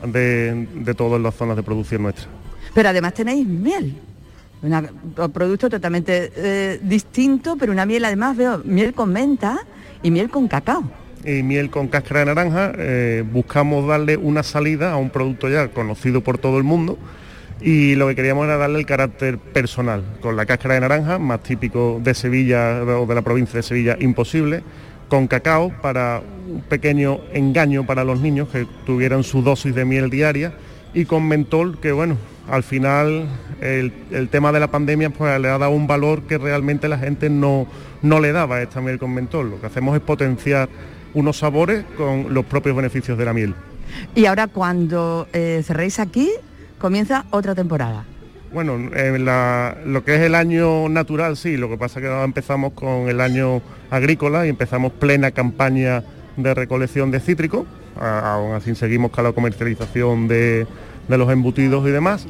de, 0.05 0.67
de 0.75 0.93
todas 0.93 1.21
las 1.21 1.33
zonas 1.35 1.55
de 1.55 1.63
producción 1.63 2.03
nuestra. 2.03 2.25
Pero 2.73 2.89
además 2.89 3.13
tenéis 3.13 3.47
miel. 3.47 3.95
una- 4.61 4.83
un 5.17 5.31
producto 5.31 5.69
totalmente 5.69 6.31
eh, 6.35 6.79
distinto, 6.83 7.55
pero 7.57 7.71
una 7.71 7.85
miel 7.85 8.03
además 8.05 8.35
veo 8.35 8.61
miel 8.65 8.93
con 8.93 9.11
menta 9.13 9.59
y 10.03 10.11
miel 10.11 10.29
con 10.29 10.47
cacao. 10.47 10.83
y 11.25 11.43
miel 11.43 11.69
con 11.69 11.87
cáscara 11.87 12.19
de 12.21 12.25
naranja, 12.27 12.71
eh, 12.77 13.23
buscamos 13.31 13.87
darle 13.87 14.17
una 14.17 14.43
salida 14.43 14.91
a 14.91 14.97
un 14.97 15.09
producto 15.09 15.47
ya 15.49 15.69
conocido 15.69 16.21
por 16.21 16.37
todo 16.37 16.57
el 16.57 16.63
mundo 16.63 16.97
y 17.61 17.95
lo 17.95 18.07
que 18.07 18.15
queríamos 18.15 18.45
era 18.45 18.57
darle 18.57 18.79
el 18.79 18.85
carácter 18.85 19.37
personal, 19.37 20.03
con 20.21 20.35
la 20.35 20.45
cáscara 20.45 20.75
de 20.75 20.81
naranja, 20.81 21.17
más 21.17 21.41
típico 21.41 21.99
de 22.03 22.13
Sevilla 22.13 22.83
o 22.83 23.05
de 23.05 23.15
la 23.15 23.21
provincia 23.21 23.57
de 23.57 23.63
Sevilla, 23.63 23.97
imposible, 23.99 24.63
con 25.09 25.27
cacao 25.27 25.71
para 25.81 26.21
un 26.49 26.61
pequeño 26.61 27.19
engaño 27.33 27.85
para 27.85 28.03
los 28.03 28.19
niños 28.19 28.49
que 28.49 28.67
tuvieran 28.85 29.23
su 29.23 29.41
dosis 29.41 29.73
de 29.73 29.85
miel 29.85 30.09
diaria 30.09 30.53
y 30.93 31.05
con 31.05 31.27
mentol 31.27 31.79
que 31.79 31.91
bueno, 31.91 32.17
al 32.49 32.63
final 32.63 33.25
el, 33.61 33.93
el 34.11 34.29
tema 34.29 34.51
de 34.51 34.59
la 34.59 34.69
pandemia 34.69 35.09
pues 35.09 35.39
le 35.39 35.49
ha 35.49 35.57
dado 35.57 35.71
un 35.71 35.87
valor 35.87 36.23
que 36.23 36.37
realmente 36.37 36.87
la 36.87 36.97
gente 36.97 37.29
no, 37.29 37.67
no 38.01 38.19
le 38.19 38.31
daba 38.31 38.57
a 38.57 38.61
esta 38.61 38.81
miel 38.81 38.99
con 38.99 39.13
mentol. 39.13 39.49
Lo 39.49 39.61
que 39.61 39.67
hacemos 39.67 39.95
es 39.95 40.01
potenciar 40.01 40.69
unos 41.13 41.37
sabores 41.37 41.85
con 41.95 42.33
los 42.33 42.45
propios 42.45 42.75
beneficios 42.75 43.17
de 43.17 43.25
la 43.25 43.33
miel. 43.33 43.55
Y 44.15 44.25
ahora 44.25 44.47
cuando 44.47 45.27
eh, 45.33 45.61
cerréis 45.65 45.99
aquí, 45.99 46.29
comienza 46.77 47.25
otra 47.31 47.55
temporada. 47.55 48.05
Bueno, 48.53 48.77
lo 48.77 50.05
que 50.05 50.15
es 50.15 50.21
el 50.21 50.33
año 50.33 50.87
natural 50.87 51.35
sí, 51.35 51.57
lo 51.57 51.69
que 51.69 51.77
pasa 51.77 51.99
es 51.99 52.05
que 52.05 52.09
ahora 52.09 52.23
empezamos 52.23 52.73
con 52.73 53.09
el 53.09 53.19
año 53.19 53.61
agrícola 53.89 54.45
y 54.45 54.49
empezamos 54.49 54.93
plena 54.93 55.31
campaña 55.31 56.03
de 56.37 56.53
recolección 56.53 57.11
de 57.11 57.19
cítricos, 57.19 57.65
aún 57.99 58.53
así 58.53 58.73
seguimos 58.75 59.11
con 59.11 59.25
la 59.25 59.33
comercialización 59.33 60.27
de, 60.27 60.65
de 61.07 61.17
los 61.17 61.29
embutidos 61.29 61.85
y 61.87 61.91
demás, 61.91 62.25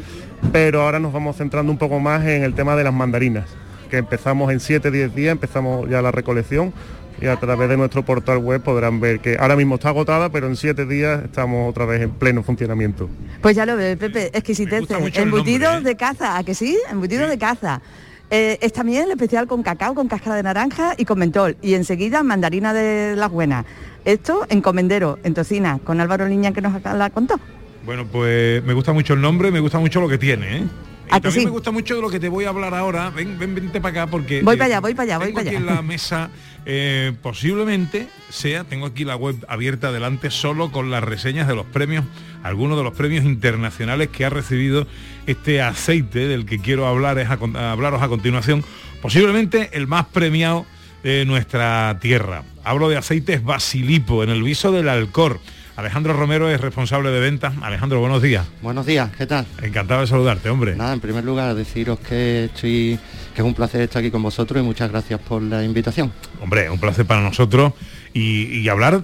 pero 0.51 0.81
ahora 0.81 0.99
nos 0.99 1.13
vamos 1.13 1.37
centrando 1.37 1.71
un 1.71 1.77
poco 1.77 1.99
más 1.99 2.25
en 2.25 2.43
el 2.43 2.55
tema 2.55 2.75
de 2.75 2.83
las 2.83 2.93
mandarinas, 2.93 3.45
que 3.91 3.97
empezamos 3.97 4.51
en 4.51 4.59
7-10 4.59 5.13
días, 5.13 5.31
empezamos 5.33 5.87
ya 5.87 6.01
la 6.01 6.11
recolección 6.11 6.73
y 7.21 7.27
a 7.27 7.35
través 7.37 7.69
de 7.69 7.77
nuestro 7.77 8.03
portal 8.03 8.37
web 8.39 8.61
podrán 8.61 8.99
ver 8.99 9.19
que 9.19 9.37
ahora 9.39 9.55
mismo 9.55 9.75
está 9.75 9.89
agotada, 9.89 10.29
pero 10.29 10.47
en 10.47 10.55
7 10.55 10.85
días 10.85 11.23
estamos 11.25 11.69
otra 11.69 11.85
vez 11.85 12.01
en 12.01 12.11
pleno 12.11 12.43
funcionamiento. 12.43 13.09
Pues 13.41 13.55
ya 13.55 13.65
lo 13.65 13.75
veo, 13.75 13.97
Pepe, 13.97 14.27
exquisitez. 14.33 14.89
el 14.89 15.11
Embutidos 15.15 15.73
nombre, 15.73 15.91
¿eh? 15.91 15.93
de 15.93 15.97
caza, 15.97 16.37
¿a 16.37 16.43
que 16.43 16.53
sí? 16.53 16.77
Embutidos 16.89 17.29
de 17.29 17.37
caza. 17.37 17.81
Eh, 18.29 18.57
esta 18.61 18.83
miel 18.83 19.09
especial 19.09 19.47
con 19.47 19.63
cacao, 19.63 19.95
con 19.95 20.07
cáscara 20.09 20.35
de 20.35 20.43
naranja 20.43 20.93
y 20.97 21.05
con 21.05 21.17
mentol. 21.17 21.55
Y 21.61 21.75
enseguida 21.75 22.23
mandarina 22.23 22.73
de 22.73 23.15
las 23.15 23.31
buenas. 23.31 23.65
Esto 24.03 24.45
en 24.49 24.61
Comendero, 24.61 25.17
en 25.23 25.33
Tocina, 25.33 25.79
con 25.83 26.01
Álvaro 26.01 26.27
Liña 26.27 26.51
que 26.51 26.61
nos 26.61 26.81
la 26.83 27.09
contó. 27.09 27.39
Bueno, 27.85 28.05
pues 28.05 28.61
me 28.65 28.73
gusta 28.73 28.91
mucho 28.91 29.13
el 29.13 29.21
nombre, 29.21 29.49
me 29.49 29.61
gusta 29.61 29.79
mucho 29.79 30.01
lo 30.01 30.09
que 30.09 30.17
tiene, 30.17 30.57
¿eh? 30.57 30.63
¿A 31.09 31.15
que 31.15 31.21
también 31.21 31.41
sí? 31.41 31.45
me 31.45 31.51
gusta 31.51 31.71
mucho 31.71 31.95
de 31.95 32.01
lo 32.01 32.09
que 32.09 32.19
te 32.19 32.29
voy 32.29 32.45
a 32.45 32.49
hablar 32.49 32.73
ahora. 32.73 33.09
Ven, 33.09 33.37
ven, 33.39 33.55
vente 33.55 33.81
para 33.81 34.03
acá 34.03 34.11
porque... 34.11 34.41
Voy 34.41 34.55
eh, 34.55 34.57
para 34.57 34.65
allá, 34.65 34.79
voy 34.79 34.93
para 34.93 35.03
allá, 35.03 35.17
voy 35.17 35.33
para 35.33 35.49
allá. 35.49 35.59
la 35.59 35.81
mesa, 35.81 36.29
eh, 36.65 37.13
posiblemente 37.21 38.07
sea, 38.29 38.63
tengo 38.63 38.85
aquí 38.85 39.05
la 39.05 39.15
web 39.15 39.35
abierta 39.47 39.91
delante 39.91 40.31
solo 40.31 40.71
con 40.71 40.91
las 40.91 41.03
reseñas 41.03 41.47
de 41.47 41.55
los 41.55 41.65
premios, 41.65 42.05
algunos 42.43 42.77
de 42.77 42.83
los 42.83 42.93
premios 42.93 43.25
internacionales 43.25 44.09
que 44.09 44.25
ha 44.25 44.29
recibido 44.29 44.87
este 45.27 45.61
aceite 45.61 46.27
del 46.27 46.45
que 46.45 46.59
quiero 46.59 46.87
hablar 46.87 47.19
es 47.19 47.29
a 47.29 47.37
a 47.55 47.71
hablaros 47.71 48.01
a 48.01 48.07
continuación, 48.07 48.63
posiblemente 49.01 49.69
el 49.73 49.87
más 49.87 50.05
premiado 50.07 50.65
de 51.03 51.25
nuestra 51.25 51.97
tierra. 52.01 52.43
Hablo 52.63 52.89
de 52.89 52.97
aceites 52.97 53.43
Basilipo 53.43 54.23
en 54.23 54.29
el 54.29 54.43
viso 54.43 54.71
del 54.71 54.89
Alcor. 54.89 55.39
Alejandro 55.77 56.13
Romero 56.13 56.49
es 56.49 56.59
responsable 56.59 57.11
de 57.11 57.19
ventas. 57.19 57.53
Alejandro, 57.61 57.99
buenos 57.99 58.23
días. 58.23 58.47
Buenos 58.63 58.87
días, 58.87 59.11
¿qué 59.15 59.27
tal? 59.27 59.45
Encantado 59.61 60.01
de 60.01 60.07
saludarte, 60.07 60.49
hombre. 60.49 60.75
Nada, 60.75 60.91
en 60.91 60.99
primer 60.99 61.23
lugar 61.23 61.53
deciros 61.53 61.99
que 61.99 62.45
estoy 62.45 62.97
que 63.35 63.41
es 63.41 63.45
un 63.45 63.53
placer 63.53 63.81
estar 63.81 63.99
aquí 63.99 64.09
con 64.09 64.23
vosotros 64.23 64.59
y 64.59 64.65
muchas 64.65 64.89
gracias 64.89 65.19
por 65.19 65.39
la 65.39 65.63
invitación. 65.63 66.11
Hombre, 66.41 66.71
un 66.71 66.79
placer 66.79 67.05
para 67.05 67.21
nosotros 67.21 67.73
y, 68.11 68.45
y 68.57 68.67
hablar 68.69 69.03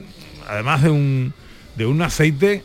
además 0.49 0.82
de 0.82 0.89
un 0.89 1.34
de 1.76 1.86
un 1.86 2.01
aceite 2.01 2.63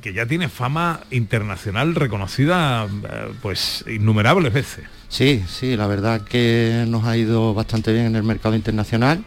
que 0.00 0.14
ya 0.14 0.24
tiene 0.24 0.48
fama 0.48 1.00
internacional 1.10 1.94
reconocida 1.94 2.86
eh, 2.86 3.32
pues 3.42 3.84
innumerables 3.86 4.52
veces. 4.54 4.84
Sí, 5.10 5.44
sí, 5.46 5.76
la 5.76 5.86
verdad 5.86 6.22
que 6.22 6.86
nos 6.88 7.04
ha 7.04 7.18
ido 7.18 7.52
bastante 7.52 7.92
bien 7.92 8.06
en 8.06 8.16
el 8.16 8.22
mercado 8.22 8.54
internacional. 8.54 9.22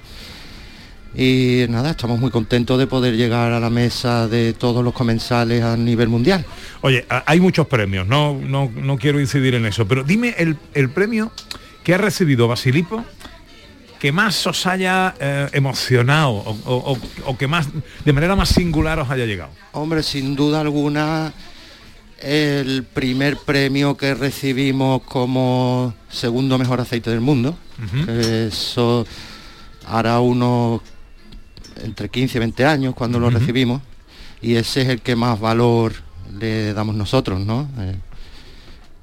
Y 1.17 1.65
nada, 1.69 1.91
estamos 1.91 2.19
muy 2.19 2.29
contentos 2.29 2.77
de 2.77 2.87
poder 2.87 3.15
llegar 3.15 3.51
a 3.53 3.59
la 3.59 3.69
mesa 3.69 4.27
de 4.27 4.53
todos 4.53 4.83
los 4.83 4.93
comensales 4.93 5.63
a 5.63 5.77
nivel 5.77 6.09
mundial. 6.09 6.45
Oye, 6.81 7.05
hay 7.25 7.39
muchos 7.39 7.67
premios, 7.67 8.05
no, 8.05 8.33
no, 8.39 8.69
no 8.75 8.97
quiero 8.97 9.19
incidir 9.21 9.55
en 9.55 9.65
eso, 9.65 9.87
pero 9.87 10.03
dime 10.03 10.35
el, 10.37 10.57
el 10.73 10.89
premio 10.89 11.31
que 11.83 11.93
ha 11.93 11.97
recibido 11.97 12.47
Basilipo 12.47 13.05
que 13.99 14.11
más 14.11 14.45
os 14.45 14.65
haya 14.67 15.15
eh, 15.19 15.47
emocionado 15.53 16.31
o, 16.33 16.97
o- 17.25 17.37
que 17.37 17.47
más 17.47 17.67
de 18.03 18.13
manera 18.13 18.35
más 18.35 18.49
singular 18.49 18.99
os 18.99 19.09
haya 19.09 19.25
llegado. 19.25 19.51
Hombre, 19.71 20.03
sin 20.03 20.35
duda 20.35 20.59
alguna, 20.61 21.31
el 22.21 22.83
primer 22.83 23.37
premio 23.37 23.95
que 23.95 24.13
recibimos 24.13 25.01
como 25.03 25.93
segundo 26.09 26.57
mejor 26.57 26.81
aceite 26.81 27.09
del 27.09 27.21
mundo. 27.21 27.57
Eso 28.07 29.07
hará 29.87 30.19
unos 30.19 30.81
entre 31.85 32.09
15 32.09 32.37
y 32.37 32.39
20 32.39 32.65
años 32.65 32.95
cuando 32.95 33.19
lo 33.19 33.29
recibimos. 33.29 33.81
Y 34.41 34.55
ese 34.55 34.81
es 34.81 34.89
el 34.89 35.01
que 35.01 35.15
más 35.15 35.39
valor 35.39 35.93
le 36.39 36.73
damos 36.73 36.95
nosotros, 36.95 37.39
¿no? 37.39 37.69
Eh, 37.79 37.95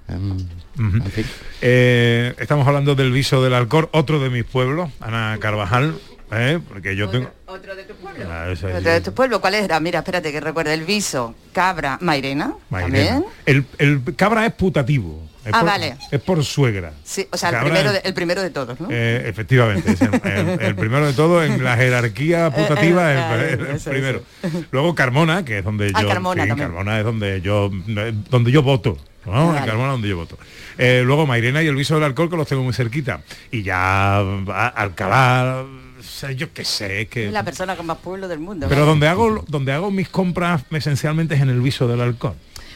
em, 0.08 0.32
Ujú. 0.78 0.96
en 0.96 1.10
fin. 1.10 1.26
Eh, 1.60 2.34
estamos 2.38 2.66
hablando 2.66 2.94
del 2.94 3.12
viso 3.12 3.42
del 3.42 3.54
Alcor, 3.54 3.88
otro 3.92 4.20
de 4.20 4.30
mis 4.30 4.44
pueblos, 4.44 4.90
Ana 5.00 5.36
Carvajal, 5.40 5.98
¿eh? 6.32 6.58
porque 6.68 6.96
yo 6.96 7.08
tengo... 7.08 7.30
Otro 7.46 7.74
de 7.74 7.84
tu 7.84 7.94
pueblo. 7.94 8.24
Ah, 8.30 8.48
esa 8.50 8.76
es- 8.78 8.84
¿De 8.84 9.00
tu 9.00 9.12
pueblo 9.12 9.40
cuál 9.40 9.54
era? 9.54 9.78
Mira, 9.80 10.00
espérate 10.00 10.32
que 10.32 10.40
recuerde. 10.40 10.74
El 10.74 10.84
viso, 10.84 11.34
cabra, 11.52 11.98
mairena, 12.00 12.54
Mairena. 12.70 13.08
también. 13.20 13.24
El, 13.46 13.64
el 13.78 14.16
cabra 14.16 14.46
es 14.46 14.52
putativo. 14.54 15.28
Es 15.44 15.52
Ah, 15.52 15.60
por- 15.60 15.68
vale. 15.68 15.96
Es 16.10 16.20
por 16.20 16.44
suegra. 16.44 16.92
Sí, 17.02 17.26
o 17.32 17.36
sea, 17.36 17.50
el 17.50 17.60
primero, 17.64 17.92
de, 17.92 17.98
el 18.04 18.14
primero 18.14 18.42
de 18.42 18.50
todos, 18.50 18.78
¿no? 18.78 18.86
Eh, 18.90 19.24
efectivamente, 19.26 19.92
es 19.92 20.00
el, 20.02 20.14
el- 20.24 20.60
el 20.60 20.74
primero 20.76 21.06
de 21.06 21.12
todo 21.14 21.42
en 21.42 21.62
la 21.64 21.76
jerarquía 21.76 22.50
putativa 22.50 23.12
Eh, 23.12 23.58
es 23.74 23.86
eh, 23.86 23.90
el, 23.90 23.92
primero. 23.96 24.22
Luego 24.70 24.94
Carmona, 24.94 25.44
que 25.44 25.58
es 25.58 25.64
donde 25.64 25.90
Ah, 25.94 26.02
yo 26.02 26.08
Carmona 26.08 26.44
sí. 26.44 26.50
Carmona 26.56 26.98
es 26.98 27.04
donde 27.04 27.40
yo 27.40 27.70
eh, 27.88 28.12
donde 28.30 28.52
yo 28.52 28.62
voto. 28.62 28.96
¿no? 29.26 29.48
En 29.50 29.54
vale. 29.54 29.66
Carmona 29.66 29.92
donde 29.92 30.08
yo 30.08 30.16
voto. 30.16 30.36
Eh, 30.78 31.02
luego 31.04 31.26
Mairena 31.26 31.62
y 31.62 31.66
el 31.66 31.76
viso 31.76 31.94
del 31.94 32.04
alcohol 32.04 32.28
que 32.30 32.36
los 32.36 32.46
tengo 32.48 32.62
muy 32.62 32.72
cerquita. 32.72 33.20
Y 33.50 33.62
ya 33.62 34.18
a- 34.18 34.72
Alcalá, 34.76 35.64
o 35.98 36.02
sea, 36.02 36.32
yo 36.32 36.52
qué 36.52 36.64
sé, 36.64 37.06
que 37.06 37.26
Es 37.26 37.32
la 37.32 37.44
persona 37.44 37.76
con 37.76 37.86
más 37.86 37.98
pueblo 37.98 38.26
del 38.28 38.38
mundo. 38.40 38.66
pero 38.68 38.82
¿vale? 38.82 38.90
donde 38.90 39.08
hago 39.08 39.44
donde 39.48 39.72
hago 39.72 39.90
mis 39.90 40.08
compras 40.08 40.62
esencialmente 40.70 41.34
es 41.34 41.40
en 41.40 41.50
el 41.50 41.60
viso 41.60 41.86
del 41.88 42.00
alcohol. 42.00 42.34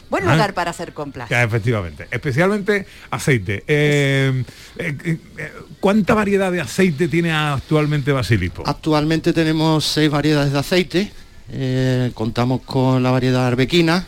Buen 0.09 0.27
Ah. 0.27 0.33
lugar 0.33 0.53
para 0.53 0.71
hacer 0.71 0.93
compras. 0.93 1.29
Ya, 1.29 1.43
efectivamente. 1.43 2.07
Especialmente 2.11 2.85
aceite. 3.11 3.63
Eh, 3.67 4.43
eh, 4.77 4.95
eh, 5.37 5.51
¿Cuánta 5.79 6.13
variedad 6.13 6.51
de 6.51 6.61
aceite 6.61 7.07
tiene 7.07 7.31
actualmente 7.31 8.11
Basilipo? 8.11 8.63
Actualmente 8.65 9.33
tenemos 9.33 9.85
seis 9.85 10.09
variedades 10.09 10.53
de 10.53 10.59
aceite. 10.59 11.11
Eh, 11.51 12.11
contamos 12.13 12.61
con 12.63 13.03
la 13.03 13.11
variedad 13.11 13.45
arbequina, 13.47 14.05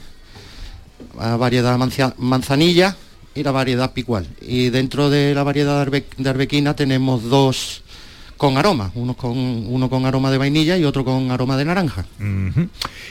la 1.17 1.37
variedad 1.37 1.77
manzanilla 2.17 2.95
y 3.35 3.43
la 3.43 3.51
variedad 3.51 3.93
picual. 3.93 4.27
Y 4.41 4.69
dentro 4.69 5.09
de 5.09 5.33
la 5.35 5.43
variedad 5.43 5.77
de, 5.85 5.91
arbe- 5.91 6.05
de 6.17 6.29
arbequina 6.29 6.75
tenemos 6.75 7.23
dos 7.23 7.83
con 8.39 8.57
aroma, 8.57 8.89
uno 8.95 9.15
con, 9.15 9.37
uno 9.37 9.89
con 9.89 10.05
aroma 10.05 10.31
de 10.31 10.37
vainilla 10.37 10.77
y 10.77 10.85
otro 10.85 11.03
con 11.03 11.29
aroma 11.29 11.57
de 11.57 11.65
naranja. 11.65 12.05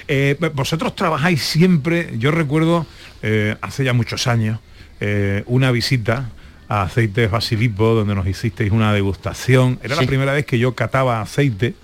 Eh, 0.09 0.37
vosotros 0.55 0.97
trabajáis 0.97 1.43
siempre, 1.43 2.15
yo 2.19 2.31
recuerdo 2.31 2.87
eh, 3.23 3.55
hace 3.61 3.85
ya 3.85 3.93
muchos 3.93 4.27
años, 4.27 4.59
eh, 5.01 5.45
una 5.45 5.71
visita 5.71 6.31
a 6.67 6.83
Aceites 6.83 7.31
Basilipo, 7.31 7.95
donde 7.95 8.15
nos 8.15 8.27
hicisteis 8.27 8.73
una 8.73 8.95
degustación. 8.95 9.79
Era 9.83 9.97
la 9.97 10.07
primera 10.07 10.33
vez 10.33 10.47
que 10.47 10.59
yo 10.59 10.75
cataba 10.75 11.21
aceite. 11.21 11.75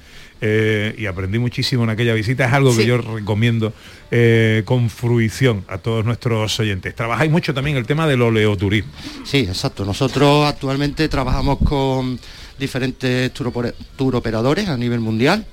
eh, 0.41 0.95
y 0.99 1.07
aprendí 1.07 1.39
muchísimo 1.39 1.85
en 1.85 1.91
aquella 1.91 2.13
visita, 2.13 2.47
es 2.47 2.53
algo 2.53 2.77
que 2.77 2.85
yo 2.85 2.99
recomiendo 2.99 3.73
eh, 4.11 4.63
con 4.67 4.91
fruición 4.91 5.65
a 5.69 5.79
todos 5.79 6.05
nuestros 6.05 6.59
oyentes. 6.61 6.95
Trabajáis 6.95 7.31
mucho 7.31 7.55
también 7.55 7.77
el 7.79 7.87
tema 7.87 8.07
del 8.07 8.21
oleoturismo. 8.21 8.93
Sí, 9.25 9.39
exacto. 9.39 9.85
Nosotros 9.87 10.47
actualmente 10.47 11.09
trabajamos 11.09 11.59
con 11.65 12.19
diferentes 12.59 13.33
turopore- 13.35 13.75
turoperadores 13.97 14.69
a 14.69 14.77
nivel 14.77 15.01
mundial. 15.01 15.45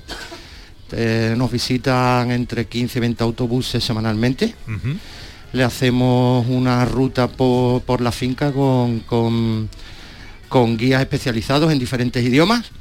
Eh, 0.94 1.36
nos 1.38 1.50
visitan 1.52 2.32
entre 2.32 2.66
15 2.66 3.00
y 3.00 3.02
20 3.02 3.24
autobuses 3.24 3.84
semanalmente. 3.84 4.54
Le 5.54 5.64
hacemos 5.64 6.46
una 6.48 6.86
ruta 6.86 7.28
por, 7.28 7.82
por 7.82 8.02
la 8.02 8.12
finca 8.12 8.52
con, 8.52 9.00
con- 9.02 9.70
con 10.50 10.78
guías 10.78 11.02
especializados 11.02 11.72
en 11.72 11.80
diferentes 11.80 12.24
idiomas. 12.24 12.72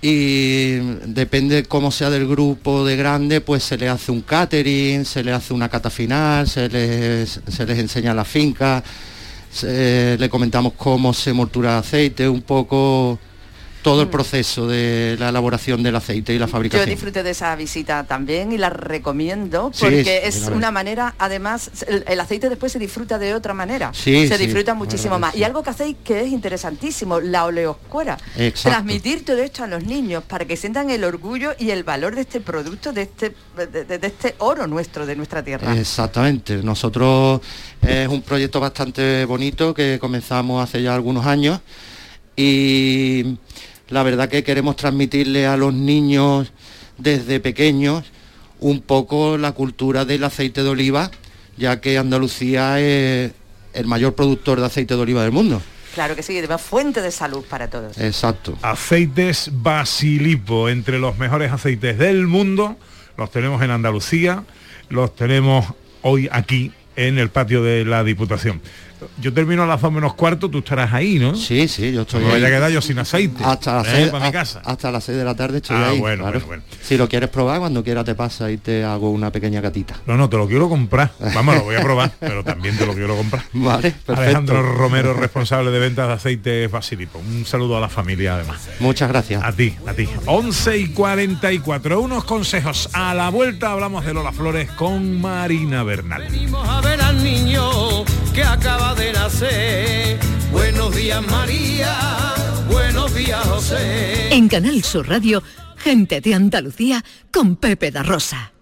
Y 0.00 0.76
depende 1.06 1.64
cómo 1.64 1.90
sea 1.90 2.08
del 2.08 2.28
grupo 2.28 2.86
de 2.86 2.94
grande, 2.96 3.40
pues 3.40 3.64
se 3.64 3.76
le 3.76 3.88
hace 3.88 4.12
un 4.12 4.20
catering, 4.20 5.04
se 5.04 5.24
le 5.24 5.32
hace 5.32 5.52
una 5.52 5.68
cata 5.68 5.90
final, 5.90 6.48
se 6.48 6.68
les, 6.68 7.40
se 7.48 7.66
les 7.66 7.78
enseña 7.80 8.14
la 8.14 8.24
finca, 8.24 8.82
se- 9.50 10.16
le 10.18 10.28
comentamos 10.28 10.72
cómo 10.76 11.12
se 11.12 11.32
mortura 11.32 11.78
aceite, 11.78 12.28
un 12.28 12.42
poco 12.42 13.18
todo 13.82 14.02
el 14.02 14.08
proceso 14.08 14.66
de 14.66 15.16
la 15.18 15.28
elaboración 15.28 15.82
del 15.82 15.96
aceite 15.96 16.34
y 16.34 16.38
la 16.38 16.46
Yo 16.46 16.52
fabricación. 16.52 16.88
disfruté 16.88 17.22
de 17.22 17.30
esa 17.30 17.54
visita 17.56 18.04
también 18.04 18.52
y 18.52 18.58
la 18.58 18.70
recomiendo 18.70 19.70
porque 19.80 20.02
sí, 20.04 20.28
es 20.28 20.48
una 20.48 20.70
manera, 20.70 21.14
además, 21.18 21.70
el, 21.86 22.04
el 22.06 22.20
aceite 22.20 22.48
después 22.48 22.72
se 22.72 22.78
disfruta 22.78 23.18
de 23.18 23.34
otra 23.34 23.54
manera. 23.54 23.92
Sí, 23.94 24.26
se 24.28 24.36
sí, 24.36 24.44
disfruta 24.46 24.74
muchísimo 24.74 25.18
más. 25.18 25.34
Y 25.36 25.44
algo 25.44 25.62
que 25.62 25.70
hacéis 25.70 25.96
que 26.04 26.22
es 26.22 26.28
interesantísimo, 26.32 27.20
la 27.20 27.44
oleoscuera. 27.44 28.18
Exacto. 28.36 28.70
Transmitir 28.70 29.24
todo 29.24 29.38
esto 29.38 29.64
a 29.64 29.66
los 29.66 29.84
niños 29.84 30.24
para 30.24 30.44
que 30.44 30.56
sientan 30.56 30.90
el 30.90 31.04
orgullo 31.04 31.52
y 31.58 31.70
el 31.70 31.84
valor 31.84 32.14
de 32.14 32.22
este 32.22 32.40
producto, 32.40 32.92
de 32.92 33.02
este, 33.02 33.34
de, 33.56 33.84
de- 33.84 33.98
de 33.98 34.06
este 34.06 34.34
oro 34.38 34.66
nuestro, 34.66 35.06
de 35.06 35.14
nuestra 35.16 35.42
tierra. 35.42 35.76
Exactamente. 35.78 36.56
Nosotros 36.62 37.40
es 37.80 38.08
un 38.08 38.22
proyecto 38.22 38.60
bastante 38.60 39.24
bonito 39.24 39.72
que 39.72 39.98
comenzamos 40.00 40.62
hace 40.62 40.82
ya 40.82 40.94
algunos 40.94 41.24
años 41.26 41.60
y 42.36 43.36
la 43.88 44.02
verdad 44.02 44.28
que 44.28 44.44
queremos 44.44 44.76
transmitirle 44.76 45.46
a 45.46 45.56
los 45.56 45.74
niños 45.74 46.52
desde 46.98 47.40
pequeños 47.40 48.04
un 48.60 48.80
poco 48.80 49.38
la 49.38 49.52
cultura 49.52 50.04
del 50.04 50.24
aceite 50.24 50.62
de 50.62 50.68
oliva, 50.68 51.10
ya 51.56 51.80
que 51.80 51.98
Andalucía 51.98 52.80
es 52.80 53.32
el 53.72 53.86
mayor 53.86 54.14
productor 54.14 54.60
de 54.60 54.66
aceite 54.66 54.94
de 54.94 55.00
oliva 55.00 55.22
del 55.22 55.32
mundo. 55.32 55.62
Claro 55.94 56.14
que 56.14 56.22
sí, 56.22 56.38
además 56.38 56.60
fuente 56.60 57.00
de 57.00 57.10
salud 57.10 57.44
para 57.48 57.68
todos. 57.70 57.98
Exacto. 57.98 58.58
Aceites 58.62 59.50
Basilipo, 59.52 60.68
entre 60.68 60.98
los 60.98 61.18
mejores 61.18 61.50
aceites 61.50 61.98
del 61.98 62.26
mundo. 62.26 62.76
Los 63.16 63.30
tenemos 63.30 63.62
en 63.62 63.70
Andalucía, 63.72 64.44
los 64.90 65.14
tenemos 65.16 65.66
hoy 66.02 66.28
aquí 66.30 66.72
en 66.94 67.18
el 67.18 67.30
patio 67.30 67.62
de 67.62 67.84
la 67.84 68.04
Diputación. 68.04 68.60
Yo 69.20 69.32
termino 69.32 69.62
a 69.62 69.66
las 69.66 69.80
dos 69.80 69.92
menos 69.92 70.14
cuarto, 70.14 70.48
tú 70.48 70.58
estarás 70.58 70.92
ahí, 70.92 71.18
¿no? 71.18 71.34
Sí, 71.34 71.68
sí, 71.68 71.92
yo 71.92 72.02
estoy 72.02 72.20
No 72.20 72.26
me 72.28 72.32
vaya 72.34 72.46
a 72.46 72.50
quedar 72.50 72.70
yo 72.70 72.80
sin 72.80 72.98
aceite. 72.98 73.42
Hasta 73.44 73.76
las, 73.76 73.88
¿eh? 73.88 74.10
seis, 74.10 74.12
mi 74.22 74.32
casa. 74.32 74.60
hasta 74.64 74.90
las 74.90 75.04
6 75.04 75.18
de 75.18 75.24
la 75.24 75.34
tarde 75.34 75.58
estoy 75.58 75.76
Ah, 75.76 75.88
ahí. 75.90 75.98
bueno, 76.00 76.24
claro. 76.24 76.40
bueno, 76.46 76.46
bueno. 76.46 76.62
Si 76.82 76.96
lo 76.96 77.08
quieres 77.08 77.28
probar, 77.30 77.58
cuando 77.60 77.82
quiera 77.84 78.04
te 78.04 78.14
pasa 78.14 78.50
y 78.50 78.56
te 78.58 78.84
hago 78.84 79.10
una 79.10 79.30
pequeña 79.30 79.60
catita. 79.62 79.94
No, 80.06 80.16
no, 80.16 80.28
te 80.28 80.36
lo 80.36 80.46
quiero 80.48 80.68
comprar. 80.68 81.10
Vamos, 81.34 81.54
lo 81.56 81.64
voy 81.64 81.76
a 81.76 81.82
probar, 81.82 82.10
pero 82.20 82.42
también 82.44 82.76
te 82.76 82.86
lo 82.86 82.94
quiero 82.94 83.16
comprar. 83.16 83.42
Vale, 83.52 83.90
perfecto. 83.90 84.12
Alejandro 84.22 84.62
Romero, 84.74 85.14
responsable 85.14 85.70
de 85.70 85.78
ventas 85.78 86.08
de 86.08 86.14
aceites 86.14 86.70
Basilipo. 86.70 87.18
Un 87.18 87.44
saludo 87.46 87.76
a 87.76 87.80
la 87.80 87.88
familia 87.88 88.34
además. 88.34 88.68
Muchas 88.80 89.08
gracias. 89.08 89.42
A 89.42 89.52
ti, 89.52 89.74
a 89.86 89.92
ti. 89.94 90.08
11 90.26 90.78
y 90.78 90.88
44. 90.88 92.00
Unos 92.00 92.24
consejos. 92.24 92.88
A 92.92 93.14
la 93.14 93.30
vuelta 93.30 93.72
hablamos 93.72 94.04
de 94.04 94.14
Lola 94.14 94.32
Flores 94.32 94.70
con 94.72 95.20
Marina 95.20 95.82
Bernal. 95.82 96.22
Venimos 96.30 96.68
a 96.68 96.80
ver 96.80 97.00
al 97.00 97.22
niño 97.22 98.04
que 98.34 98.42
acaba 98.42 98.87
de 98.96 99.12
nacer. 99.12 100.18
Buenos 100.50 100.94
días 100.94 101.26
María, 101.30 101.96
buenos 102.68 103.14
días 103.14 103.44
José. 103.46 104.34
En 104.34 104.48
Canal 104.48 104.82
Sur 104.82 105.08
Radio, 105.08 105.42
gente 105.76 106.20
de 106.20 106.34
Andalucía 106.34 107.04
con 107.32 107.56
Pepe 107.56 107.90
da 107.90 108.02
Rosa. 108.02 108.52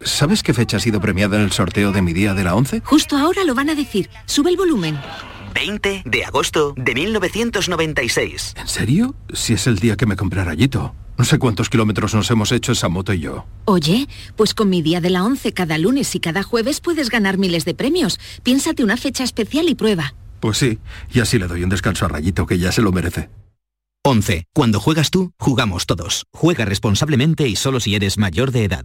¿Sabes 0.00 0.42
qué 0.42 0.52
fecha 0.52 0.76
ha 0.76 0.80
sido 0.80 1.00
premiada 1.00 1.36
en 1.36 1.42
el 1.42 1.52
sorteo 1.52 1.92
de 1.92 2.02
mi 2.02 2.12
día 2.12 2.34
de 2.34 2.44
la 2.44 2.54
11? 2.54 2.82
Justo 2.84 3.16
ahora 3.16 3.44
lo 3.44 3.54
van 3.54 3.70
a 3.70 3.74
decir. 3.74 4.10
Sube 4.26 4.50
el 4.50 4.56
volumen. 4.56 4.98
20 5.56 6.02
de 6.04 6.24
agosto 6.26 6.74
de 6.76 6.94
1996. 6.94 8.56
¿En 8.58 8.68
serio? 8.68 9.14
Si 9.32 9.54
es 9.54 9.66
el 9.66 9.78
día 9.78 9.96
que 9.96 10.04
me 10.04 10.14
compré 10.14 10.44
rayito. 10.44 10.94
No 11.16 11.24
sé 11.24 11.38
cuántos 11.38 11.70
kilómetros 11.70 12.14
nos 12.14 12.30
hemos 12.30 12.52
hecho 12.52 12.72
esa 12.72 12.90
moto 12.90 13.14
y 13.14 13.20
yo. 13.20 13.46
Oye, 13.64 14.06
pues 14.36 14.52
con 14.52 14.68
mi 14.68 14.82
día 14.82 15.00
de 15.00 15.08
la 15.08 15.24
11 15.24 15.54
cada 15.54 15.78
lunes 15.78 16.14
y 16.14 16.20
cada 16.20 16.42
jueves 16.42 16.82
puedes 16.82 17.08
ganar 17.08 17.38
miles 17.38 17.64
de 17.64 17.72
premios. 17.72 18.20
Piénsate 18.42 18.84
una 18.84 18.98
fecha 18.98 19.24
especial 19.24 19.70
y 19.70 19.74
prueba. 19.74 20.14
Pues 20.40 20.58
sí, 20.58 20.78
y 21.10 21.20
así 21.20 21.38
le 21.38 21.46
doy 21.46 21.64
un 21.64 21.70
descanso 21.70 22.04
a 22.04 22.08
Rayito 22.08 22.44
que 22.44 22.58
ya 22.58 22.70
se 22.70 22.82
lo 22.82 22.92
merece. 22.92 23.30
11. 24.04 24.44
Cuando 24.52 24.78
juegas 24.78 25.10
tú, 25.10 25.32
jugamos 25.38 25.86
todos. 25.86 26.26
Juega 26.34 26.66
responsablemente 26.66 27.48
y 27.48 27.56
solo 27.56 27.80
si 27.80 27.94
eres 27.94 28.18
mayor 28.18 28.50
de 28.50 28.64
edad. 28.64 28.84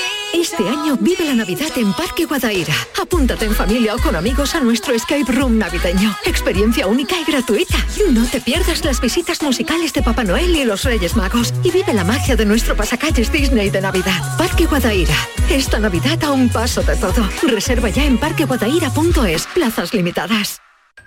Este 0.33 0.67
año 0.67 0.97
vive 0.99 1.25
la 1.25 1.35
Navidad 1.35 1.71
en 1.75 1.91
Parque 1.93 2.25
Guadaira. 2.25 2.73
Apúntate 3.01 3.45
en 3.45 3.53
familia 3.53 3.95
o 3.95 3.99
con 3.99 4.15
amigos 4.15 4.55
a 4.55 4.61
nuestro 4.61 4.93
escape 4.93 5.31
room 5.31 5.57
navideño. 5.57 6.15
Experiencia 6.25 6.87
única 6.87 7.19
y 7.19 7.25
gratuita. 7.25 7.77
No 8.11 8.25
te 8.25 8.39
pierdas 8.39 8.85
las 8.85 9.01
visitas 9.01 9.41
musicales 9.41 9.91
de 9.93 10.01
Papá 10.01 10.23
Noel 10.23 10.55
y 10.55 10.63
los 10.63 10.83
Reyes 10.83 11.15
Magos. 11.15 11.53
Y 11.63 11.71
vive 11.71 11.93
la 11.93 12.05
magia 12.05 12.35
de 12.35 12.45
nuestro 12.45 12.75
pasacalles 12.75 13.31
Disney 13.31 13.69
de 13.69 13.81
Navidad. 13.81 14.37
Parque 14.37 14.65
Guadaira. 14.65 15.15
Esta 15.49 15.79
Navidad 15.79 16.23
a 16.23 16.31
un 16.31 16.49
paso 16.49 16.81
de 16.81 16.95
todo. 16.95 17.27
Reserva 17.43 17.89
ya 17.89 18.05
en 18.05 18.17
parqueguadaira.es. 18.17 19.47
Plazas 19.47 19.93
limitadas. 19.93 20.61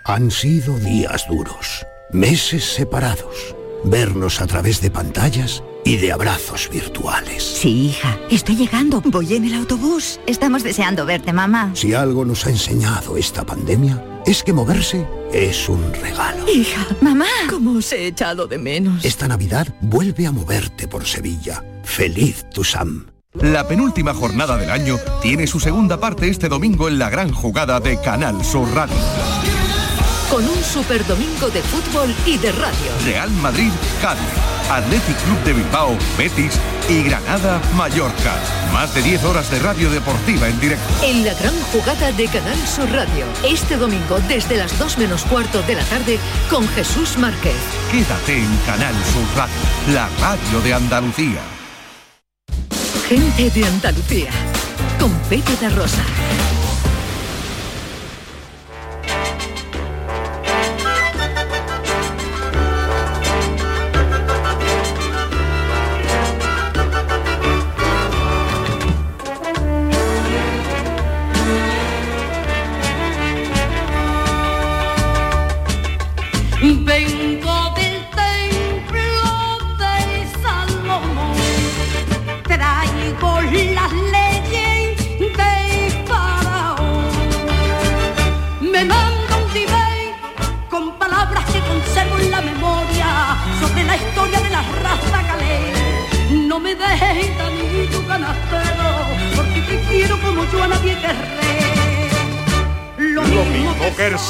Han 0.04 0.30
sido 0.30 0.78
días 0.78 1.26
duros, 1.28 1.86
meses 2.12 2.62
separados, 2.64 3.56
vernos 3.84 4.40
a 4.40 4.46
través 4.46 4.80
de 4.80 4.90
pantallas 4.90 5.62
y 5.84 5.96
de 5.96 6.12
abrazos 6.12 6.68
virtuales. 6.70 7.42
Sí, 7.42 7.86
hija, 7.88 8.18
estoy 8.30 8.56
llegando. 8.56 9.02
Voy 9.02 9.34
en 9.34 9.44
el 9.44 9.54
autobús. 9.54 10.18
Estamos 10.26 10.62
deseando 10.62 11.06
verte, 11.06 11.32
mamá. 11.32 11.70
Si 11.74 11.94
algo 11.94 12.24
nos 12.24 12.46
ha 12.46 12.50
enseñado 12.50 13.16
esta 13.16 13.44
pandemia, 13.44 14.02
es 14.26 14.42
que 14.42 14.52
moverse 14.52 15.06
es 15.32 15.68
un 15.68 15.92
regalo. 15.92 16.48
Hija, 16.48 16.86
mamá. 17.00 17.26
¿Cómo 17.50 17.78
os 17.78 17.92
he 17.92 18.06
echado 18.06 18.46
de 18.46 18.58
menos? 18.58 19.04
Esta 19.04 19.28
Navidad 19.28 19.68
vuelve 19.80 20.26
a 20.26 20.32
moverte 20.32 20.88
por 20.88 21.06
Sevilla. 21.06 21.62
Feliz 21.82 22.46
tu 22.50 22.64
Sam. 22.64 23.06
La 23.34 23.66
penúltima 23.66 24.14
jornada 24.14 24.56
del 24.56 24.70
año 24.70 24.96
tiene 25.20 25.46
su 25.48 25.58
segunda 25.58 25.98
parte 25.98 26.28
este 26.28 26.48
domingo 26.48 26.88
en 26.88 27.00
la 27.00 27.10
gran 27.10 27.32
jugada 27.32 27.80
de 27.80 28.00
Canal 28.00 28.44
Sur 28.44 28.72
Radio. 28.72 28.94
Con 30.34 30.48
un 30.48 30.64
super 30.64 31.06
domingo 31.06 31.48
de 31.48 31.62
fútbol 31.62 32.12
y 32.26 32.36
de 32.38 32.50
radio. 32.50 32.90
Real 33.04 33.30
Madrid, 33.30 33.70
Cádiz, 34.02 34.20
Athletic 34.68 35.16
Club 35.22 35.44
de 35.44 35.52
Bilbao, 35.52 35.96
Betis 36.18 36.58
y 36.88 37.04
Granada, 37.04 37.62
Mallorca. 37.76 38.34
Más 38.72 38.92
de 38.96 39.02
10 39.02 39.22
horas 39.26 39.48
de 39.52 39.60
radio 39.60 39.90
deportiva 39.90 40.48
en 40.48 40.58
directo. 40.58 40.92
En 41.04 41.24
la 41.24 41.34
gran 41.34 41.54
jugada 41.70 42.10
de 42.10 42.26
Canal 42.26 42.58
Sur 42.66 42.90
Radio. 42.90 43.26
Este 43.44 43.76
domingo 43.76 44.18
desde 44.26 44.56
las 44.56 44.76
2 44.76 44.98
menos 44.98 45.22
cuarto 45.22 45.62
de 45.62 45.76
la 45.76 45.84
tarde 45.84 46.18
con 46.50 46.66
Jesús 46.70 47.16
Márquez. 47.16 47.54
Quédate 47.92 48.36
en 48.36 48.56
Canal 48.66 48.94
Sur 49.12 49.36
Radio, 49.36 49.54
la 49.94 50.08
radio 50.20 50.60
de 50.64 50.74
Andalucía. 50.74 51.42
Gente 53.08 53.50
de 53.50 53.66
Andalucía. 53.66 54.30
Con 54.98 55.12
Pepe 55.28 55.54
de 55.60 55.68
Rosa. 55.68 56.02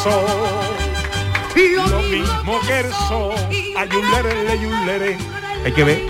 Sol. 0.04 0.26
Lo 1.90 2.02
mismo 2.02 2.60
que 2.66 2.80
el 2.80 2.92
sol. 2.92 3.34
Ayulere. 3.76 5.16
Hay 5.64 5.72
que 5.72 5.84
ver 5.84 6.00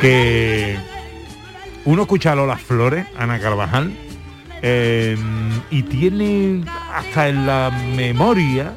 que 0.00 0.78
uno 1.84 2.02
escucha 2.02 2.32
a 2.32 2.34
Lola 2.34 2.56
Flores, 2.56 3.06
Ana 3.18 3.38
Carvajal, 3.38 3.92
eh, 4.62 5.16
y 5.70 5.82
tiene 5.82 6.64
hasta 6.92 7.28
en 7.28 7.46
la 7.46 7.70
memoria 7.94 8.74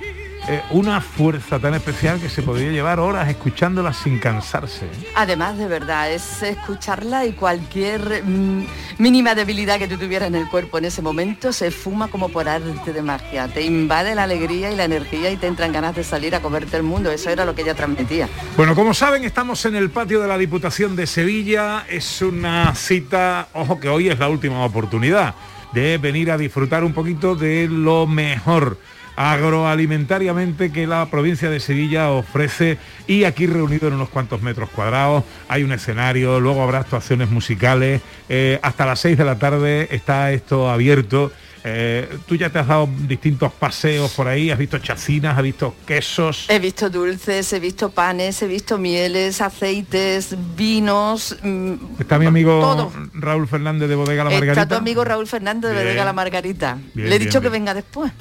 eh, 0.48 0.62
una 0.72 1.02
fuerza 1.02 1.60
tan 1.60 1.76
especial 1.76 2.20
que 2.20 2.28
se 2.28 2.42
podría 2.42 2.72
llevar 2.72 3.00
horas 3.00 3.30
escuchándola 3.30 3.94
sin 3.94 4.18
cansarse. 4.18 4.88
Además, 5.16 5.58
de 5.58 5.68
verdad, 5.68 6.12
es 6.12 6.42
escucharla 6.42 7.26
y 7.26 7.34
cualquier 7.34 8.24
mm, 8.24 8.66
mínima 8.98 9.36
debilidad 9.36 9.78
que 9.78 9.88
tú 9.88 9.98
tuvieras 9.98 10.30
en 10.30 10.36
el 10.36 10.50
cuerpo 10.50 10.80
en 10.80 10.86
ese 10.86 11.04
momento 11.04 11.54
se 11.54 11.70
fuma 11.70 12.08
como 12.08 12.30
por 12.30 12.50
arte 12.50 12.92
de 12.92 13.02
magia. 13.04 13.48
Te 13.50 13.62
invade 13.62 14.16
la 14.16 14.24
alegría 14.24 14.72
y 14.72 14.76
la 14.76 14.86
energía 14.86 15.30
y 15.30 15.38
te 15.38 15.46
entran 15.46 15.72
ganas 15.72 15.96
de 15.96 16.04
salir 16.04 16.34
a 16.34 16.42
comerte 16.42 16.76
el 16.76 16.84
mundo. 16.84 17.12
Eso 17.12 17.30
era 17.30 17.46
lo 17.46 17.54
que 17.54 17.62
ella 17.62 17.76
transmitía. 17.76 18.28
Bueno, 18.58 18.74
como 18.74 18.96
saben, 18.96 19.24
estamos 19.24 19.64
en 19.66 19.76
el 19.76 19.92
patio 19.92 20.22
de 20.22 20.28
la 20.28 20.40
Diputación 20.40 20.96
de 20.96 21.06
Sevilla. 21.06 21.86
Es 21.88 22.22
una 22.24 22.74
cita, 22.74 23.48
ojo 23.54 23.80
que 23.80 23.90
hoy 23.90 24.10
es 24.10 24.18
la 24.18 24.28
última 24.28 24.66
oportunidad 24.66 25.36
de 25.72 25.98
venir 25.98 26.32
a 26.32 26.38
disfrutar 26.38 26.84
un 26.84 26.94
poquito 26.94 27.36
de 27.36 27.68
lo 27.70 28.08
mejor 28.08 28.78
agroalimentariamente 29.16 30.72
que 30.72 30.88
la 30.88 31.06
provincia 31.08 31.50
de 31.50 31.60
Sevilla 31.60 32.10
ofrece 32.10 32.78
y 33.08 33.24
aquí 33.26 33.48
reunido 33.48 33.88
en 33.88 33.96
unos 33.96 34.10
cuantos 34.10 34.42
metros 34.42 34.70
cuadrados. 34.70 35.24
Hay 35.48 35.64
un 35.64 35.72
escenario, 35.72 36.40
luego 36.40 36.64
habrá 36.64 36.80
actuaciones 36.80 37.30
musicales, 37.30 38.02
eh, 38.30 38.60
hasta 38.62 38.86
las 38.86 39.00
6 39.00 39.18
de 39.18 39.26
la 39.26 39.38
tarde 39.38 39.88
está 39.92 40.32
esto 40.32 40.70
abierto 40.70 41.32
eh, 41.64 42.18
tú 42.28 42.36
ya 42.36 42.50
te 42.50 42.60
has 42.60 42.68
dado 42.68 42.90
distintos 43.08 43.52
paseos 43.54 44.12
por 44.14 44.28
ahí, 44.28 44.50
has 44.50 44.58
visto 44.58 44.80
chacinas, 44.80 45.38
has 45.38 45.44
visto 45.44 45.76
quesos. 45.86 46.48
He 46.50 46.60
visto 46.60 46.90
dulces, 46.90 47.54
he 47.54 47.60
visto 47.60 47.92
panes, 47.92 48.42
he 48.42 48.48
visto 48.48 48.78
mieles, 48.78 49.42
aceites, 49.42 50.36
vinos. 50.56 51.38
Mm, 51.44 51.74
Está 52.00 52.18
mi 52.18 52.26
amigo 52.26 52.92
Raúl 53.14 53.48
Fernández 53.48 53.90
de 53.90 53.96
Bodega 53.96 54.24
La 54.24 54.32
Margarita. 54.32 54.62
Está 54.64 54.76
tu 54.76 54.82
amigo 54.82 55.04
Raúl 55.04 55.28
Fernández 55.28 55.72
de 55.72 55.78
Bodega 55.78 56.06
La 56.06 56.14
Margarita. 56.14 56.80
Le 56.96 57.16
he 57.16 57.20
dicho 57.20 57.42
que 57.42 57.50
venga 57.50 57.74
después. 57.74 58.12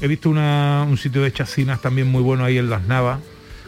He 0.00 0.06
visto 0.06 0.28
un 0.28 0.98
sitio 1.00 1.22
de 1.22 1.32
chacinas 1.32 1.80
también 1.80 2.08
muy 2.08 2.22
bueno 2.22 2.44
ahí 2.44 2.58
en 2.58 2.68
Las 2.68 2.82
Navas. 2.82 3.20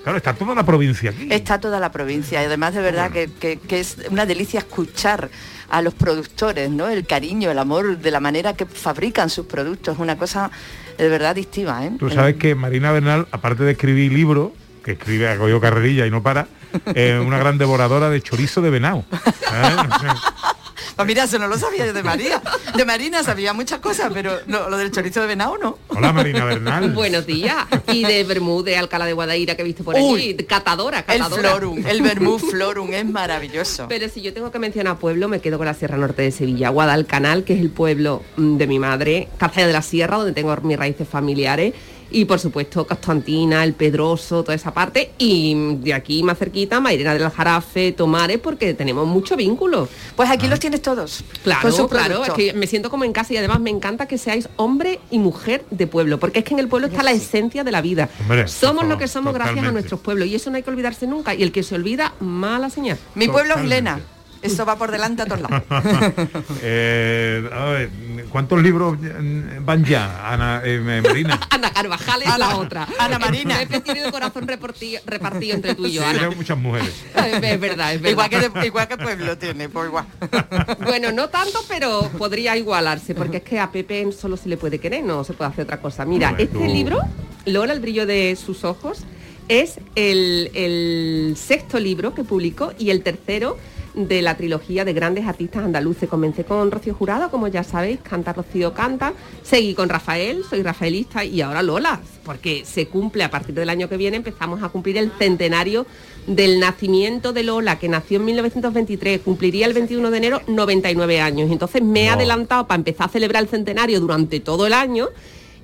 Claro, 0.02 0.18
está 0.18 0.34
toda 0.34 0.54
la 0.54 0.64
provincia 0.64 1.10
aquí. 1.10 1.26
Está 1.30 1.58
toda 1.58 1.80
la 1.80 1.90
provincia 1.90 2.40
y 2.40 2.46
además 2.46 2.74
de 2.74 2.80
verdad 2.80 3.10
que, 3.10 3.28
que 3.58 3.80
es 3.80 3.96
una 4.08 4.24
delicia 4.24 4.60
escuchar 4.60 5.30
a 5.68 5.82
los 5.82 5.94
productores, 5.94 6.70
¿no? 6.70 6.88
El 6.88 7.06
cariño, 7.06 7.50
el 7.50 7.58
amor 7.58 7.98
de 7.98 8.10
la 8.10 8.20
manera 8.20 8.54
que 8.54 8.66
fabrican 8.66 9.30
sus 9.30 9.46
productos, 9.46 9.94
es 9.94 10.00
una 10.00 10.16
cosa 10.16 10.50
de 10.98 11.08
verdad 11.08 11.30
adictiva. 11.30 11.84
¿eh? 11.84 11.92
Tú 11.98 12.10
sabes 12.10 12.36
que 12.36 12.54
Marina 12.54 12.92
Bernal, 12.92 13.26
aparte 13.30 13.64
de 13.64 13.72
escribir 13.72 14.12
libros, 14.12 14.50
que 14.84 14.92
escribe 14.92 15.28
a 15.28 15.36
Goyo 15.36 15.60
Carrerilla 15.60 16.06
y 16.06 16.10
no 16.10 16.22
para, 16.22 16.46
es 16.94 17.20
una 17.20 17.38
gran 17.38 17.58
devoradora 17.58 18.10
de 18.10 18.20
chorizo 18.22 18.62
de 18.62 18.70
venado. 18.70 19.04
¿eh? 19.12 19.76
Pues 20.94 21.06
mira, 21.06 21.24
eso 21.24 21.38
no 21.38 21.48
lo 21.48 21.58
sabía 21.58 21.86
yo 21.86 21.92
de 21.92 22.02
María. 22.02 22.40
De 22.74 22.84
Marina 22.84 23.22
sabía 23.22 23.52
muchas 23.52 23.80
cosas, 23.80 24.10
pero 24.12 24.38
no, 24.46 24.68
lo 24.68 24.76
del 24.76 24.90
chorizo 24.90 25.20
de 25.20 25.26
venado 25.26 25.58
no. 25.58 25.78
Hola 25.88 26.12
Marina 26.12 26.44
Bernal. 26.44 26.90
Buenos 26.94 27.26
días. 27.26 27.66
Y 27.92 28.04
de 28.04 28.24
Bermú 28.24 28.62
de 28.62 28.76
Alcalá 28.76 29.06
de 29.06 29.12
Guadaira 29.12 29.54
que 29.54 29.62
he 29.62 29.64
visto 29.64 29.84
por 29.84 29.96
allí. 29.96 30.34
Catadora, 30.48 31.04
catadora. 31.04 31.42
El 31.42 31.48
florum, 31.48 31.86
el 31.86 32.02
Bermú 32.02 32.38
florum 32.50 32.92
es 32.92 33.06
maravilloso. 33.06 33.86
Pero 33.88 34.08
si 34.08 34.22
yo 34.22 34.32
tengo 34.32 34.50
que 34.50 34.58
mencionar 34.58 34.98
pueblo, 34.98 35.28
me 35.28 35.40
quedo 35.40 35.58
con 35.58 35.66
la 35.66 35.74
Sierra 35.74 35.96
Norte 35.96 36.22
de 36.22 36.30
Sevilla. 36.30 36.68
Guadalcanal, 36.70 37.44
que 37.44 37.54
es 37.54 37.60
el 37.60 37.70
pueblo 37.70 38.22
mm, 38.36 38.56
de 38.56 38.66
mi 38.66 38.78
madre. 38.78 39.28
Cazalla 39.38 39.66
de 39.66 39.72
la 39.72 39.82
Sierra, 39.82 40.16
donde 40.16 40.32
tengo 40.32 40.56
mis 40.62 40.78
raíces 40.78 41.08
familiares 41.08 41.74
y 42.10 42.24
por 42.24 42.38
supuesto 42.38 42.86
Castantina, 42.86 43.64
El 43.64 43.74
Pedroso, 43.74 44.42
toda 44.42 44.54
esa 44.54 44.72
parte 44.72 45.12
y 45.18 45.76
de 45.76 45.94
aquí 45.94 46.22
más 46.22 46.38
cerquita 46.38 46.80
Mairena 46.80 47.14
del 47.14 47.28
Jarafe, 47.30 47.92
Tomares, 47.92 48.38
porque 48.38 48.74
tenemos 48.74 49.06
mucho 49.06 49.36
vínculo. 49.36 49.88
Pues 50.14 50.30
aquí 50.30 50.48
los 50.48 50.60
tienes 50.60 50.82
todos. 50.82 51.24
Claro, 51.42 51.88
claro, 51.88 52.24
es 52.24 52.32
que 52.32 52.52
me 52.52 52.66
siento 52.66 52.90
como 52.90 53.04
en 53.04 53.12
casa 53.12 53.34
y 53.34 53.36
además 53.36 53.60
me 53.60 53.70
encanta 53.70 54.06
que 54.06 54.18
seáis 54.18 54.48
hombre 54.56 55.00
y 55.10 55.18
mujer 55.18 55.64
de 55.70 55.86
pueblo, 55.86 56.18
porque 56.18 56.40
es 56.40 56.44
que 56.44 56.54
en 56.54 56.60
el 56.60 56.68
pueblo 56.68 56.88
está 56.88 57.02
la 57.02 57.12
esencia 57.12 57.64
de 57.64 57.70
la 57.70 57.82
vida. 57.82 58.08
somos 58.46 58.86
lo 58.86 58.98
que 58.98 59.08
somos 59.08 59.34
gracias 59.34 59.64
a 59.64 59.72
nuestros 59.72 60.00
pueblos 60.00 60.28
y 60.28 60.34
eso 60.34 60.50
no 60.50 60.56
hay 60.56 60.62
que 60.62 60.70
olvidarse 60.70 61.06
nunca 61.06 61.34
y 61.34 61.42
el 61.42 61.52
que 61.52 61.62
se 61.62 61.74
olvida, 61.74 62.14
mala 62.20 62.70
señal. 62.70 62.98
Mi 63.14 63.28
pueblo 63.28 63.56
es 63.56 63.64
Lena. 63.64 64.00
Eso 64.42 64.64
va 64.66 64.76
por 64.76 64.90
delante 64.90 65.22
a 65.22 65.26
todos 65.26 65.40
lados. 65.40 65.62
Eh, 66.62 67.88
¿Cuántos 68.30 68.62
libros 68.62 68.98
van 69.60 69.84
ya, 69.84 70.32
Ana 70.32 70.62
eh, 70.64 71.02
Marina? 71.02 71.40
Ana 71.50 71.70
Carvajal 71.70 72.22
es 72.22 72.38
la 72.38 72.56
otra. 72.56 72.88
Ana 72.98 73.18
Marina. 73.18 73.58
Pepe 73.58 73.80
tiene 73.80 74.04
el 74.04 74.12
corazón 74.12 74.46
repartido, 74.46 75.54
entre 75.54 75.74
tú 75.74 75.86
y 75.86 75.92
yo, 75.92 76.04
Ana. 76.04 76.30
muchas 76.30 76.58
mujeres. 76.58 76.92
Es 77.16 77.60
verdad, 77.60 77.94
es 77.94 78.00
verdad. 78.00 78.28
Igual 78.28 78.30
que, 78.30 78.66
igual 78.66 78.88
que 78.88 78.96
Pueblo 78.96 79.38
tiene, 79.38 79.68
pues 79.68 79.88
igual. 79.88 80.06
Bueno, 80.82 81.12
no 81.12 81.28
tanto, 81.28 81.64
pero 81.68 82.08
podría 82.18 82.56
igualarse, 82.56 83.14
porque 83.14 83.38
es 83.38 83.42
que 83.42 83.58
a 83.58 83.70
Pepe 83.70 84.10
solo 84.12 84.36
se 84.36 84.48
le 84.48 84.56
puede 84.56 84.78
querer, 84.78 85.04
no 85.04 85.24
se 85.24 85.32
puede 85.32 85.50
hacer 85.50 85.64
otra 85.64 85.80
cosa. 85.80 86.04
Mira, 86.04 86.34
este 86.38 86.66
libro, 86.68 87.00
Lola, 87.44 87.72
el 87.72 87.80
brillo 87.80 88.06
de 88.06 88.36
sus 88.36 88.64
ojos, 88.64 89.04
es 89.48 89.78
el, 89.94 90.50
el 90.54 91.36
sexto 91.36 91.78
libro 91.78 92.14
que 92.14 92.24
publicó 92.24 92.72
y 92.78 92.90
el 92.90 93.02
tercero 93.02 93.56
de 93.96 94.20
la 94.20 94.36
trilogía 94.36 94.84
de 94.84 94.92
grandes 94.92 95.26
artistas 95.26 95.64
andaluces. 95.64 96.08
Comencé 96.08 96.44
con 96.44 96.70
Rocío 96.70 96.94
Jurado, 96.94 97.30
como 97.30 97.48
ya 97.48 97.64
sabéis, 97.64 97.98
canta 98.00 98.34
Rocío 98.34 98.74
canta, 98.74 99.14
seguí 99.42 99.74
con 99.74 99.88
Rafael, 99.88 100.44
soy 100.48 100.62
rafaelista 100.62 101.24
y 101.24 101.40
ahora 101.40 101.62
Lola, 101.62 102.00
porque 102.24 102.64
se 102.64 102.86
cumple 102.88 103.24
a 103.24 103.30
partir 103.30 103.54
del 103.54 103.70
año 103.70 103.88
que 103.88 103.96
viene, 103.96 104.18
empezamos 104.18 104.62
a 104.62 104.68
cumplir 104.68 104.98
el 104.98 105.10
centenario 105.18 105.86
del 106.26 106.60
nacimiento 106.60 107.32
de 107.32 107.42
Lola, 107.42 107.78
que 107.78 107.88
nació 107.88 108.18
en 108.18 108.26
1923, 108.26 109.22
cumpliría 109.22 109.66
el 109.66 109.72
21 109.72 110.10
de 110.10 110.16
enero 110.18 110.42
99 110.46 111.20
años. 111.20 111.50
Entonces 111.50 111.82
me 111.82 112.04
he 112.04 112.08
adelantado 112.10 112.66
para 112.66 112.76
empezar 112.76 113.06
a 113.06 113.12
celebrar 113.12 113.42
el 113.42 113.48
centenario 113.48 113.98
durante 114.00 114.40
todo 114.40 114.66
el 114.66 114.74
año 114.74 115.08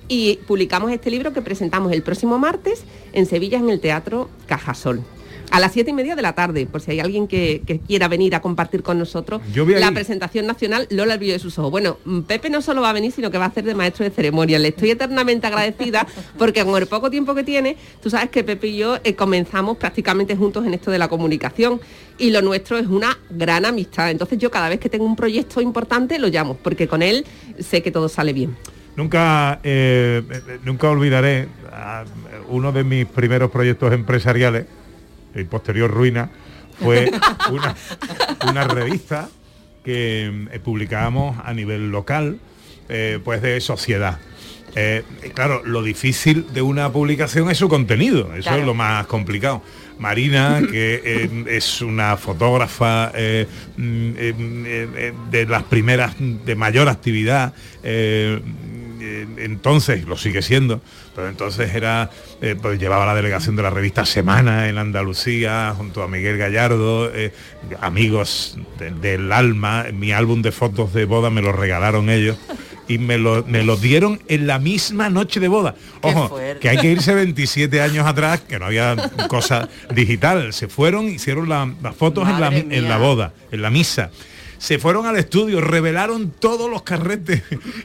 y 0.09 0.39
publicamos 0.47 0.91
este 0.91 1.11
libro 1.11 1.33
que 1.33 1.43
presentamos 1.43 1.93
el 1.93 2.03
próximo 2.03 2.39
martes 2.39 2.85
en 3.13 3.27
Sevilla 3.27 3.59
en 3.59 3.69
el 3.69 3.81
Teatro 3.81 4.31
Cajasol 4.47 5.03
a 5.53 5.61
las 5.61 5.73
siete 5.73 5.91
y 5.91 5.93
media 5.93 6.17
de 6.17 6.23
la 6.23 6.33
tarde, 6.33 6.65
por 6.65 6.81
si 6.81 6.93
hay 6.93 7.01
alguien 7.01 7.29
que, 7.29 7.61
quiera 7.87 8.09
venir 8.09 8.35
a 8.35 8.41
compartir 8.41 8.83
con 8.83 8.99
nosotros 8.99 9.43
la 9.55 9.93
presentación 9.93 10.47
nacional 10.47 10.87
Lola 10.91 11.13
el 11.13 11.19
brillo 11.19 11.35
de 11.35 11.39
sus 11.39 11.59
ojos. 11.59 11.71
Bueno, 11.71 11.99
mm, 12.07 12.21
Pepe 12.23 12.49
no 12.49 12.63
solo 12.63 12.81
va 12.81 12.89
a 12.89 12.93
venir, 12.95 13.13
sino 13.13 13.31
que 13.31 13.37
va 13.37 13.45
a 13.45 13.49
hacer 13.49 13.65
de 13.65 13.75
maestro 13.75 14.03
de 14.05 14.11
ceremonia. 14.11 14.59
Le 14.59 14.69
estoy 14.69 14.93
eternamente 14.93 15.47
agradecida 15.47 16.07
porque 16.39 16.65
con 16.65 16.81
el 16.81 16.89
poco 16.89 17.11
tiempo 17.11 17.35
que 17.35 17.45
tiene, 17.45 17.77
tú 18.03 18.09
sabes 18.09 18.31
que 18.31 18.43
Pepe 18.43 18.69
y 18.69 18.79
yo 18.79 18.97
eh, 19.05 19.15
comenzamos 19.15 19.77
prácticamente 19.77 20.35
juntos 20.37 20.65
en 20.65 20.73
esto 20.73 20.91
de 20.91 20.99
la 20.99 21.09
comunicación 21.09 21.83
y 22.17 22.31
lo 22.31 22.41
nuestro 22.41 22.79
es 22.79 22.87
una 22.87 23.19
gran 23.29 23.67
amistad. 23.67 24.11
Entonces 24.11 24.39
yo 24.39 24.51
cada 24.51 24.71
vez 24.71 24.81
que 24.81 24.89
tengo 24.89 25.05
un 25.05 25.17
proyecto 25.17 25.61
importante 25.61 26.19
lo 26.19 26.29
llamo, 26.29 26.57
porque 26.57 26.89
con 26.89 27.03
él 27.03 27.27
sé 27.59 27.83
que 27.83 27.91
todo 27.91 28.09
sale 28.09 28.33
bien. 28.33 28.57
Nunca, 28.97 29.61
eh, 29.63 30.23
eh, 30.31 30.59
nunca 30.65 30.89
olvidaré 30.89 31.49
uno 32.49 32.73
de 32.73 32.85
mis 32.85 33.05
primeros 33.07 33.51
proyectos 33.51 33.93
empresariales 33.93 34.65
y 35.35 35.45
posterior 35.45 35.91
ruina, 35.91 36.31
fue 36.79 37.11
una, 38.43 38.65
revista 38.65 39.29
que 39.85 40.47
eh, 40.51 40.61
publicábamos 40.61 41.37
a 41.45 41.53
nivel 41.53 41.91
local, 41.91 42.39
eh, 42.89 43.19
pues 43.23 43.43
de 43.43 43.61
sociedad. 43.61 44.19
Eh, 44.75 45.03
claro, 45.35 45.63
lo 45.65 45.83
difícil 45.83 46.47
de 46.55 46.63
una 46.63 46.91
publicación 46.91 47.51
es 47.51 47.59
su 47.59 47.69
contenido, 47.69 48.35
eso 48.35 48.57
es 48.57 48.65
lo 48.65 48.75
más 48.75 49.07
complicado. 49.07 49.63
Marina, 49.99 50.61
que 50.69 51.31
es 51.47 51.83
una 51.83 52.17
fotógrafa 52.17 53.13
mm, 53.77 54.13
de 55.31 55.47
las 55.47 55.63
primeras, 55.65 56.15
de 56.19 56.55
mayor 56.57 56.89
actividad, 56.89 57.53
entonces, 59.39 60.05
lo 60.07 60.17
sigue 60.17 60.43
siendo, 60.43 60.81
pero 61.15 61.29
entonces 61.29 61.75
era, 61.75 62.11
eh, 62.41 62.57
pues 62.61 62.79
llevaba 62.79 63.07
la 63.07 63.15
delegación 63.15 63.57
de 63.57 63.63
la 63.63 63.71
revista 63.71 64.05
Semana 64.05 64.69
en 64.69 64.79
Andalucía, 64.79 65.75
junto 65.77 66.03
a 66.03 66.09
Miguel 66.09 66.39
Gallardo, 66.39 67.11
eh, 67.15 67.33
amigos 67.81 68.59
del 69.01 69.33
alma, 69.33 69.87
mi 69.93 70.13
álbum 70.13 70.43
de 70.43 70.53
fotos 70.53 70.93
de 70.93 71.05
boda 71.05 71.31
me 71.31 71.43
lo 71.43 71.53
regalaron 71.53 72.11
ellos. 72.11 72.37
Y 72.89 72.99
me 72.99 73.17
lo, 73.17 73.45
me 73.47 73.63
lo 73.63 73.77
dieron 73.77 74.21
en 74.27 74.47
la 74.49 74.59
misma 74.59 75.09
noche 75.09 75.39
de 75.39 75.47
boda. 75.47 75.77
Ojo, 76.03 76.37
que 76.61 76.69
hay 76.69 76.79
que 76.79 76.91
irse 76.91 77.15
27 77.15 77.81
años 77.81 78.07
atrás, 78.07 78.41
que 78.41 78.59
no 78.59 78.67
había 78.67 78.97
cosa 79.29 79.69
digital. 79.95 80.53
Se 80.53 80.67
fueron, 80.67 81.09
hicieron 81.09 81.49
las 81.49 81.97
fotos 81.97 82.29
en 82.29 82.41
la, 82.41 82.49
en 82.49 82.89
la 82.89 82.99
boda, 82.99 83.33
en 83.53 83.63
la 83.63 83.71
misa 83.71 84.11
se 84.63 84.79
fueron 84.79 85.07
al 85.07 85.17
estudio, 85.17 85.61
revelaron 85.61 86.31
todos 86.31 86.71
los 86.71 86.83
carretes 86.83 87.43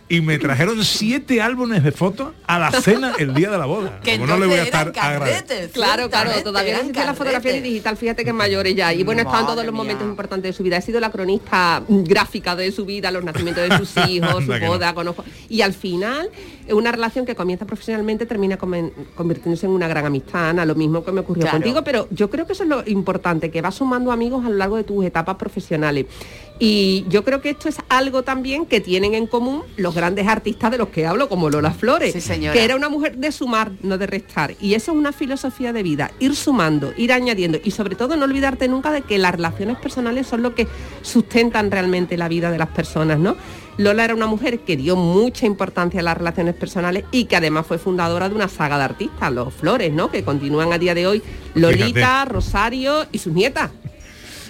y 0.10 0.22
me 0.22 0.38
trajeron 0.38 0.86
siete 0.86 1.42
álbumes 1.42 1.84
de 1.84 1.92
fotos 1.92 2.34
a 2.46 2.60
la 2.60 2.72
cena 2.72 3.14
el 3.18 3.34
día 3.34 3.50
de 3.50 3.58
la 3.58 3.66
boda. 3.66 4.00
Que 4.04 4.12
Como 4.20 4.28
no 4.28 4.38
le 4.38 4.46
voy 4.46 4.58
a 4.58 4.64
entonces 4.66 4.74
eran 4.76 4.88
estar 4.90 4.92
carretes, 4.94 5.72
Claro, 5.72 6.08
claro, 6.12 6.30
todavía 6.44 6.84
no 6.84 7.04
la 7.04 7.16
fotografía 7.16 7.54
digital, 7.62 7.98
fíjate 7.98 8.24
que 8.24 8.30
es 8.30 8.36
mayores 8.36 8.76
ya. 8.76 8.94
Y 8.94 9.02
bueno, 9.02 9.22
estaban 9.24 9.48
todos 9.48 9.66
los 9.66 9.74
mía. 9.74 9.78
momentos 9.84 10.06
importantes 10.08 10.50
de 10.52 10.54
su 10.54 10.62
vida. 10.62 10.78
He 10.78 10.82
sido 10.84 11.00
la 11.00 11.10
cronista 11.12 11.82
gráfica 11.88 12.56
de 12.56 12.72
su 12.72 12.86
vida, 12.86 13.10
los 13.10 13.24
nacimientos 13.24 13.68
de 13.68 13.76
sus 13.80 13.98
hijos, 14.08 14.44
su 14.44 14.52
que 14.52 14.60
no. 14.60 14.68
boda, 14.68 14.94
conozco. 14.94 15.26
Y 15.50 15.62
al 15.62 15.74
final, 15.74 16.30
es 16.68 16.74
una 16.76 16.92
relación 16.92 17.26
que 17.26 17.34
comienza 17.34 17.66
profesionalmente 17.66 18.28
termina 18.28 18.58
convirtiéndose 19.16 19.66
en 19.66 19.72
una 19.72 19.88
gran 19.88 20.06
amistad, 20.06 20.50
Ana, 20.50 20.64
lo 20.64 20.76
mismo 20.76 21.04
que 21.04 21.12
me 21.12 21.22
ocurrió 21.22 21.42
Claro. 21.42 21.58
contigo, 21.58 21.84
pero 21.84 22.08
yo 22.12 22.30
creo 22.30 22.46
que 22.46 22.54
eso 22.54 22.62
es 22.62 22.70
lo 22.70 22.84
importante, 22.86 23.50
que 23.50 23.64
vas 23.64 23.74
sumando 23.74 24.12
amigos 24.12 24.46
a 24.46 24.50
lo 24.50 24.56
largo 24.58 24.76
de 24.78 24.84
tus 24.84 25.04
etapas 25.04 25.38
profesionales. 25.38 26.06
Y 26.60 27.06
yo 27.10 27.24
creo 27.24 27.42
que 27.42 27.52
esto 27.52 27.70
es 27.70 27.78
algo 27.88 28.24
también 28.24 28.66
que 28.66 28.82
tienen 28.82 29.14
en 29.14 29.28
común 29.28 29.62
los 29.76 29.94
grandes 29.94 30.28
artistas 30.28 30.72
de 30.72 30.78
los 30.78 30.90
que 30.90 31.06
hablo, 31.06 31.30
como 31.30 31.50
Lola 31.50 31.72
Flores, 31.72 32.14
Sí, 32.14 32.40
que 32.40 32.64
era 32.64 32.76
una 32.76 32.90
mujer 32.90 33.18
de 33.18 33.32
sumar, 33.32 33.72
no 33.84 33.98
de 33.98 34.08
restar. 34.08 34.56
Y 34.60 34.74
eso 34.74 34.92
es 34.92 34.98
una 34.98 35.12
filosofía 35.12 35.72
de 35.72 35.84
vida, 35.84 36.12
ir 36.20 36.36
sumando, 36.36 36.94
ir 36.98 37.14
añadiendo 37.14 37.60
y 37.64 37.72
sobre 37.72 37.96
todo 37.96 38.16
no 38.16 38.26
olvidarte 38.26 38.68
nunca 38.68 38.92
de 38.92 39.02
que 39.02 39.18
las 39.18 39.34
relaciones 39.34 39.78
personales 39.78 40.26
son 40.26 40.42
lo 40.42 40.56
que 40.56 40.68
sustentan 41.04 41.70
realmente 41.70 42.18
la 42.18 42.28
vida 42.28 42.50
de 42.50 42.58
las 42.58 42.70
personas, 42.70 43.20
¿no? 43.20 43.38
Lola 43.78 44.06
era 44.06 44.16
una 44.16 44.26
mujer 44.26 44.60
que 44.62 44.76
dio 44.76 44.96
mucha 44.96 45.46
importancia 45.46 46.00
a 46.00 46.04
las 46.04 46.18
relaciones 46.18 46.56
personales 46.56 47.06
y 47.12 47.26
que 47.26 47.36
además 47.36 47.68
fue 47.68 47.78
fundadora 47.78 48.28
de 48.28 48.34
una 48.34 48.48
saga 48.48 48.78
de 48.80 48.84
artistas, 48.84 49.32
los 49.32 49.54
Flores, 49.54 49.94
¿no? 49.94 50.10
Que 50.10 50.24
continúan 50.24 50.74
a 50.74 50.80
día 50.80 50.96
de 50.96 51.06
hoy 51.06 51.22
Lolita, 51.54 51.86
Fíjate. 51.86 52.34
Rosario 52.34 53.06
y 53.12 53.20
sus 53.20 53.34
nietas. 53.34 53.70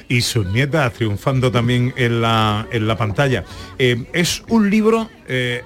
Y 0.09 0.21
sus 0.21 0.45
nietas 0.47 0.93
triunfando 0.93 1.51
también 1.51 1.93
en 1.97 2.21
la, 2.21 2.67
en 2.71 2.87
la 2.87 2.97
pantalla. 2.97 3.43
Eh, 3.77 4.05
es 4.13 4.43
un 4.47 4.69
libro 4.69 5.09
eh, 5.27 5.63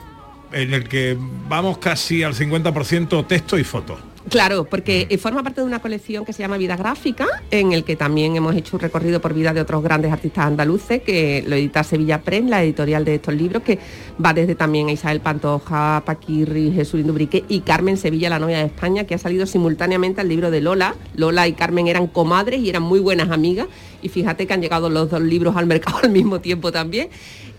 en 0.52 0.74
el 0.74 0.88
que 0.88 1.18
vamos 1.48 1.78
casi 1.78 2.24
al 2.24 2.34
50% 2.34 3.28
texto 3.28 3.58
y 3.58 3.64
foto. 3.64 4.11
Claro, 4.30 4.65
porque 4.65 5.07
forma 5.19 5.43
parte 5.43 5.61
de 5.61 5.67
una 5.67 5.82
colección 5.82 6.26
que 6.26 6.32
se 6.32 6.43
llama 6.43 6.57
Vida 6.57 6.78
Gráfica, 6.78 7.28
en 7.49 7.74
el 7.74 7.84
que 7.84 7.95
también 7.95 8.36
hemos 8.36 8.55
hecho 8.55 8.78
un 8.78 8.80
recorrido 8.80 9.19
por 9.19 9.34
vida 9.34 9.51
de 9.51 9.61
otros 9.61 9.82
grandes 9.84 10.11
artistas 10.11 10.45
andaluces, 10.45 11.01
que 11.01 11.43
lo 11.47 11.55
edita 11.55 11.84
Sevilla 11.84 12.22
Press, 12.22 12.45
la 12.45 12.63
editorial 12.63 13.03
de 13.03 13.15
estos 13.15 13.34
libros, 13.34 13.63
que 13.63 13.80
va 14.24 14.34
desde 14.34 14.55
también 14.55 14.89
a 14.89 14.91
Isabel 14.91 15.22
Pantoja, 15.22 16.03
Paquirri, 16.05 16.72
Jesús 16.72 17.01
Indubrique 17.01 17.43
y 17.49 17.61
Carmen 17.61 17.97
Sevilla, 17.97 18.30
la 18.30 18.39
novia 18.39 18.59
de 18.59 18.65
España, 18.65 19.05
que 19.05 19.15
ha 19.15 19.17
salido 19.17 19.45
simultáneamente 19.45 20.22
al 20.22 20.30
libro 20.30 20.51
de 20.51 20.61
Lola. 20.61 20.95
Lola 21.15 21.47
y 21.47 21.53
Carmen 21.53 21.88
eran 21.88 22.07
comadres 22.07 22.61
y 22.61 22.69
eran 22.69 22.84
muy 22.84 22.99
buenas 22.99 23.32
amigas, 23.32 23.67
y 24.03 24.09
fíjate 24.09 24.45
que 24.45 24.53
han 24.53 24.61
llegado 24.61 24.89
los 24.89 25.09
dos 25.09 25.22
libros 25.22 25.55
al 25.57 25.65
mercado 25.65 25.99
al 26.03 26.11
mismo 26.11 26.39
tiempo 26.41 26.72
también. 26.72 27.09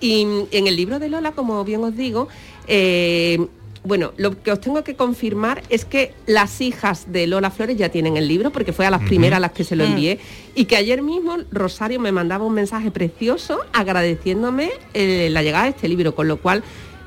Y 0.00 0.26
en 0.50 0.66
el 0.66 0.76
libro 0.76 0.98
de 0.98 1.08
Lola, 1.08 1.32
como 1.32 1.64
bien 1.64 1.84
os 1.84 1.96
digo, 1.96 2.28
eh, 2.66 3.46
bueno, 3.84 4.12
lo 4.16 4.40
que 4.42 4.52
os 4.52 4.60
tengo 4.60 4.84
que 4.84 4.94
confirmar 4.94 5.62
es 5.68 5.84
que 5.84 6.14
las 6.26 6.60
hijas 6.60 7.06
de 7.12 7.26
Lola 7.26 7.50
Flores 7.50 7.76
ya 7.76 7.88
tienen 7.88 8.16
el 8.16 8.28
libro, 8.28 8.50
porque 8.52 8.72
fue 8.72 8.86
a 8.86 8.90
las 8.90 9.02
primeras 9.02 9.38
a 9.38 9.40
las 9.40 9.52
que 9.52 9.64
se 9.64 9.74
lo 9.74 9.84
Mm. 9.84 9.90
envié, 9.90 10.18
y 10.54 10.66
que 10.66 10.76
ayer 10.76 11.02
mismo 11.02 11.38
Rosario 11.50 11.98
me 11.98 12.12
mandaba 12.12 12.44
un 12.44 12.54
mensaje 12.54 12.90
precioso 12.92 13.58
agradeciéndome 13.72 14.70
eh, 14.94 15.28
la 15.30 15.42
llegada 15.42 15.64
de 15.64 15.70
este 15.70 15.88
libro, 15.88 16.14
con 16.14 16.28
lo 16.28 16.36
cual 16.36 16.62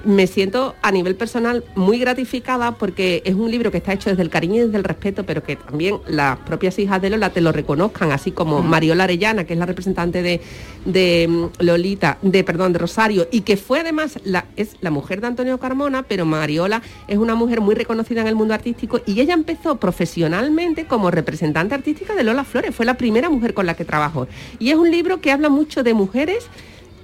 me 0.06 0.28
siento 0.28 0.76
a 0.82 0.92
nivel 0.92 1.16
personal 1.16 1.64
muy 1.76 2.00
gratificada 2.00 2.72
porque 2.74 3.22
es 3.26 3.36
un 3.36 3.50
libro 3.50 3.72
que 3.72 3.78
está 3.78 3.94
hecho 3.94 4.10
desde 4.10 4.22
el 4.22 4.30
cariño 4.30 4.56
y 4.56 4.66
desde 4.66 4.78
el 4.78 4.84
respeto, 4.84 5.26
pero 5.26 5.44
que 5.44 5.56
también 5.56 6.00
las 6.08 6.38
propias 6.40 6.78
hijas 6.80 7.02
de 7.02 7.10
Lola 7.10 7.32
te 7.32 7.42
lo 7.42 7.52
reconozcan, 7.52 8.12
así 8.12 8.32
como 8.32 8.62
Mariola 8.62 9.06
Arellana, 9.06 9.46
que 9.46 9.54
es 9.54 9.60
la 9.60 9.66
representante 9.66 10.22
de, 10.22 10.42
de 10.86 11.28
mm, 11.28 11.64
Lolita, 11.64 12.18
de 12.22 12.44
perdón, 12.44 12.74
de 12.74 12.80
Rosario, 12.80 13.28
y 13.32 13.42
que 13.42 13.58
fue 13.58 13.80
además 13.80 14.20
la, 14.24 14.46
es 14.56 14.78
la 14.82 14.92
mujer 14.92 15.22
de 15.22 15.28
Antonio 15.28 15.58
Carmona, 15.58 16.04
pero 16.04 16.26
Mariola 16.26 16.82
es 17.08 17.18
una 17.18 17.36
mujer 17.36 17.62
muy 17.62 17.76
reconocida 17.76 18.22
en 18.22 18.28
el 18.28 18.36
mundo 18.36 18.54
artístico 18.54 19.02
y 19.06 19.20
ella 19.20 19.34
empezó 19.34 19.78
profesionalmente 19.78 20.86
como 20.86 21.12
representante 21.12 21.76
artística 21.76 22.14
de 22.14 22.24
Lola 22.24 22.44
Flores, 22.44 22.76
fue 22.76 22.86
la 22.86 22.96
primera 22.96 23.30
mujer 23.30 23.54
con 23.54 23.66
la 23.66 23.74
que 23.74 23.86
trabajó. 23.86 24.28
Y 24.60 24.70
es 24.70 24.76
un 24.76 24.92
libro 24.92 25.22
que 25.22 25.32
habla 25.32 25.50
mucho 25.50 25.84
de 25.84 25.94
mujeres 25.94 26.48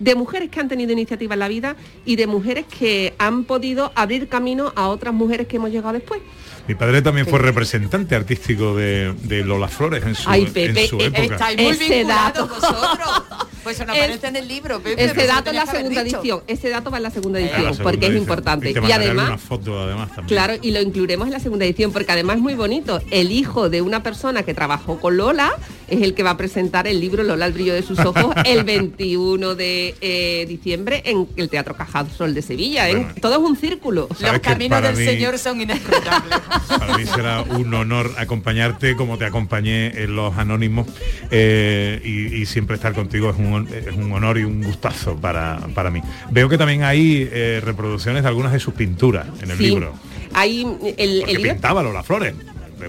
de 0.02 0.16
mujeres 0.16 0.50
que 0.50 0.60
han 0.60 0.68
tenido 0.68 0.92
iniciativa 0.92 1.36
en 1.36 1.40
la 1.40 1.48
vida 1.48 1.76
y 2.06 2.16
de 2.16 2.26
mujeres 2.26 2.66
que 2.66 3.14
han 3.20 3.44
podido 3.44 3.92
abrir 3.94 4.28
camino 4.28 4.74
a 4.76 4.88
otras 4.88 5.14
mujeres 5.14 5.48
que 5.48 5.58
hemos 5.58 5.70
llegado 5.70 5.94
después. 5.94 6.22
Mi 6.68 6.76
padre 6.76 7.02
también 7.02 7.28
fue 7.28 7.40
representante 7.40 8.16
artístico 8.16 8.76
de, 8.76 9.14
de 9.24 9.44
Lola 9.44 9.68
Flores 9.68 10.04
en 10.06 10.16
su, 10.16 10.30
Ay, 10.30 10.44
en 10.44 10.54
Pepe, 10.54 10.88
su 10.88 11.00
eh, 11.00 11.06
época. 11.06 11.24
Estáis 11.36 11.58
muy 11.62 11.72
Ese 11.72 11.90
vinculados 11.96 12.34
dato. 12.34 12.48
vosotros. 12.48 13.24
Pues 13.64 13.76
eso 13.76 13.86
no 13.86 13.94
aparece 13.94 14.28
en 14.28 14.36
el 14.36 14.48
libro, 14.48 14.80
Pepe. 14.80 15.04
Ese 15.04 15.26
dato 15.28 15.50
en 15.50 15.56
la 15.58 15.66
segunda 15.66 16.02
edición. 16.02 16.42
Ese 16.48 16.70
dato 16.70 16.90
va 16.92 16.98
en 16.98 17.04
la 17.04 17.12
segunda 17.12 17.40
Ah, 17.40 17.42
edición 17.42 17.64
la 17.64 17.70
segunda 17.74 17.84
porque 17.92 18.08
es 18.08 18.16
importante. 18.16 18.70
Y, 18.70 18.74
te 18.74 18.80
Y 18.80 18.82
mandaré 18.82 19.06
además, 19.06 19.28
una 19.28 19.38
foto 19.38 19.80
además 19.82 20.08
también. 20.10 20.28
Claro, 20.28 20.54
y 20.62 20.72
lo 20.72 20.82
incluiremos 20.82 21.28
en 21.28 21.34
la 21.34 21.40
segunda 21.40 21.66
edición, 21.66 21.92
porque 21.92 22.12
además 22.12 22.38
es 22.38 22.42
muy 22.42 22.56
bonito. 22.56 23.02
El 23.12 23.32
hijo 23.32 23.70
de 23.70 23.82
una 23.82 24.04
persona 24.04 24.44
que 24.44 24.54
trabajó 24.54 25.00
con 25.00 25.18
Lola 25.18 25.52
es 25.88 26.02
el 26.02 26.14
que 26.14 26.24
va 26.24 26.32
a 26.32 26.38
presentar 26.38 26.88
el 26.88 27.00
libro 27.02 27.24
Lola, 27.24 27.46
el 27.48 27.54
brillo 27.54 27.74
de 27.74 27.84
sus 27.84 28.00
ojos, 28.00 28.34
el 28.46 28.64
21 28.64 29.56
de 29.56 29.96
eh, 30.02 30.46
diciembre 30.48 31.02
en 31.06 31.28
el 31.36 31.50
Teatro 31.50 31.76
Cajasol 31.76 32.34
de 32.34 32.42
Sevilla. 32.42 32.90
¿eh? 32.90 33.08
Todo 33.22 33.34
es 33.34 33.40
un 33.40 33.58
círculo. 33.58 34.08
Que 34.08 34.40
Caminos 34.40 34.82
del 34.82 34.96
mí- 34.96 35.06
Señor 35.06 35.38
son 35.38 35.60
inescrutables. 35.62 36.38
Para 36.68 36.98
mí 36.98 37.06
será 37.06 37.42
un 37.44 37.74
honor 37.74 38.12
acompañarte 38.18 38.96
como 38.96 39.18
te 39.18 39.26
acompañé 39.26 40.04
en 40.04 40.16
los 40.16 40.38
anónimos 40.38 40.88
eh, 41.30 42.02
y, 42.04 42.42
y 42.42 42.46
siempre 42.46 42.76
estar 42.76 42.94
contigo 42.94 43.30
es 43.30 43.38
un, 43.38 43.68
es 43.74 43.96
un 43.96 44.12
honor 44.12 44.38
y 44.38 44.44
un 44.44 44.64
gustazo 44.64 45.16
para, 45.16 45.60
para 45.74 45.90
mí. 45.92 46.02
Veo 46.32 46.50
que 46.50 46.58
también 46.58 46.84
hay 46.84 47.28
eh, 47.32 47.62
reproducciones 47.64 48.24
de 48.24 48.30
algunas 48.30 48.52
de 48.54 48.60
sus 48.60 48.74
pinturas 48.74 49.28
en 49.42 49.52
el 49.52 49.58
Sí. 49.58 49.64
libro. 49.68 49.94
Ahí 50.34 50.66
el, 50.98 51.24
el 51.28 51.42
pintaba 51.42 51.84
Lola 51.84 52.04
Flores, 52.04 52.34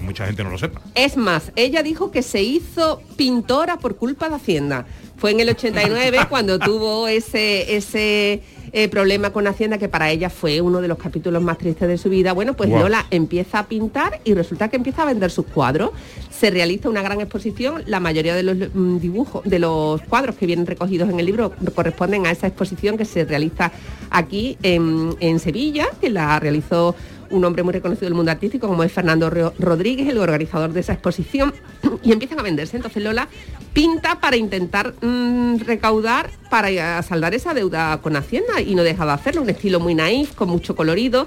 mucha 0.01 0.25
gente 0.27 0.43
no 0.45 0.51
lo 0.51 0.59
sepa. 0.59 0.81
Es 0.95 1.17
más, 1.17 1.53
ella 1.57 1.83
dijo 1.83 2.11
que 2.11 2.23
se 2.23 2.43
hizo 2.43 3.03
pintora 3.17 3.79
por 3.79 3.97
culpa 3.97 4.29
de 4.29 4.37
Hacienda. 4.37 4.87
Fue 5.23 5.31
en 5.31 5.39
el 5.39 5.51
89 5.51 6.19
cuando 6.29 6.59
tuvo 6.59 7.07
ese, 7.07 7.77
ese 7.77 8.43
eh, 8.73 8.89
problema 8.89 9.31
con 9.31 9.47
Hacienda 9.47 9.79
que 9.79 9.89
para 9.89 10.11
ella 10.11 10.31
fue 10.31 10.61
uno 10.61 10.81
de 10.81 10.89
los 10.89 10.99
capítulos 10.99 11.41
más 11.41 11.59
tristes 11.59 11.87
de 11.87 11.97
su 11.97 12.09
vida. 12.09 12.33
Bueno, 12.33 12.55
pues. 12.55 12.69
Lola 12.69 13.07
empieza 13.13 13.61
a 13.61 13.69
pintar 13.69 14.21
y 14.25 14.35
resulta 14.35 14.67
que 14.67 14.75
empieza 14.75 15.03
a 15.03 15.05
vender 15.05 15.31
sus 15.31 15.47
cuadros. 15.47 15.93
Se 16.29 16.51
realiza 16.51 16.89
una 16.89 17.03
gran 17.03 17.21
exposición. 17.21 17.85
La 17.87 18.01
mayoría 18.01 18.35
de 18.35 18.43
los 18.43 18.57
mm, 18.75 18.99
dibujos, 18.99 19.45
de 19.45 19.61
los 19.61 20.03
cuadros 20.03 20.35
que 20.35 20.45
vienen 20.45 20.67
recogidos 20.67 21.09
en 21.09 21.21
el 21.21 21.27
libro 21.27 21.53
corresponden 21.73 22.27
a 22.27 22.33
esa 22.33 22.49
exposición 22.49 22.99
que 22.99 23.05
se 23.05 23.25
realiza 23.25 23.71
aquí 24.11 24.59
en, 24.65 25.15
en 25.21 25.39
Sevilla, 25.39 25.87
que 26.01 26.11
la 26.11 26.41
realizó 26.41 26.97
un 27.33 27.45
hombre 27.45 27.63
muy 27.63 27.73
reconocido 27.73 28.07
del 28.07 28.15
mundo 28.15 28.31
artístico 28.31 28.69
como 28.69 28.85
es 28.85 28.93
Fernando 28.93 29.29
Ro- 29.31 29.53
Rodríguez, 29.59 30.09
el 30.09 30.19
organizador 30.19 30.73
de 30.73 30.81
esa 30.81 30.93
exposición, 30.93 31.53
y 32.03 32.13
empiezan 32.13 32.39
a 32.39 32.43
venderse. 32.43 32.77
Entonces 32.77 33.03
Lola 33.03 33.29
pinta 33.73 34.21
para 34.21 34.37
intentar 34.37 34.95
mm, 35.01 35.57
recaudar 35.67 36.31
para 36.51 36.71
eh, 36.71 37.03
saldar 37.03 37.33
esa 37.35 37.55
deuda 37.55 37.99
con 38.03 38.15
Hacienda 38.17 38.61
y 38.61 38.75
no 38.75 38.83
deja 38.83 39.07
de 39.07 39.13
hacerlo, 39.13 39.41
un 39.41 39.49
estilo 39.49 39.81
muy 39.81 39.95
naif, 39.95 40.35
con 40.35 40.51
mucho 40.51 40.77
colorido. 40.77 41.27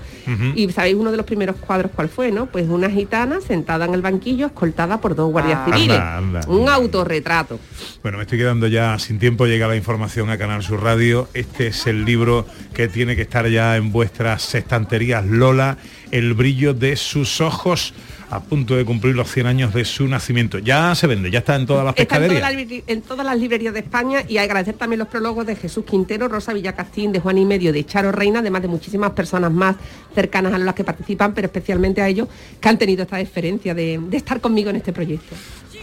Y 0.56 0.72
sabéis 0.72 0.96
uno 0.96 1.10
de 1.12 1.18
los 1.18 1.26
primeros 1.26 1.56
cuadros 1.56 1.92
cuál 1.96 2.10
fue, 2.10 2.32
¿no? 2.32 2.46
Pues 2.46 2.68
una 2.70 2.90
gitana 2.92 3.42
sentada 3.42 3.86
en 3.86 3.96
el 3.96 4.02
banquillo, 4.04 4.46
escoltada 4.46 5.02
por 5.02 5.16
dos 5.16 5.32
guardias 5.32 5.60
Ah. 5.62 5.66
civiles. 5.66 5.98
Anda, 6.00 6.18
anda. 6.18 6.42
Un 6.48 6.70
autorretrato. 6.70 7.60
Bueno, 8.04 8.18
me 8.20 8.24
estoy 8.26 8.38
quedando 8.38 8.68
ya 8.68 9.00
sin 9.00 9.18
tiempo, 9.18 9.48
llega 9.48 9.68
la 9.68 9.76
información 9.76 10.30
a 10.30 10.38
Canal 10.38 10.62
Sur 10.62 10.84
Radio. 10.84 11.28
Este 11.34 11.68
es 11.68 11.88
el 11.88 12.06
libro 12.06 12.46
que 12.76 12.88
tiene 12.88 13.16
que 13.16 13.24
estar 13.24 13.48
ya 13.50 13.76
en 13.78 13.92
vuestras 13.92 14.54
estanterías. 14.54 15.26
Lola, 15.26 15.78
el 16.18 16.34
brillo 16.34 16.74
de 16.74 16.96
sus 16.96 17.42
ojos, 17.42 17.94
a 18.30 18.40
punto 18.42 18.76
de 18.76 18.86
cumplir 18.86 19.16
los 19.16 19.30
100 19.32 19.48
años 19.48 19.74
de 19.74 19.86
su 19.86 20.08
nacimiento. 20.08 20.58
Ya 20.60 20.96
se 20.96 21.08
vende, 21.08 21.30
ya 21.30 21.40
está 21.40 21.56
en 21.56 21.66
todas 21.66 21.86
las 21.86 21.94
Está 21.98 22.18
en 22.18 22.28
todas, 22.28 22.42
las, 22.42 22.54
libri- 22.54 22.84
en 22.88 23.02
todas 23.02 23.26
las 23.26 23.38
librerías 23.38 23.74
de 23.74 23.82
España 23.82 24.24
y 24.28 24.38
agradecer 24.38 24.76
también 24.76 25.00
los 25.00 25.08
prólogos 25.10 25.46
de 25.46 25.56
Jesús 25.56 25.84
Quintero, 25.86 26.28
Rosa 26.28 26.54
Villacastín, 26.54 27.12
de 27.12 27.20
Juan 27.20 27.38
y 27.38 27.46
Medio, 27.46 27.72
de 27.74 27.86
Charo 27.86 28.12
Reina, 28.12 28.40
además 28.40 28.62
de 28.62 28.68
muchísimas 28.70 29.12
personas 29.12 29.52
más 29.52 29.76
cercanas 30.16 30.54
a 30.54 30.58
las 30.58 30.74
que 30.74 30.84
participan, 30.84 31.34
pero 31.34 31.48
especialmente 31.48 32.02
a 32.02 32.08
ellos 32.08 32.28
que 32.60 32.70
han 32.70 32.78
tenido 32.78 33.04
esta 33.04 33.18
diferencia 33.18 33.76
de, 33.76 34.00
de 34.10 34.18
estar 34.18 34.40
conmigo 34.42 34.70
en 34.70 34.78
este 34.78 34.94
proyecto. 34.94 35.36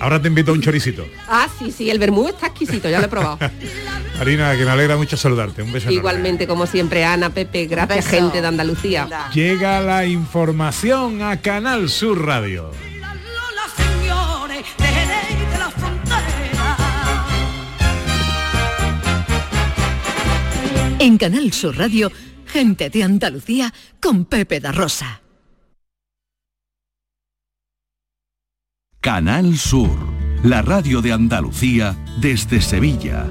Ahora 0.03 0.21
te 0.21 0.27
invito 0.27 0.51
a 0.51 0.55
un 0.55 0.61
choricito. 0.61 1.07
Ah, 1.29 1.47
sí, 1.57 1.71
sí, 1.71 1.89
el 1.89 2.01
vermú 2.01 2.27
está 2.27 2.49
exquisito, 2.49 2.91
ya 2.91 2.99
lo 2.99 3.07
he 3.07 3.09
probado. 3.09 3.39
Marina, 4.19 4.57
que 4.57 4.65
me 4.65 4.73
alegra 4.73 4.97
mucho 4.97 5.17
saludarte. 5.17 5.63
Un 5.63 5.73
beso 5.73 5.85
enorme. 5.85 5.99
Igualmente, 5.99 6.49
como 6.49 6.67
siempre, 6.67 7.05
Ana, 7.05 7.31
Pepe, 7.31 7.67
gracias 7.67 8.09
gente 8.09 8.41
de 8.41 8.49
Andalucía. 8.49 9.09
Llega 9.33 9.81
la 9.81 10.05
información 10.05 11.23
a 11.23 11.41
Canal 11.41 11.89
Sur 11.89 12.27
Radio. 12.27 12.73
señores 13.77 14.67
de 14.77 14.85
Jerez 14.85 15.53
de 15.53 15.59
la 15.59 15.71
frontera. 15.71 16.77
En 20.99 21.17
Canal 21.17 21.53
Sur 21.53 21.79
Radio, 21.79 22.11
gente 22.47 22.91
de 22.91 23.05
Andalucía 23.05 23.73
con 24.01 24.25
Pepe 24.25 24.59
da 24.59 24.73
Rosa. 24.73 25.22
Canal 29.03 29.59
Sur, 29.59 29.91
la 30.45 30.63
radio 30.63 31.03
de 31.03 31.13
Andalucía 31.13 31.97
desde 32.19 32.63
Sevilla. 32.63 33.27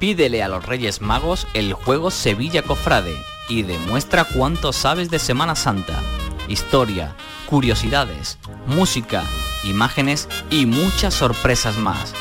Pídele 0.00 0.42
a 0.42 0.48
los 0.48 0.66
Reyes 0.66 1.00
Magos 1.00 1.46
el 1.54 1.74
juego 1.74 2.10
Sevilla 2.10 2.62
Cofrade 2.62 3.14
y 3.48 3.62
demuestra 3.62 4.24
cuánto 4.24 4.72
sabes 4.72 5.10
de 5.10 5.20
Semana 5.20 5.54
Santa. 5.54 6.02
Historia, 6.48 7.14
curiosidades, 7.46 8.40
música, 8.66 9.22
imágenes 9.62 10.28
y 10.50 10.66
muchas 10.66 11.14
sorpresas 11.14 11.78
más. 11.78 12.14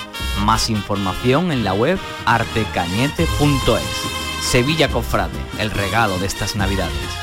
Más 0.46 0.70
información 0.70 1.52
en 1.52 1.64
la 1.64 1.74
web 1.74 1.98
artecañete.es. 2.28 4.44
Sevilla 4.44 4.90
Cofrade, 4.90 5.40
el 5.58 5.72
regalo 5.72 6.20
de 6.20 6.28
estas 6.28 6.56
navidades. 6.56 7.23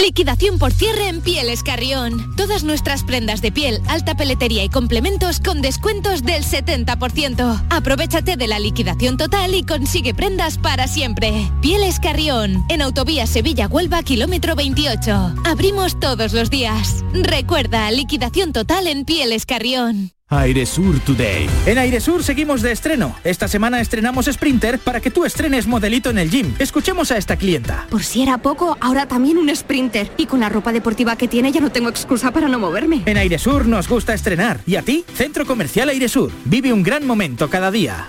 Liquidación 0.00 0.58
por 0.58 0.72
cierre 0.72 1.08
en 1.08 1.20
Pieles 1.20 1.62
Carrión. 1.62 2.34
Todas 2.34 2.64
nuestras 2.64 3.04
prendas 3.04 3.42
de 3.42 3.52
piel, 3.52 3.82
alta 3.86 4.16
peletería 4.16 4.64
y 4.64 4.70
complementos 4.70 5.40
con 5.40 5.60
descuentos 5.60 6.22
del 6.22 6.42
70%. 6.42 7.66
Aprovechate 7.68 8.36
de 8.36 8.48
la 8.48 8.58
liquidación 8.58 9.18
total 9.18 9.54
y 9.54 9.62
consigue 9.62 10.14
prendas 10.14 10.56
para 10.56 10.88
siempre. 10.88 11.50
Pieles 11.60 12.00
Carrión, 12.00 12.64
en 12.70 12.80
Autovía 12.80 13.26
Sevilla-Huelva, 13.26 14.02
kilómetro 14.02 14.56
28. 14.56 15.34
Abrimos 15.44 16.00
todos 16.00 16.32
los 16.32 16.48
días. 16.48 17.04
Recuerda, 17.12 17.90
liquidación 17.90 18.54
total 18.54 18.86
en 18.86 19.04
Pieles 19.04 19.44
Carrión. 19.44 20.12
Airesur 20.32 21.00
Today. 21.00 21.50
En 21.66 21.76
Airesur 21.76 22.22
seguimos 22.22 22.62
de 22.62 22.70
estreno. 22.70 23.16
Esta 23.24 23.48
semana 23.48 23.80
estrenamos 23.80 24.26
Sprinter 24.26 24.78
para 24.78 25.00
que 25.00 25.10
tú 25.10 25.24
estrenes 25.24 25.66
modelito 25.66 26.08
en 26.10 26.18
el 26.18 26.30
gym. 26.30 26.54
Escuchemos 26.60 27.10
a 27.10 27.16
esta 27.16 27.34
clienta. 27.34 27.88
Por 27.90 28.04
si 28.04 28.22
era 28.22 28.38
poco, 28.38 28.78
ahora 28.80 29.06
también 29.06 29.38
un 29.38 29.54
Sprinter. 29.54 30.08
Y 30.16 30.26
con 30.26 30.38
la 30.38 30.48
ropa 30.48 30.72
deportiva 30.72 31.16
que 31.16 31.26
tiene 31.26 31.50
ya 31.50 31.60
no 31.60 31.72
tengo 31.72 31.88
excusa 31.88 32.30
para 32.30 32.46
no 32.46 32.60
moverme. 32.60 33.02
En 33.06 33.16
Airesur 33.16 33.66
nos 33.66 33.88
gusta 33.88 34.14
estrenar. 34.14 34.60
¿Y 34.66 34.76
a 34.76 34.82
ti? 34.82 35.04
Centro 35.14 35.44
Comercial 35.44 35.88
Airesur. 35.88 36.30
Vive 36.44 36.72
un 36.72 36.84
gran 36.84 37.04
momento 37.04 37.50
cada 37.50 37.72
día. 37.72 38.08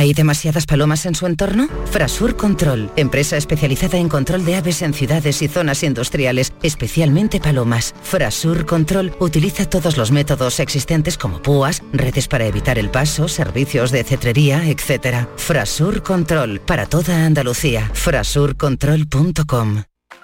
¿Hay 0.00 0.14
demasiadas 0.14 0.66
palomas 0.66 1.04
en 1.04 1.14
su 1.14 1.26
entorno? 1.26 1.68
Frasur 1.90 2.36
Control, 2.36 2.90
empresa 2.96 3.36
especializada 3.36 3.98
en 3.98 4.08
control 4.08 4.44
de 4.44 4.54
aves 4.54 4.82
en 4.82 4.94
ciudades 4.94 5.42
y 5.42 5.48
zonas 5.48 5.82
industriales, 5.82 6.52
especialmente 6.62 7.40
palomas. 7.40 7.94
Frasur 8.02 8.64
Control 8.66 9.12
utiliza 9.18 9.68
todos 9.68 9.96
los 9.96 10.10
métodos 10.10 10.60
existentes 10.60 11.18
como 11.18 11.42
púas, 11.42 11.82
redes 11.92 12.28
para 12.28 12.46
evitar 12.46 12.78
el 12.78 12.88
paso, 12.88 13.28
servicios 13.28 13.90
de 13.90 14.04
cetrería, 14.04 14.62
etc. 14.70 15.26
Frasur 15.36 16.02
Control, 16.02 16.60
para 16.60 16.86
toda 16.86 17.26
Andalucía. 17.26 17.90
Frasurcontrol.com 17.92 19.82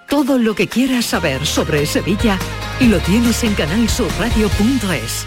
Todo 0.09 0.39
lo 0.39 0.55
que 0.55 0.69
quieras 0.69 1.05
saber 1.07 1.45
sobre 1.45 1.85
Sevilla 1.87 2.39
lo 2.81 2.99
tienes 3.01 3.43
en 3.43 3.55
canalsurradio.es. 3.55 5.27